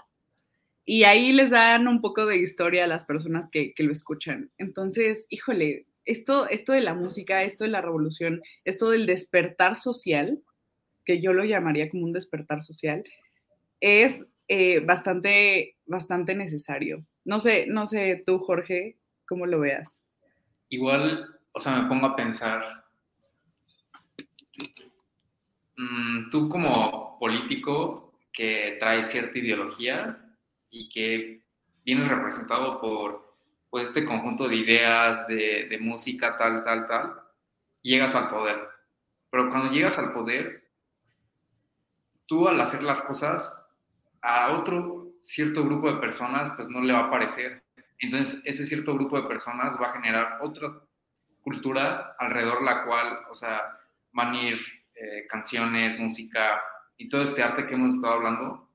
y 0.84 1.04
ahí 1.04 1.32
les 1.32 1.50
dan 1.50 1.86
un 1.86 2.00
poco 2.00 2.26
de 2.26 2.38
historia 2.38 2.84
a 2.84 2.88
las 2.88 3.04
personas 3.04 3.48
que, 3.50 3.72
que 3.74 3.84
lo 3.84 3.92
escuchan. 3.92 4.50
Entonces, 4.58 5.26
híjole, 5.28 5.86
esto, 6.04 6.48
esto 6.48 6.72
de 6.72 6.80
la 6.80 6.94
música, 6.94 7.42
esto 7.44 7.64
de 7.64 7.70
la 7.70 7.80
revolución, 7.80 8.42
esto 8.64 8.90
del 8.90 9.06
despertar 9.06 9.76
social, 9.76 10.42
que 11.04 11.20
yo 11.20 11.32
lo 11.32 11.44
llamaría 11.44 11.90
como 11.90 12.04
un 12.04 12.12
despertar 12.12 12.62
social, 12.62 13.04
es 13.80 14.26
eh, 14.48 14.80
bastante, 14.80 15.76
bastante 15.86 16.34
necesario. 16.34 17.04
No 17.24 17.40
sé, 17.40 17.66
no 17.68 17.86
sé 17.86 18.22
tú, 18.26 18.38
Jorge, 18.38 18.98
cómo 19.26 19.46
lo 19.46 19.60
veas. 19.60 20.04
Igual, 20.68 21.24
o 21.52 21.60
sea, 21.60 21.80
me 21.80 21.88
pongo 21.88 22.06
a 22.06 22.16
pensar, 22.16 22.84
mm, 25.76 26.30
tú 26.30 26.48
como 26.48 27.18
político 27.18 28.14
que 28.32 28.76
trae 28.78 29.04
cierta 29.04 29.38
ideología 29.38 30.18
y 30.70 30.88
que 30.88 31.42
vienes 31.84 32.08
representado 32.08 32.80
por 32.80 33.36
pues, 33.70 33.88
este 33.88 34.04
conjunto 34.04 34.48
de 34.48 34.56
ideas, 34.56 35.26
de, 35.28 35.66
de 35.68 35.78
música, 35.78 36.36
tal, 36.36 36.64
tal, 36.64 36.86
tal, 36.86 37.14
llegas 37.82 38.14
al 38.14 38.30
poder. 38.30 38.58
Pero 39.30 39.48
cuando 39.48 39.72
llegas 39.72 39.98
al 39.98 40.12
poder, 40.12 40.59
tú 42.30 42.46
al 42.46 42.60
hacer 42.60 42.84
las 42.84 43.02
cosas 43.02 43.60
a 44.22 44.52
otro 44.52 45.14
cierto 45.24 45.64
grupo 45.64 45.92
de 45.92 45.98
personas, 45.98 46.52
pues 46.54 46.68
no 46.68 46.80
le 46.80 46.92
va 46.92 47.00
a 47.00 47.10
parecer. 47.10 47.64
Entonces, 47.98 48.40
ese 48.44 48.64
cierto 48.66 48.94
grupo 48.94 49.20
de 49.20 49.26
personas 49.26 49.76
va 49.82 49.88
a 49.88 49.92
generar 49.94 50.38
otra 50.40 50.80
cultura 51.42 52.14
alrededor 52.20 52.62
la 52.62 52.84
cual, 52.84 53.18
o 53.28 53.34
sea, 53.34 53.76
van 54.12 54.32
a 54.32 54.42
ir 54.44 54.60
eh, 54.94 55.26
canciones, 55.28 55.98
música 55.98 56.62
y 56.96 57.08
todo 57.08 57.24
este 57.24 57.42
arte 57.42 57.66
que 57.66 57.74
hemos 57.74 57.96
estado 57.96 58.14
hablando. 58.14 58.70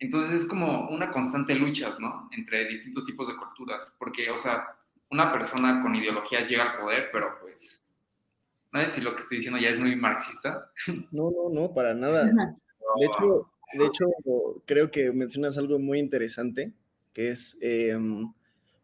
Entonces 0.00 0.42
es 0.42 0.48
como 0.48 0.88
una 0.88 1.12
constante 1.12 1.54
lucha, 1.54 1.94
¿no? 2.00 2.28
Entre 2.32 2.66
distintos 2.66 3.04
tipos 3.04 3.28
de 3.28 3.36
culturas, 3.36 3.94
porque, 3.96 4.28
o 4.28 4.38
sea, 4.38 4.66
una 5.10 5.32
persona 5.32 5.80
con 5.82 5.94
ideologías 5.94 6.48
llega 6.48 6.72
al 6.72 6.80
poder, 6.80 7.10
pero 7.12 7.38
pues 7.40 7.85
no 8.76 8.86
sé 8.86 8.94
si 8.94 9.00
lo 9.00 9.14
que 9.14 9.22
estoy 9.22 9.38
diciendo 9.38 9.60
ya 9.60 9.70
es 9.70 9.78
muy 9.78 9.96
marxista. 9.96 10.70
No, 11.10 11.30
no, 11.30 11.48
no, 11.50 11.74
para 11.74 11.94
nada. 11.94 12.24
De 12.24 13.06
hecho, 13.06 13.50
de 13.74 13.86
hecho 13.86 14.06
creo 14.66 14.90
que 14.90 15.12
mencionas 15.12 15.58
algo 15.58 15.78
muy 15.78 15.98
interesante, 15.98 16.72
que 17.12 17.30
es, 17.30 17.56
em, 17.60 18.32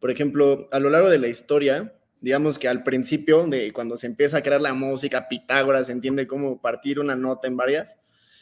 por 0.01 0.11
ejemplo, 0.11 0.68
a 0.72 0.78
lo 0.78 0.90
largo 0.90 1.11
de 1.11 1.18
la 1.18 1.28
historia, 1.28 1.95
digamos 2.20 2.59
que 2.59 2.68
al 2.68 2.82
principio, 2.82 3.47
de 3.47 3.72
cuando 3.72 3.97
se 3.97 4.07
empieza 4.07 4.38
a 4.38 4.43
crear 4.43 4.61
la 4.61 4.74
música, 4.74 5.28
Pitágoras 5.28 5.88
entiende 5.88 6.26
cómo 6.26 6.61
partir 6.61 6.99
una 6.99 7.16
nota 7.16 7.49
en 7.49 7.57
varias, 7.57 8.01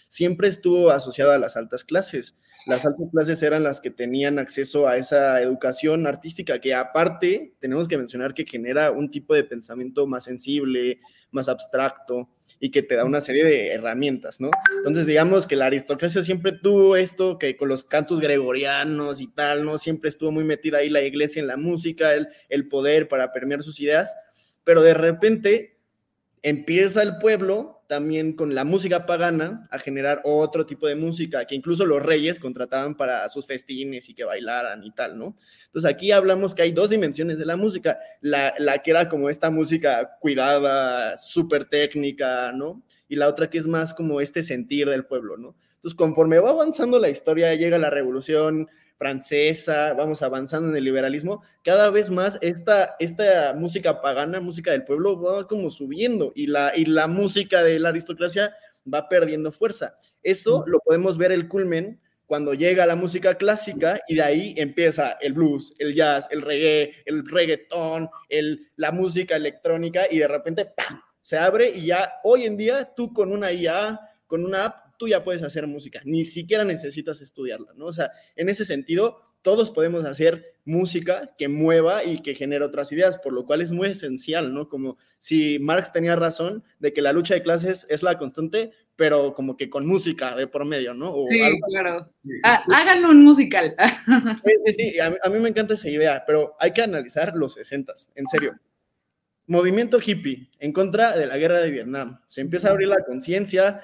siempre 0.09 0.48
estuvo 0.48 0.90
asociada 0.90 1.34
a 1.34 1.38
las 1.38 1.57
altas 1.57 1.84
clases 1.84 2.38
las 2.67 2.85
altas 2.85 3.09
clases 3.11 3.43
eran 3.43 3.63
las 3.63 3.81
que 3.81 3.91
tenían 3.91 4.39
acceso 4.39 4.87
a 4.87 4.97
esa 4.97 5.41
educación 5.41 6.07
artística, 6.07 6.61
que 6.61 6.75
aparte 6.75 7.55
tenemos 7.59 7.89
que 7.89 7.97
mencionar 7.97 8.35
que 8.35 8.45
genera 8.45 8.91
un 8.91 9.11
tipo 9.11 9.35
de 9.35 9.45
pensamiento 9.45 10.07
más 10.07 10.25
sensible, 10.25 11.01
más 11.31 11.49
abstracto 11.49 12.29
y 12.59 12.71
que 12.71 12.83
te 12.83 12.97
da 12.97 13.05
una 13.05 13.21
serie 13.21 13.45
de 13.45 13.73
herramientas, 13.73 14.41
¿no? 14.41 14.51
Entonces, 14.79 15.07
digamos 15.07 15.47
que 15.47 15.57
la 15.57 15.67
aristocracia 15.67 16.23
siempre 16.23 16.53
tuvo 16.53 16.97
esto, 16.97 17.39
que 17.39 17.57
con 17.57 17.69
los 17.69 17.83
cantos 17.83 18.21
gregorianos 18.21 19.21
y 19.21 19.29
tal, 19.29 19.65
¿no? 19.65 19.79
Siempre 19.79 20.11
estuvo 20.11 20.31
muy 20.31 20.45
metida 20.45 20.79
ahí 20.79 20.91
la 20.91 21.03
iglesia 21.03 21.41
en 21.41 21.47
la 21.47 21.57
música, 21.57 22.13
el, 22.15 22.29
el 22.49 22.69
poder 22.69 23.09
para 23.09 23.33
permear 23.33 23.63
sus 23.63 23.81
ideas, 23.81 24.15
pero 24.65 24.83
de 24.83 24.95
repente 24.95 25.79
empieza 26.43 27.03
el 27.03 27.17
pueblo 27.19 27.80
también 27.91 28.34
con 28.34 28.55
la 28.55 28.62
música 28.62 29.05
pagana 29.05 29.66
a 29.68 29.80
generar 29.80 30.20
otro 30.22 30.64
tipo 30.64 30.86
de 30.86 30.95
música 30.95 31.45
que 31.45 31.57
incluso 31.57 31.84
los 31.84 32.01
reyes 32.01 32.38
contrataban 32.38 32.95
para 32.95 33.28
sus 33.28 33.47
festines 33.47 34.09
y 34.09 34.14
que 34.14 34.22
bailaran 34.22 34.84
y 34.84 34.93
tal, 34.93 35.18
¿no? 35.18 35.36
Entonces 35.66 35.91
aquí 35.91 36.12
hablamos 36.12 36.55
que 36.55 36.62
hay 36.62 36.70
dos 36.70 36.91
dimensiones 36.91 37.36
de 37.41 37.47
la 37.47 37.57
música, 37.57 37.99
la, 38.20 38.55
la 38.59 38.78
que 38.78 38.93
era 38.93 39.09
como 39.09 39.28
esta 39.28 39.51
música 39.51 40.18
cuidada, 40.20 41.16
súper 41.16 41.64
técnica, 41.64 42.53
¿no? 42.53 42.80
Y 43.09 43.16
la 43.16 43.26
otra 43.26 43.51
que 43.51 43.59
es 43.59 43.66
más 43.66 43.93
como 43.93 44.20
este 44.20 44.45
sentir 44.45 44.88
del 44.88 45.05
pueblo, 45.05 45.36
¿no? 45.36 45.57
Entonces 45.74 45.97
conforme 45.97 46.38
va 46.38 46.51
avanzando 46.51 47.01
la 47.01 47.09
historia, 47.09 47.53
llega 47.57 47.76
la 47.76 47.91
revolución, 47.91 48.68
francesa, 49.01 49.94
vamos 49.94 50.20
avanzando 50.20 50.68
en 50.68 50.76
el 50.76 50.84
liberalismo, 50.84 51.42
cada 51.64 51.88
vez 51.88 52.11
más 52.11 52.38
esta, 52.42 52.96
esta 52.98 53.55
música 53.55 54.03
pagana, 54.03 54.40
música 54.40 54.72
del 54.72 54.84
pueblo, 54.84 55.18
va 55.18 55.48
como 55.48 55.70
subiendo 55.70 56.32
y 56.34 56.48
la, 56.48 56.76
y 56.76 56.84
la 56.84 57.07
música 57.07 57.64
de 57.64 57.78
la 57.78 57.88
aristocracia 57.88 58.55
va 58.92 59.09
perdiendo 59.09 59.53
fuerza. 59.53 59.96
Eso 60.22 60.64
lo 60.66 60.80
podemos 60.80 61.16
ver 61.16 61.32
el 61.32 61.48
culmen 61.48 61.98
cuando 62.26 62.53
llega 62.53 62.84
la 62.84 62.94
música 62.94 63.36
clásica 63.36 64.03
y 64.07 64.16
de 64.16 64.22
ahí 64.22 64.55
empieza 64.59 65.12
el 65.22 65.32
blues, 65.32 65.72
el 65.78 65.94
jazz, 65.94 66.28
el 66.30 66.42
reggae, 66.42 66.96
el 67.07 67.26
reggaetón, 67.26 68.11
el, 68.28 68.68
la 68.76 68.92
música 68.92 69.34
electrónica 69.34 70.03
y 70.11 70.18
de 70.18 70.28
repente 70.28 70.66
¡pam! 70.66 71.01
se 71.22 71.38
abre 71.38 71.70
y 71.70 71.86
ya 71.86 72.20
hoy 72.22 72.44
en 72.44 72.59
día 72.59 72.92
tú 72.94 73.14
con 73.14 73.32
una 73.32 73.51
IA, 73.51 73.98
con 74.26 74.44
una 74.44 74.66
app, 74.66 74.89
tú 75.01 75.09
ya 75.09 75.24
puedes 75.24 75.42
hacer 75.42 75.66
música, 75.66 76.03
ni 76.05 76.26
siquiera 76.26 76.62
necesitas 76.62 77.22
estudiarla, 77.22 77.72
¿no? 77.74 77.86
O 77.86 77.92
sea, 77.92 78.12
en 78.36 78.51
ese 78.51 78.66
sentido, 78.66 79.22
todos 79.40 79.70
podemos 79.70 80.05
hacer 80.05 80.57
música 80.66 81.34
que 81.38 81.48
mueva 81.48 82.05
y 82.05 82.20
que 82.20 82.34
genere 82.34 82.66
otras 82.66 82.92
ideas, 82.92 83.16
por 83.16 83.32
lo 83.32 83.46
cual 83.46 83.62
es 83.62 83.72
muy 83.72 83.88
esencial, 83.88 84.53
¿no? 84.53 84.68
Como 84.68 84.98
si 85.16 85.59
Marx 85.59 85.90
tenía 85.90 86.16
razón 86.16 86.62
de 86.80 86.92
que 86.92 87.01
la 87.01 87.14
lucha 87.14 87.32
de 87.32 87.42
clases 87.42 87.86
es 87.88 88.03
la 88.03 88.18
constante, 88.18 88.72
pero 88.94 89.32
como 89.34 89.57
que 89.57 89.70
con 89.70 89.86
música 89.86 90.36
de 90.36 90.46
por 90.46 90.66
medio, 90.66 90.92
¿no? 90.92 91.14
sí, 91.30 91.40
claro. 91.70 92.12
Ah, 92.44 92.62
háganlo 92.70 93.09
un 93.09 93.24
musical. 93.24 93.74
sí, 94.66 94.72
sí, 94.74 95.01
a, 95.01 95.16
a, 95.22 95.30
mí 95.30 95.38
me 95.38 95.48
encanta 95.48 95.72
esa 95.72 95.88
idea, 95.88 96.24
pero 96.26 96.57
hay 96.61 96.72
que 96.72 96.82
analizar 96.82 97.34
los 97.34 97.55
60, 97.55 97.94
en 98.16 98.26
serio. 98.26 98.53
Movimiento 99.46 99.98
hippie 99.98 100.51
en 100.59 100.74
contra 100.74 101.16
de 101.16 101.26
la 101.26 101.38
guerra 101.38 101.61
de 101.61 101.70
Vietnam. 101.70 102.20
Se 102.26 102.42
empieza 102.42 102.68
a 102.68 102.72
abrir 102.72 102.88
la 102.88 103.03
conciencia, 103.05 103.80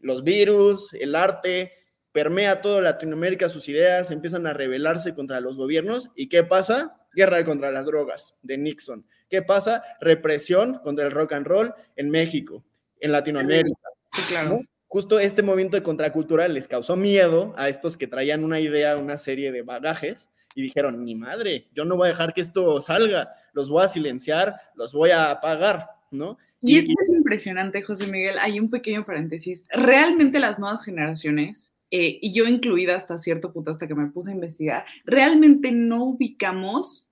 los 0.00 0.24
virus, 0.24 0.92
el 0.94 1.14
arte, 1.14 1.72
permea 2.12 2.60
toda 2.60 2.80
Latinoamérica 2.80 3.48
sus 3.48 3.68
ideas, 3.68 4.10
empiezan 4.10 4.46
a 4.46 4.52
rebelarse 4.52 5.14
contra 5.14 5.40
los 5.40 5.56
gobiernos. 5.56 6.10
¿Y 6.14 6.28
qué 6.28 6.42
pasa? 6.44 6.96
Guerra 7.14 7.44
contra 7.44 7.70
las 7.70 7.86
drogas 7.86 8.38
de 8.42 8.58
Nixon. 8.58 9.06
¿Qué 9.28 9.42
pasa? 9.42 9.82
Represión 10.00 10.80
contra 10.82 11.06
el 11.06 11.12
rock 11.12 11.32
and 11.32 11.46
roll 11.46 11.74
en 11.96 12.10
México, 12.10 12.64
en 12.98 13.12
Latinoamérica. 13.12 13.88
Sí, 14.12 14.22
claro. 14.28 14.60
Justo 14.88 15.20
este 15.20 15.44
movimiento 15.44 15.76
de 15.76 15.84
contracultura 15.84 16.48
les 16.48 16.66
causó 16.66 16.96
miedo 16.96 17.54
a 17.56 17.68
estos 17.68 17.96
que 17.96 18.08
traían 18.08 18.42
una 18.42 18.58
idea, 18.58 18.96
una 18.96 19.18
serie 19.18 19.52
de 19.52 19.62
bagajes 19.62 20.30
y 20.56 20.62
dijeron, 20.62 21.04
ni 21.04 21.14
madre, 21.14 21.68
yo 21.72 21.84
no 21.84 21.96
voy 21.96 22.06
a 22.06 22.08
dejar 22.08 22.34
que 22.34 22.40
esto 22.40 22.80
salga, 22.80 23.32
los 23.52 23.70
voy 23.70 23.84
a 23.84 23.88
silenciar, 23.88 24.56
los 24.74 24.92
voy 24.92 25.10
a 25.10 25.30
apagar, 25.30 25.90
¿no? 26.10 26.38
Y, 26.62 26.78
y 26.78 26.94
es 27.02 27.10
impresionante, 27.10 27.82
José 27.82 28.06
Miguel, 28.06 28.38
hay 28.38 28.60
un 28.60 28.70
pequeño 28.70 29.04
paréntesis. 29.04 29.62
Realmente 29.70 30.40
las 30.40 30.58
nuevas 30.58 30.84
generaciones 30.84 31.72
eh, 31.90 32.18
y 32.22 32.32
yo 32.32 32.46
incluida 32.46 32.96
hasta 32.96 33.18
cierto 33.18 33.52
punto, 33.52 33.72
hasta 33.72 33.88
que 33.88 33.94
me 33.94 34.10
puse 34.10 34.30
a 34.30 34.34
investigar, 34.34 34.84
realmente 35.04 35.72
no 35.72 36.04
ubicamos 36.04 37.08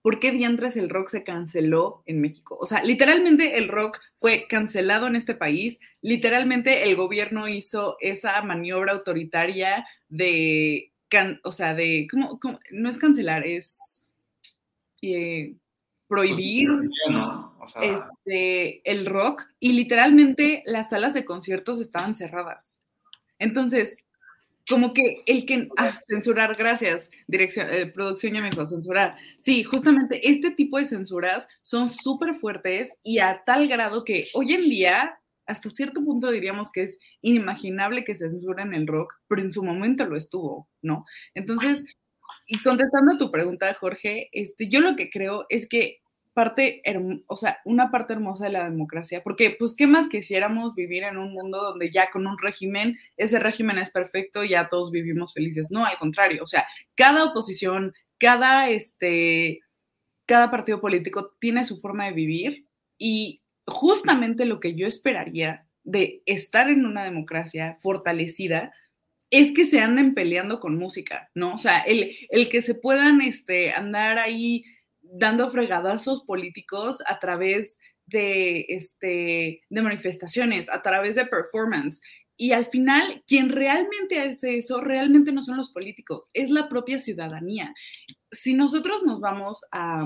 por 0.00 0.18
qué 0.18 0.32
diantres 0.32 0.76
el 0.76 0.88
rock 0.88 1.08
se 1.08 1.22
canceló 1.22 2.02
en 2.06 2.20
México. 2.20 2.56
O 2.58 2.66
sea, 2.66 2.82
literalmente 2.82 3.58
el 3.58 3.68
rock 3.68 4.00
fue 4.16 4.46
cancelado 4.48 5.06
en 5.06 5.16
este 5.16 5.34
país, 5.34 5.78
literalmente 6.00 6.84
el 6.84 6.96
gobierno 6.96 7.46
hizo 7.46 7.96
esa 8.00 8.40
maniobra 8.42 8.92
autoritaria 8.92 9.86
de, 10.08 10.92
o 11.44 11.52
sea, 11.52 11.74
de, 11.74 12.08
¿cómo, 12.10 12.40
no 12.70 12.88
es 12.88 12.96
cancelar, 12.96 13.46
es 13.46 14.14
eh, 15.02 15.54
prohibir 16.08 16.68
este, 17.80 18.90
el 18.90 19.06
rock 19.06 19.44
y 19.58 19.72
literalmente 19.72 20.62
las 20.66 20.90
salas 20.90 21.14
de 21.14 21.24
conciertos 21.24 21.80
estaban 21.80 22.14
cerradas. 22.14 22.78
Entonces, 23.38 23.96
como 24.68 24.94
que 24.94 25.22
el 25.26 25.44
que, 25.44 25.68
ah, 25.76 25.98
censurar, 26.06 26.56
gracias, 26.56 27.10
dirección, 27.26 27.68
eh, 27.70 27.86
producción 27.86 28.34
ya 28.34 28.42
me 28.42 28.50
dijo, 28.50 28.64
censurar. 28.64 29.16
Sí, 29.38 29.64
justamente 29.64 30.28
este 30.28 30.50
tipo 30.50 30.78
de 30.78 30.84
censuras 30.84 31.48
son 31.62 31.88
súper 31.88 32.34
fuertes 32.34 32.94
y 33.02 33.18
a 33.18 33.42
tal 33.44 33.68
grado 33.68 34.04
que 34.04 34.28
hoy 34.34 34.52
en 34.52 34.62
día, 34.62 35.18
hasta 35.46 35.68
cierto 35.70 36.04
punto 36.04 36.30
diríamos 36.30 36.70
que 36.70 36.82
es 36.84 37.00
inimaginable 37.22 38.04
que 38.04 38.14
se 38.14 38.30
censuren 38.30 38.72
el 38.74 38.86
rock, 38.86 39.14
pero 39.26 39.42
en 39.42 39.50
su 39.50 39.64
momento 39.64 40.06
lo 40.06 40.16
estuvo, 40.16 40.68
¿no? 40.80 41.04
Entonces, 41.34 41.84
y 42.46 42.62
contestando 42.62 43.14
a 43.14 43.18
tu 43.18 43.30
pregunta, 43.30 43.74
Jorge, 43.74 44.28
este, 44.32 44.68
yo 44.68 44.80
lo 44.80 44.94
que 44.94 45.10
creo 45.10 45.46
es 45.48 45.68
que 45.68 46.01
parte, 46.34 46.82
o 47.26 47.36
sea, 47.36 47.58
una 47.64 47.90
parte 47.90 48.14
hermosa 48.14 48.46
de 48.46 48.52
la 48.52 48.64
democracia, 48.64 49.22
porque 49.22 49.54
pues 49.58 49.74
qué 49.76 49.86
más 49.86 50.08
quisiéramos 50.08 50.74
vivir 50.74 51.02
en 51.02 51.18
un 51.18 51.32
mundo 51.32 51.62
donde 51.62 51.90
ya 51.90 52.10
con 52.10 52.26
un 52.26 52.38
régimen, 52.38 52.98
ese 53.16 53.38
régimen 53.38 53.78
es 53.78 53.90
perfecto, 53.90 54.44
ya 54.44 54.68
todos 54.68 54.90
vivimos 54.90 55.34
felices. 55.34 55.70
No, 55.70 55.84
al 55.84 55.98
contrario, 55.98 56.42
o 56.42 56.46
sea, 56.46 56.66
cada 56.94 57.24
oposición, 57.24 57.92
cada, 58.18 58.70
este, 58.70 59.60
cada 60.26 60.50
partido 60.50 60.80
político 60.80 61.34
tiene 61.38 61.64
su 61.64 61.78
forma 61.80 62.06
de 62.06 62.12
vivir 62.12 62.66
y 62.98 63.42
justamente 63.66 64.46
lo 64.46 64.60
que 64.60 64.74
yo 64.74 64.86
esperaría 64.86 65.66
de 65.84 66.22
estar 66.26 66.70
en 66.70 66.86
una 66.86 67.04
democracia 67.04 67.76
fortalecida 67.80 68.72
es 69.30 69.52
que 69.52 69.64
se 69.64 69.80
anden 69.80 70.14
peleando 70.14 70.60
con 70.60 70.76
música, 70.76 71.30
¿no? 71.34 71.54
O 71.54 71.58
sea, 71.58 71.80
el, 71.80 72.14
el 72.28 72.48
que 72.48 72.60
se 72.60 72.74
puedan 72.74 73.22
este, 73.22 73.72
andar 73.72 74.18
ahí 74.18 74.64
dando 75.12 75.50
fregadazos 75.50 76.24
políticos 76.24 77.02
a 77.06 77.18
través 77.18 77.78
de, 78.06 78.66
este, 78.68 79.62
de 79.68 79.82
manifestaciones, 79.82 80.68
a 80.70 80.82
través 80.82 81.16
de 81.16 81.26
performance. 81.26 82.00
Y 82.36 82.52
al 82.52 82.66
final, 82.66 83.22
quien 83.26 83.50
realmente 83.50 84.18
hace 84.20 84.58
eso, 84.58 84.80
realmente 84.80 85.32
no 85.32 85.42
son 85.42 85.58
los 85.58 85.70
políticos, 85.70 86.30
es 86.32 86.50
la 86.50 86.68
propia 86.68 86.98
ciudadanía. 86.98 87.74
Si 88.30 88.54
nosotros 88.54 89.02
nos 89.04 89.20
vamos 89.20 89.64
a, 89.70 90.04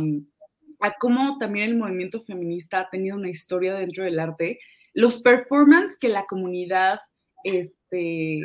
a 0.80 0.92
cómo 0.98 1.38
también 1.38 1.70
el 1.70 1.76
movimiento 1.76 2.20
feminista 2.22 2.80
ha 2.80 2.90
tenido 2.90 3.16
una 3.16 3.30
historia 3.30 3.74
dentro 3.74 4.04
del 4.04 4.18
arte, 4.18 4.58
los 4.92 5.20
performance 5.20 5.96
que 5.98 6.08
la 6.08 6.26
comunidad 6.26 7.00
este, 7.44 8.40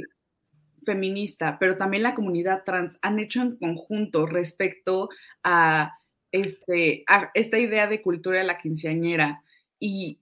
feminista, 0.86 1.58
pero 1.60 1.78
también 1.78 2.04
la 2.04 2.14
comunidad 2.14 2.64
trans 2.64 3.00
han 3.02 3.20
hecho 3.20 3.42
en 3.42 3.58
conjunto 3.58 4.26
respecto 4.26 5.10
a 5.44 5.98
este, 6.32 7.04
esta 7.34 7.60
idea 7.60 7.88
de 7.88 8.02
cultura 8.02 8.40
de 8.40 8.46
la 8.46 8.58
quinceañera 8.58 9.44
y, 9.80 10.18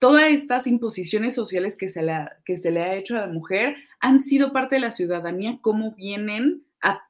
todas 0.00 0.32
estas 0.32 0.66
imposiciones 0.66 1.36
sociales 1.36 1.78
que 1.78 1.88
se, 1.88 2.02
le, 2.02 2.24
que 2.44 2.56
se 2.56 2.72
le 2.72 2.80
ha 2.80 2.96
hecho 2.96 3.16
a 3.16 3.20
la 3.20 3.32
mujer 3.32 3.76
han 4.00 4.18
sido 4.18 4.52
parte 4.52 4.74
de 4.74 4.80
la 4.80 4.90
ciudadanía, 4.90 5.60
cómo 5.60 5.94
vienen 5.94 6.64
a, 6.80 7.04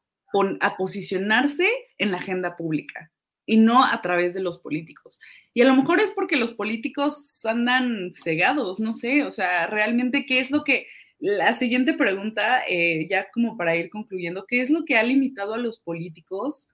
a 0.60 0.76
posicionarse 0.76 1.66
en 1.96 2.10
la 2.10 2.18
agenda 2.18 2.54
pública 2.54 3.10
y 3.46 3.56
no 3.56 3.82
a 3.82 4.02
través 4.02 4.34
de 4.34 4.42
los 4.42 4.58
políticos. 4.58 5.18
Y 5.54 5.62
a 5.62 5.66
lo 5.66 5.74
mejor 5.74 6.00
es 6.00 6.12
porque 6.12 6.36
los 6.36 6.52
políticos 6.52 7.44
andan 7.44 8.10
cegados, 8.12 8.80
no 8.80 8.92
sé, 8.92 9.24
o 9.24 9.30
sea, 9.30 9.66
realmente, 9.66 10.26
¿qué 10.26 10.40
es 10.40 10.50
lo 10.50 10.64
que... 10.64 10.86
La 11.18 11.54
siguiente 11.54 11.94
pregunta, 11.94 12.62
eh, 12.68 13.06
ya 13.08 13.30
como 13.30 13.56
para 13.56 13.76
ir 13.76 13.90
concluyendo, 13.90 14.44
¿qué 14.46 14.60
es 14.60 14.70
lo 14.70 14.84
que 14.84 14.96
ha 14.96 15.04
limitado 15.04 15.54
a 15.54 15.58
los 15.58 15.78
políticos 15.78 16.71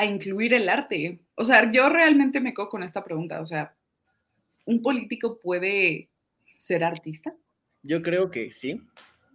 a 0.00 0.06
incluir 0.06 0.54
el 0.54 0.68
arte? 0.68 1.20
O 1.34 1.44
sea, 1.44 1.70
yo 1.70 1.88
realmente 1.88 2.40
me 2.40 2.54
cojo 2.54 2.70
con 2.70 2.82
esta 2.82 3.04
pregunta. 3.04 3.40
O 3.40 3.46
sea, 3.46 3.74
¿un 4.66 4.82
político 4.82 5.38
puede 5.38 6.08
ser 6.58 6.84
artista? 6.84 7.34
Yo 7.82 8.02
creo 8.02 8.30
que 8.30 8.52
sí. 8.52 8.80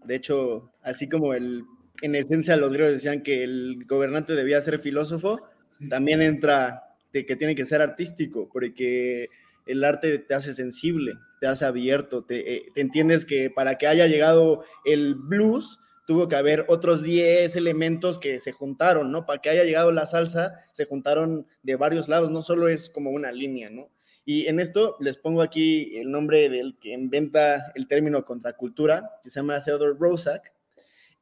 De 0.03 0.15
hecho, 0.15 0.71
así 0.81 1.09
como 1.09 1.33
el, 1.33 1.65
en 2.01 2.15
esencia 2.15 2.55
los 2.57 2.71
griegos 2.71 2.93
decían 2.93 3.23
que 3.23 3.43
el 3.43 3.85
gobernante 3.87 4.33
debía 4.33 4.61
ser 4.61 4.79
filósofo, 4.79 5.41
también 5.89 6.21
entra 6.21 6.83
de 7.11 7.25
que 7.25 7.35
tiene 7.35 7.55
que 7.55 7.65
ser 7.65 7.81
artístico, 7.81 8.49
porque 8.51 9.29
el 9.65 9.83
arte 9.83 10.19
te 10.19 10.33
hace 10.33 10.53
sensible, 10.53 11.13
te 11.39 11.47
hace 11.47 11.65
abierto, 11.65 12.23
te, 12.23 12.55
eh, 12.55 12.65
te 12.73 12.81
entiendes 12.81 13.25
que 13.25 13.49
para 13.49 13.77
que 13.77 13.87
haya 13.87 14.07
llegado 14.07 14.63
el 14.83 15.15
blues, 15.15 15.79
tuvo 16.05 16.27
que 16.27 16.35
haber 16.35 16.65
otros 16.67 17.01
10 17.01 17.55
elementos 17.55 18.19
que 18.19 18.39
se 18.39 18.51
juntaron, 18.51 19.11
¿no? 19.11 19.25
Para 19.25 19.41
que 19.41 19.49
haya 19.49 19.63
llegado 19.63 19.91
la 19.91 20.05
salsa, 20.05 20.53
se 20.71 20.85
juntaron 20.85 21.47
de 21.63 21.75
varios 21.75 22.07
lados, 22.07 22.31
no 22.31 22.41
solo 22.41 22.67
es 22.67 22.89
como 22.89 23.11
una 23.11 23.31
línea, 23.31 23.69
¿no? 23.69 23.89
Y 24.25 24.47
en 24.47 24.59
esto 24.59 24.97
les 24.99 25.17
pongo 25.17 25.41
aquí 25.41 25.95
el 25.97 26.09
nombre 26.09 26.49
del 26.49 26.77
que 26.79 26.93
inventa 26.93 27.71
el 27.75 27.87
término 27.87 28.25
contracultura, 28.25 29.19
se 29.21 29.29
llama 29.29 29.61
Theodore 29.61 29.95
Rosak. 29.99 30.51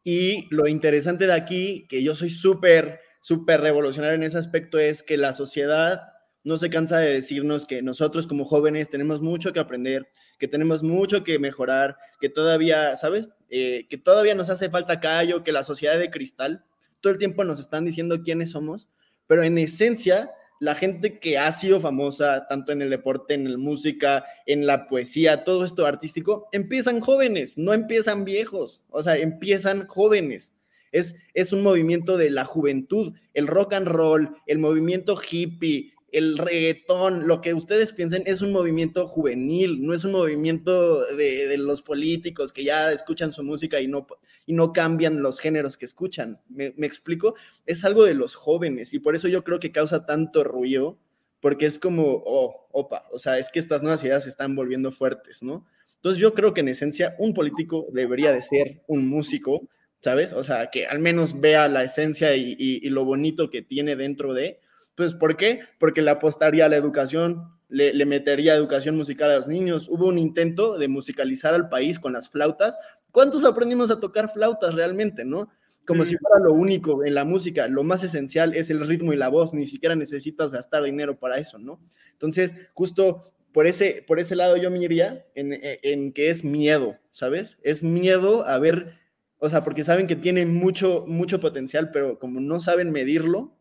Y 0.06 0.48
lo 0.54 0.68
interesante 0.68 1.28
de 1.28 1.34
aquí, 1.34 1.86
que 1.90 2.02
yo 2.02 2.16
soy 2.16 2.30
súper, 2.30 3.02
súper 3.22 3.62
revolucionario 3.62 4.16
en 4.16 4.24
ese 4.24 4.38
aspecto, 4.38 4.80
es 4.80 5.04
que 5.04 5.18
la 5.18 5.34
sociedad 5.34 6.13
no 6.44 6.58
se 6.58 6.70
cansa 6.70 7.00
de 7.00 7.14
decirnos 7.14 7.66
que 7.66 7.82
nosotros 7.82 8.28
como 8.28 8.46
jóvenes 8.46 8.90
tenemos 8.90 9.22
mucho 9.22 9.54
que 9.54 9.60
aprender, 9.60 10.08
que 10.38 10.48
tenemos 10.48 10.84
mucho 10.84 11.24
que 11.24 11.40
mejorar, 11.40 11.98
que 12.20 12.30
todavía, 12.30 12.96
¿sabes? 12.96 13.30
Eh, 13.50 13.88
que 13.90 13.98
todavía 13.98 14.36
nos 14.36 14.50
hace 14.50 14.70
falta 14.70 15.00
callo, 15.00 15.44
que 15.44 15.52
la 15.52 15.64
sociedad 15.64 15.98
de 15.98 16.12
cristal, 16.12 16.66
todo 17.02 17.14
el 17.14 17.20
tiempo 17.20 17.44
nos 17.44 17.60
están 17.60 17.86
diciendo 17.86 18.22
quiénes 18.24 18.52
somos, 18.52 18.90
pero 19.28 19.44
en 19.44 19.58
esencia, 19.58 20.32
la 20.60 20.76
gente 20.76 21.20
que 21.20 21.38
ha 21.38 21.52
sido 21.52 21.80
famosa, 21.80 22.48
tanto 22.48 22.72
en 22.72 22.82
el 22.82 22.90
deporte, 22.90 23.34
en 23.34 23.52
la 23.52 23.58
música, 23.58 24.26
en 24.46 24.66
la 24.66 24.88
poesía, 24.88 25.44
todo 25.44 25.66
esto 25.66 25.86
artístico, 25.86 26.48
empiezan 26.52 27.00
jóvenes, 27.00 27.58
no 27.58 27.74
empiezan 27.74 28.24
viejos, 28.26 28.86
o 28.90 29.02
sea, 29.02 29.18
empiezan 29.18 29.88
jóvenes. 29.88 30.56
Es, 30.92 31.16
es 31.34 31.52
un 31.54 31.64
movimiento 31.64 32.18
de 32.18 32.30
la 32.30 32.46
juventud, 32.46 33.14
el 33.34 33.48
rock 33.48 33.74
and 33.74 33.88
roll, 33.88 34.38
el 34.46 34.60
movimiento 34.60 35.18
hippie, 35.18 35.94
el 36.14 36.38
reggaetón, 36.38 37.28
lo 37.28 37.42
que 37.42 37.56
ustedes 37.56 37.92
piensen, 37.92 38.24
es 38.28 38.44
un 38.44 38.52
movimiento 38.52 39.08
juvenil, 39.08 39.82
no 39.82 39.96
es 39.96 40.04
un 40.04 40.12
movimiento 40.12 41.04
de, 41.16 41.58
los 41.58 41.82
políticos 41.82 42.54
que 42.54 42.64
ya 42.64 42.92
escuchan 42.92 43.32
su 43.32 43.44
música 43.44 43.82
y 43.82 43.88
no, 43.88 44.06
y 44.46 44.54
no 44.54 44.74
cambian 44.74 45.24
los 45.24 45.40
géneros 45.40 45.76
que 45.76 45.86
escuchan. 45.86 46.40
¿Me, 46.50 46.74
explico? 46.78 47.34
Es 47.66 47.84
algo 47.84 48.04
de 48.04 48.14
los 48.14 48.36
jóvenes 48.36 48.94
y 48.94 49.00
por 49.00 49.16
eso 49.16 49.28
yo 49.28 49.44
creo 49.44 49.60
que 49.60 49.72
causa 49.72 50.06
tanto 50.06 50.44
ruido, 50.44 51.00
porque 51.42 51.66
es 51.66 51.80
como, 51.80 52.22
oh, 52.26 52.68
opa, 52.72 53.06
o 53.12 53.18
sea, 53.18 53.40
es 53.40 53.50
que 53.50 53.60
estas 53.60 53.82
nuevas 53.82 54.04
ideas 54.04 54.24
se 54.24 54.30
están 54.30 54.56
volviendo 54.56 54.92
fuertes, 54.92 55.42
¿no? 55.42 55.66
Entonces 55.96 56.22
yo 56.22 56.34
creo 56.36 56.54
que 56.54 56.62
en 56.62 56.68
esencia 56.68 57.16
un 57.18 57.34
político 57.34 57.88
debería 57.92 58.32
de 58.32 58.42
ser 58.44 58.84
un 58.88 59.08
músico, 59.08 59.68
¿sabes? 60.00 60.32
O 60.32 60.44
sea, 60.44 60.70
que 60.70 60.86
al 60.86 61.00
menos 61.00 61.42
vea 61.42 61.68
la 61.70 61.84
esencia 61.84 62.36
y 62.36 62.88
lo 62.90 63.04
bonito 63.04 63.50
que 63.50 63.64
tiene 63.64 63.96
dentro 63.96 64.36
de 64.36 64.60
pues, 64.96 65.14
¿por 65.14 65.38
qué? 65.38 65.62
Porque 65.80 66.02
le 66.02 66.12
apostaría 66.12 66.66
a 66.66 66.70
la 66.70 66.78
educación, 66.78 67.52
le, 67.70 68.06
metería 68.06 68.56
educación 68.56 68.96
musical 68.96 69.32
a 69.32 69.38
los 69.38 69.48
niños. 69.48 69.90
Hubo 69.90 70.08
un 70.08 70.20
intento 70.20 70.78
de 70.78 70.88
musicalizar 70.88 71.54
al 71.54 71.70
país 71.70 72.00
con 72.00 72.14
las 72.14 72.30
flautas. 72.30 72.78
¿Cuántos 73.12 73.46
aprendimos 73.46 73.92
a 73.92 74.00
tocar 74.00 74.32
flautas 74.32 74.76
realmente, 74.76 75.26
no? 75.26 75.50
Como 75.86 76.06
si 76.06 76.16
fuera 76.16 76.42
lo 76.42 76.54
único 76.54 77.04
en 77.04 77.14
la 77.14 77.26
música, 77.26 77.68
lo 77.68 77.84
más 77.84 78.06
esencial 78.06 78.54
es 78.54 78.70
el 78.70 78.88
ritmo 78.88 79.12
y 79.12 79.18
la 79.18 79.28
voz, 79.28 79.54
ni 79.54 79.66
siquiera 79.66 79.96
necesitas 79.96 80.52
gastar 80.52 80.84
dinero 80.84 81.20
para 81.20 81.40
eso, 81.40 81.58
¿no? 81.58 81.82
Entonces, 82.14 82.56
justo 82.74 83.34
por 83.52 83.68
ese, 83.68 84.02
por 84.08 84.20
ese 84.20 84.38
lado 84.38 84.56
yo 84.56 84.72
me 84.72 84.80
iría 84.80 85.26
en, 85.36 85.60
en 85.62 86.14
que 86.14 86.30
es 86.30 86.46
miedo, 86.46 86.98
¿sabes? 87.12 87.60
Es 87.64 87.84
miedo 87.84 88.48
a 88.48 88.60
ver, 88.60 88.98
o 89.40 89.50
sea, 89.50 89.62
porque 89.64 89.84
saben 89.84 90.08
que 90.08 90.16
tienen 90.16 90.54
mucho, 90.54 91.04
mucho 91.06 91.42
potencial, 91.42 91.92
pero 91.92 92.18
como 92.18 92.40
no 92.40 92.62
saben 92.62 92.92
medirlo, 92.92 93.58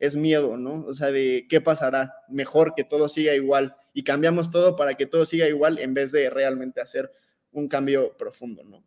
es 0.00 0.16
miedo, 0.16 0.56
¿no? 0.56 0.84
O 0.86 0.92
sea, 0.92 1.12
de 1.12 1.46
qué 1.48 1.60
pasará, 1.60 2.14
mejor 2.28 2.74
que 2.74 2.84
todo 2.84 3.08
siga 3.08 3.34
igual 3.34 3.76
y 3.92 4.02
cambiamos 4.02 4.50
todo 4.50 4.74
para 4.74 4.96
que 4.96 5.06
todo 5.06 5.24
siga 5.24 5.46
igual 5.46 5.78
en 5.78 5.94
vez 5.94 6.10
de 6.10 6.30
realmente 6.30 6.80
hacer 6.80 7.12
un 7.52 7.68
cambio 7.68 8.16
profundo, 8.16 8.64
¿no? 8.64 8.82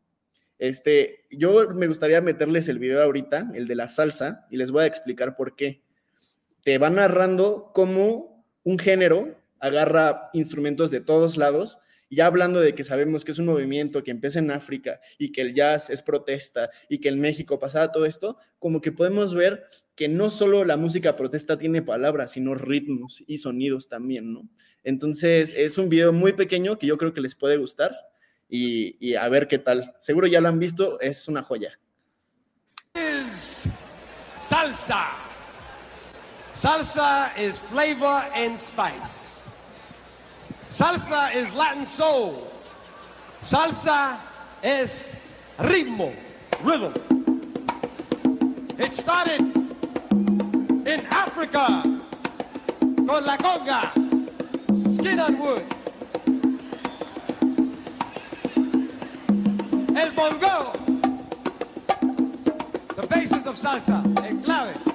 Este, 0.57 1.25
yo 1.29 1.69
me 1.69 1.87
gustaría 1.87 2.21
meterles 2.21 2.67
el 2.67 2.79
video 2.79 3.01
ahorita, 3.01 3.51
el 3.53 3.67
de 3.67 3.75
la 3.75 3.87
salsa, 3.87 4.47
y 4.49 4.57
les 4.57 4.71
voy 4.71 4.83
a 4.83 4.87
explicar 4.87 5.35
por 5.35 5.55
qué. 5.55 5.83
Te 6.63 6.77
va 6.77 6.89
narrando 6.89 7.71
cómo 7.73 8.45
un 8.63 8.79
género 8.79 9.37
agarra 9.59 10.29
instrumentos 10.33 10.89
de 10.89 11.01
todos 11.01 11.37
lados 11.37 11.79
ya 12.15 12.25
hablando 12.25 12.59
de 12.59 12.75
que 12.75 12.83
sabemos 12.83 13.23
que 13.23 13.31
es 13.31 13.39
un 13.39 13.45
movimiento 13.45 14.03
que 14.03 14.11
empieza 14.11 14.39
en 14.39 14.51
África 14.51 14.99
y 15.17 15.31
que 15.31 15.41
el 15.41 15.53
jazz 15.53 15.89
es 15.89 16.01
protesta 16.01 16.69
y 16.89 16.99
que 16.99 17.09
en 17.09 17.19
México 17.19 17.59
pasaba 17.59 17.91
todo 17.91 18.05
esto, 18.05 18.37
como 18.59 18.81
que 18.81 18.91
podemos 18.91 19.33
ver 19.33 19.65
que 19.95 20.07
no 20.07 20.29
solo 20.29 20.65
la 20.65 20.77
música 20.77 21.15
protesta 21.15 21.57
tiene 21.57 21.81
palabras, 21.81 22.31
sino 22.31 22.55
ritmos 22.55 23.23
y 23.27 23.37
sonidos 23.37 23.87
también, 23.87 24.33
¿no? 24.33 24.49
Entonces 24.83 25.53
es 25.55 25.77
un 25.77 25.89
video 25.89 26.11
muy 26.11 26.33
pequeño 26.33 26.77
que 26.77 26.87
yo 26.87 26.97
creo 26.97 27.13
que 27.13 27.21
les 27.21 27.35
puede 27.35 27.57
gustar 27.57 27.95
y, 28.49 29.15
a 29.15 29.27
ver 29.29 29.47
qué 29.47 29.57
tal. 29.57 29.95
Seguro 29.99 30.27
ya 30.27 30.41
lo 30.41 30.49
han 30.49 30.59
visto, 30.59 30.99
es 30.99 31.27
una 31.27 31.41
joya. 31.41 31.79
Salsa. 34.39 35.07
Salsa 36.53 37.33
is 37.37 37.57
flavor 37.57 38.21
and 38.35 38.59
spice. 38.59 39.32
Salsa 40.73 41.31
is 41.35 41.53
Latin 41.53 41.85
soul. 41.85 42.51
Salsa 43.43 44.19
is 44.63 45.13
ritmo, 45.59 46.15
rhythm. 46.63 46.95
It 48.79 48.91
started 48.91 49.41
in 50.11 51.05
Africa 51.11 51.83
con 53.05 53.23
la 53.23 53.37
conga, 53.37 53.91
skin 54.75 55.19
on 55.19 55.37
wood. 55.37 55.63
El 59.95 60.11
bongo, 60.13 60.73
the 62.95 63.05
basis 63.11 63.45
of 63.45 63.57
salsa, 63.57 64.03
el 64.25 64.41
clave. 64.41 64.92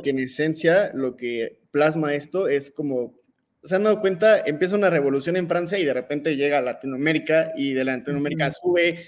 Creo 0.00 0.02
que 0.02 0.10
en 0.10 0.18
esencia 0.18 0.90
lo 0.94 1.16
que 1.16 1.60
plasma 1.70 2.14
esto 2.14 2.48
es 2.48 2.70
como, 2.70 3.14
se 3.62 3.76
han 3.76 3.84
dado 3.84 4.00
cuenta, 4.00 4.40
empieza 4.40 4.76
una 4.76 4.90
revolución 4.90 5.36
en 5.36 5.48
Francia 5.48 5.78
y 5.78 5.84
de 5.84 5.92
repente 5.92 6.36
llega 6.36 6.58
a 6.58 6.62
Latinoamérica 6.62 7.52
y 7.56 7.74
de 7.74 7.84
Latinoamérica 7.84 8.50
sube. 8.50 9.06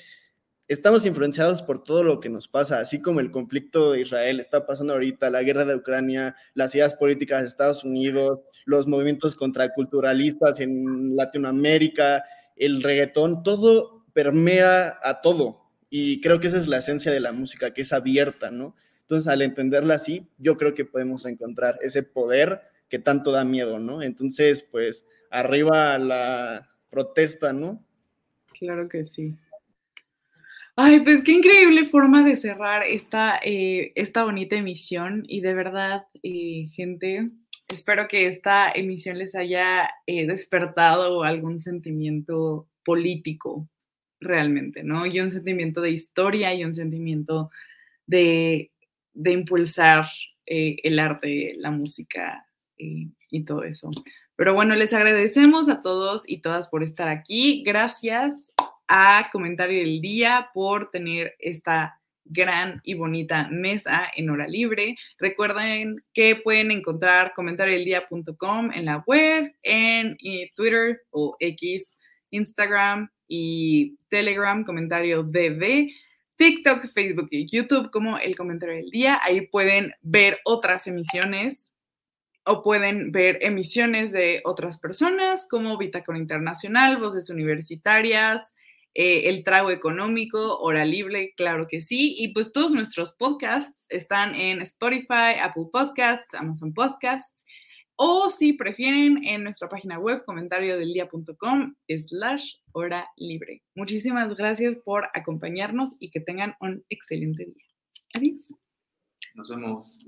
Estamos 0.68 1.04
influenciados 1.04 1.62
por 1.62 1.82
todo 1.82 2.04
lo 2.04 2.20
que 2.20 2.28
nos 2.28 2.48
pasa, 2.48 2.80
así 2.80 3.00
como 3.00 3.20
el 3.20 3.30
conflicto 3.30 3.92
de 3.92 4.02
Israel 4.02 4.40
está 4.40 4.66
pasando 4.66 4.92
ahorita, 4.94 5.30
la 5.30 5.42
guerra 5.42 5.64
de 5.64 5.74
Ucrania, 5.74 6.36
las 6.54 6.74
ideas 6.74 6.94
políticas 6.94 7.42
de 7.42 7.48
Estados 7.48 7.84
Unidos, 7.84 8.40
los 8.64 8.86
movimientos 8.86 9.34
contraculturalistas 9.34 10.60
en 10.60 11.16
Latinoamérica, 11.16 12.24
el 12.56 12.82
reggaetón, 12.82 13.42
todo 13.42 14.04
permea 14.12 14.98
a 15.02 15.20
todo. 15.20 15.62
Y 15.90 16.20
creo 16.20 16.40
que 16.40 16.46
esa 16.46 16.58
es 16.58 16.68
la 16.68 16.78
esencia 16.78 17.12
de 17.12 17.20
la 17.20 17.32
música, 17.32 17.74
que 17.74 17.82
es 17.82 17.92
abierta, 17.92 18.50
¿no? 18.50 18.76
Entonces, 19.12 19.30
al 19.30 19.42
entenderla 19.42 19.96
así, 19.96 20.26
yo 20.38 20.56
creo 20.56 20.72
que 20.72 20.86
podemos 20.86 21.26
encontrar 21.26 21.78
ese 21.82 22.02
poder 22.02 22.62
que 22.88 22.98
tanto 22.98 23.30
da 23.30 23.44
miedo, 23.44 23.78
¿no? 23.78 24.02
Entonces, 24.02 24.62
pues, 24.62 25.06
arriba 25.30 25.98
la 25.98 26.70
protesta, 26.88 27.52
¿no? 27.52 27.84
Claro 28.58 28.88
que 28.88 29.04
sí. 29.04 29.36
Ay, 30.76 31.00
pues 31.00 31.22
qué 31.22 31.32
increíble 31.32 31.84
forma 31.84 32.24
de 32.24 32.36
cerrar 32.36 32.84
esta, 32.84 33.38
eh, 33.44 33.92
esta 33.96 34.24
bonita 34.24 34.56
emisión 34.56 35.24
y 35.28 35.42
de 35.42 35.52
verdad, 35.52 36.06
eh, 36.22 36.70
gente, 36.72 37.32
espero 37.68 38.08
que 38.08 38.26
esta 38.26 38.72
emisión 38.72 39.18
les 39.18 39.34
haya 39.34 39.90
eh, 40.06 40.26
despertado 40.26 41.22
algún 41.22 41.60
sentimiento 41.60 42.66
político 42.82 43.68
realmente, 44.20 44.82
¿no? 44.82 45.04
Y 45.04 45.20
un 45.20 45.30
sentimiento 45.30 45.82
de 45.82 45.90
historia 45.90 46.54
y 46.54 46.64
un 46.64 46.72
sentimiento 46.72 47.50
de, 48.06 48.72
de 49.14 49.32
impulsar 49.32 50.06
el 50.44 50.98
arte, 50.98 51.54
la 51.56 51.70
música 51.70 52.46
y 52.76 53.44
todo 53.44 53.64
eso. 53.64 53.90
Pero 54.36 54.54
bueno, 54.54 54.74
les 54.74 54.92
agradecemos 54.92 55.68
a 55.68 55.82
todos 55.82 56.24
y 56.26 56.38
todas 56.38 56.68
por 56.68 56.82
estar 56.82 57.08
aquí. 57.08 57.62
Gracias 57.64 58.52
a 58.88 59.28
Comentario 59.30 59.78
del 59.78 60.00
Día 60.00 60.50
por 60.52 60.90
tener 60.90 61.34
esta 61.38 62.00
gran 62.24 62.80
y 62.82 62.94
bonita 62.94 63.48
mesa 63.50 64.10
en 64.16 64.30
hora 64.30 64.48
libre. 64.48 64.96
Recuerden 65.18 66.02
que 66.12 66.36
pueden 66.36 66.70
encontrar 66.70 67.34
comentariodeldía.com 67.34 68.72
en 68.72 68.84
la 68.86 69.04
web, 69.06 69.54
en 69.62 70.16
eh, 70.22 70.50
Twitter 70.54 71.02
o 71.10 71.36
X, 71.38 71.94
Instagram 72.30 73.10
y 73.28 73.96
Telegram, 74.08 74.64
comentario 74.64 75.22
DD, 75.22 75.92
TikTok, 76.42 76.92
Facebook 76.92 77.28
y 77.30 77.46
YouTube 77.46 77.92
como 77.92 78.18
el 78.18 78.34
comentario 78.34 78.74
del 78.74 78.90
día. 78.90 79.20
Ahí 79.22 79.42
pueden 79.42 79.94
ver 80.00 80.40
otras 80.44 80.88
emisiones 80.88 81.70
o 82.44 82.64
pueden 82.64 83.12
ver 83.12 83.38
emisiones 83.42 84.10
de 84.10 84.40
otras 84.44 84.80
personas 84.80 85.46
como 85.48 85.78
Bitácora 85.78 86.18
Internacional, 86.18 86.96
Voces 86.96 87.30
Universitarias, 87.30 88.52
eh, 88.92 89.28
el 89.28 89.44
trago 89.44 89.70
económico, 89.70 90.58
hora 90.58 90.84
libre, 90.84 91.32
claro 91.36 91.68
que 91.68 91.80
sí. 91.80 92.16
Y 92.18 92.34
pues 92.34 92.50
todos 92.50 92.72
nuestros 92.72 93.12
podcasts 93.12 93.86
están 93.88 94.34
en 94.34 94.62
Spotify, 94.62 95.38
Apple 95.40 95.66
Podcasts, 95.70 96.34
Amazon 96.34 96.74
Podcasts, 96.74 97.44
o 97.96 98.30
si 98.30 98.54
prefieren 98.54 99.22
en 99.24 99.44
nuestra 99.44 99.68
página 99.68 99.98
web 99.98 100.24
comentariodeldia.com 100.24 101.74
slash 101.88 102.54
hora 102.72 103.08
libre. 103.16 103.62
Muchísimas 103.74 104.34
gracias 104.36 104.76
por 104.84 105.08
acompañarnos 105.14 105.94
y 105.98 106.10
que 106.10 106.20
tengan 106.20 106.54
un 106.60 106.84
excelente 106.88 107.44
día. 107.44 107.64
Adiós. 108.14 108.52
Nos 109.34 109.48
vemos. 109.48 109.98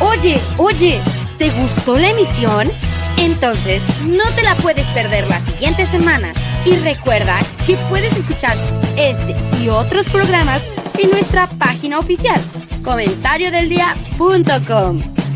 Oye, 0.00 0.40
oye, 0.58 1.00
¿te 1.38 1.48
gustó 1.50 1.96
la 1.96 2.10
emisión? 2.10 2.68
Entonces, 3.18 3.80
no 4.04 4.24
te 4.34 4.42
la 4.42 4.56
puedes 4.56 4.84
perder 4.88 5.28
la 5.28 5.38
siguiente 5.46 5.86
semana. 5.86 6.32
Y 6.64 6.74
recuerda 6.76 7.38
que 7.66 7.76
puedes 7.88 8.16
escuchar 8.16 8.56
este 8.96 9.36
y 9.62 9.68
otros 9.68 10.08
programas 10.08 10.60
en 10.98 11.10
nuestra 11.10 11.46
página 11.46 12.00
oficial, 12.00 12.42
comentariodeldia.com. 12.82 15.21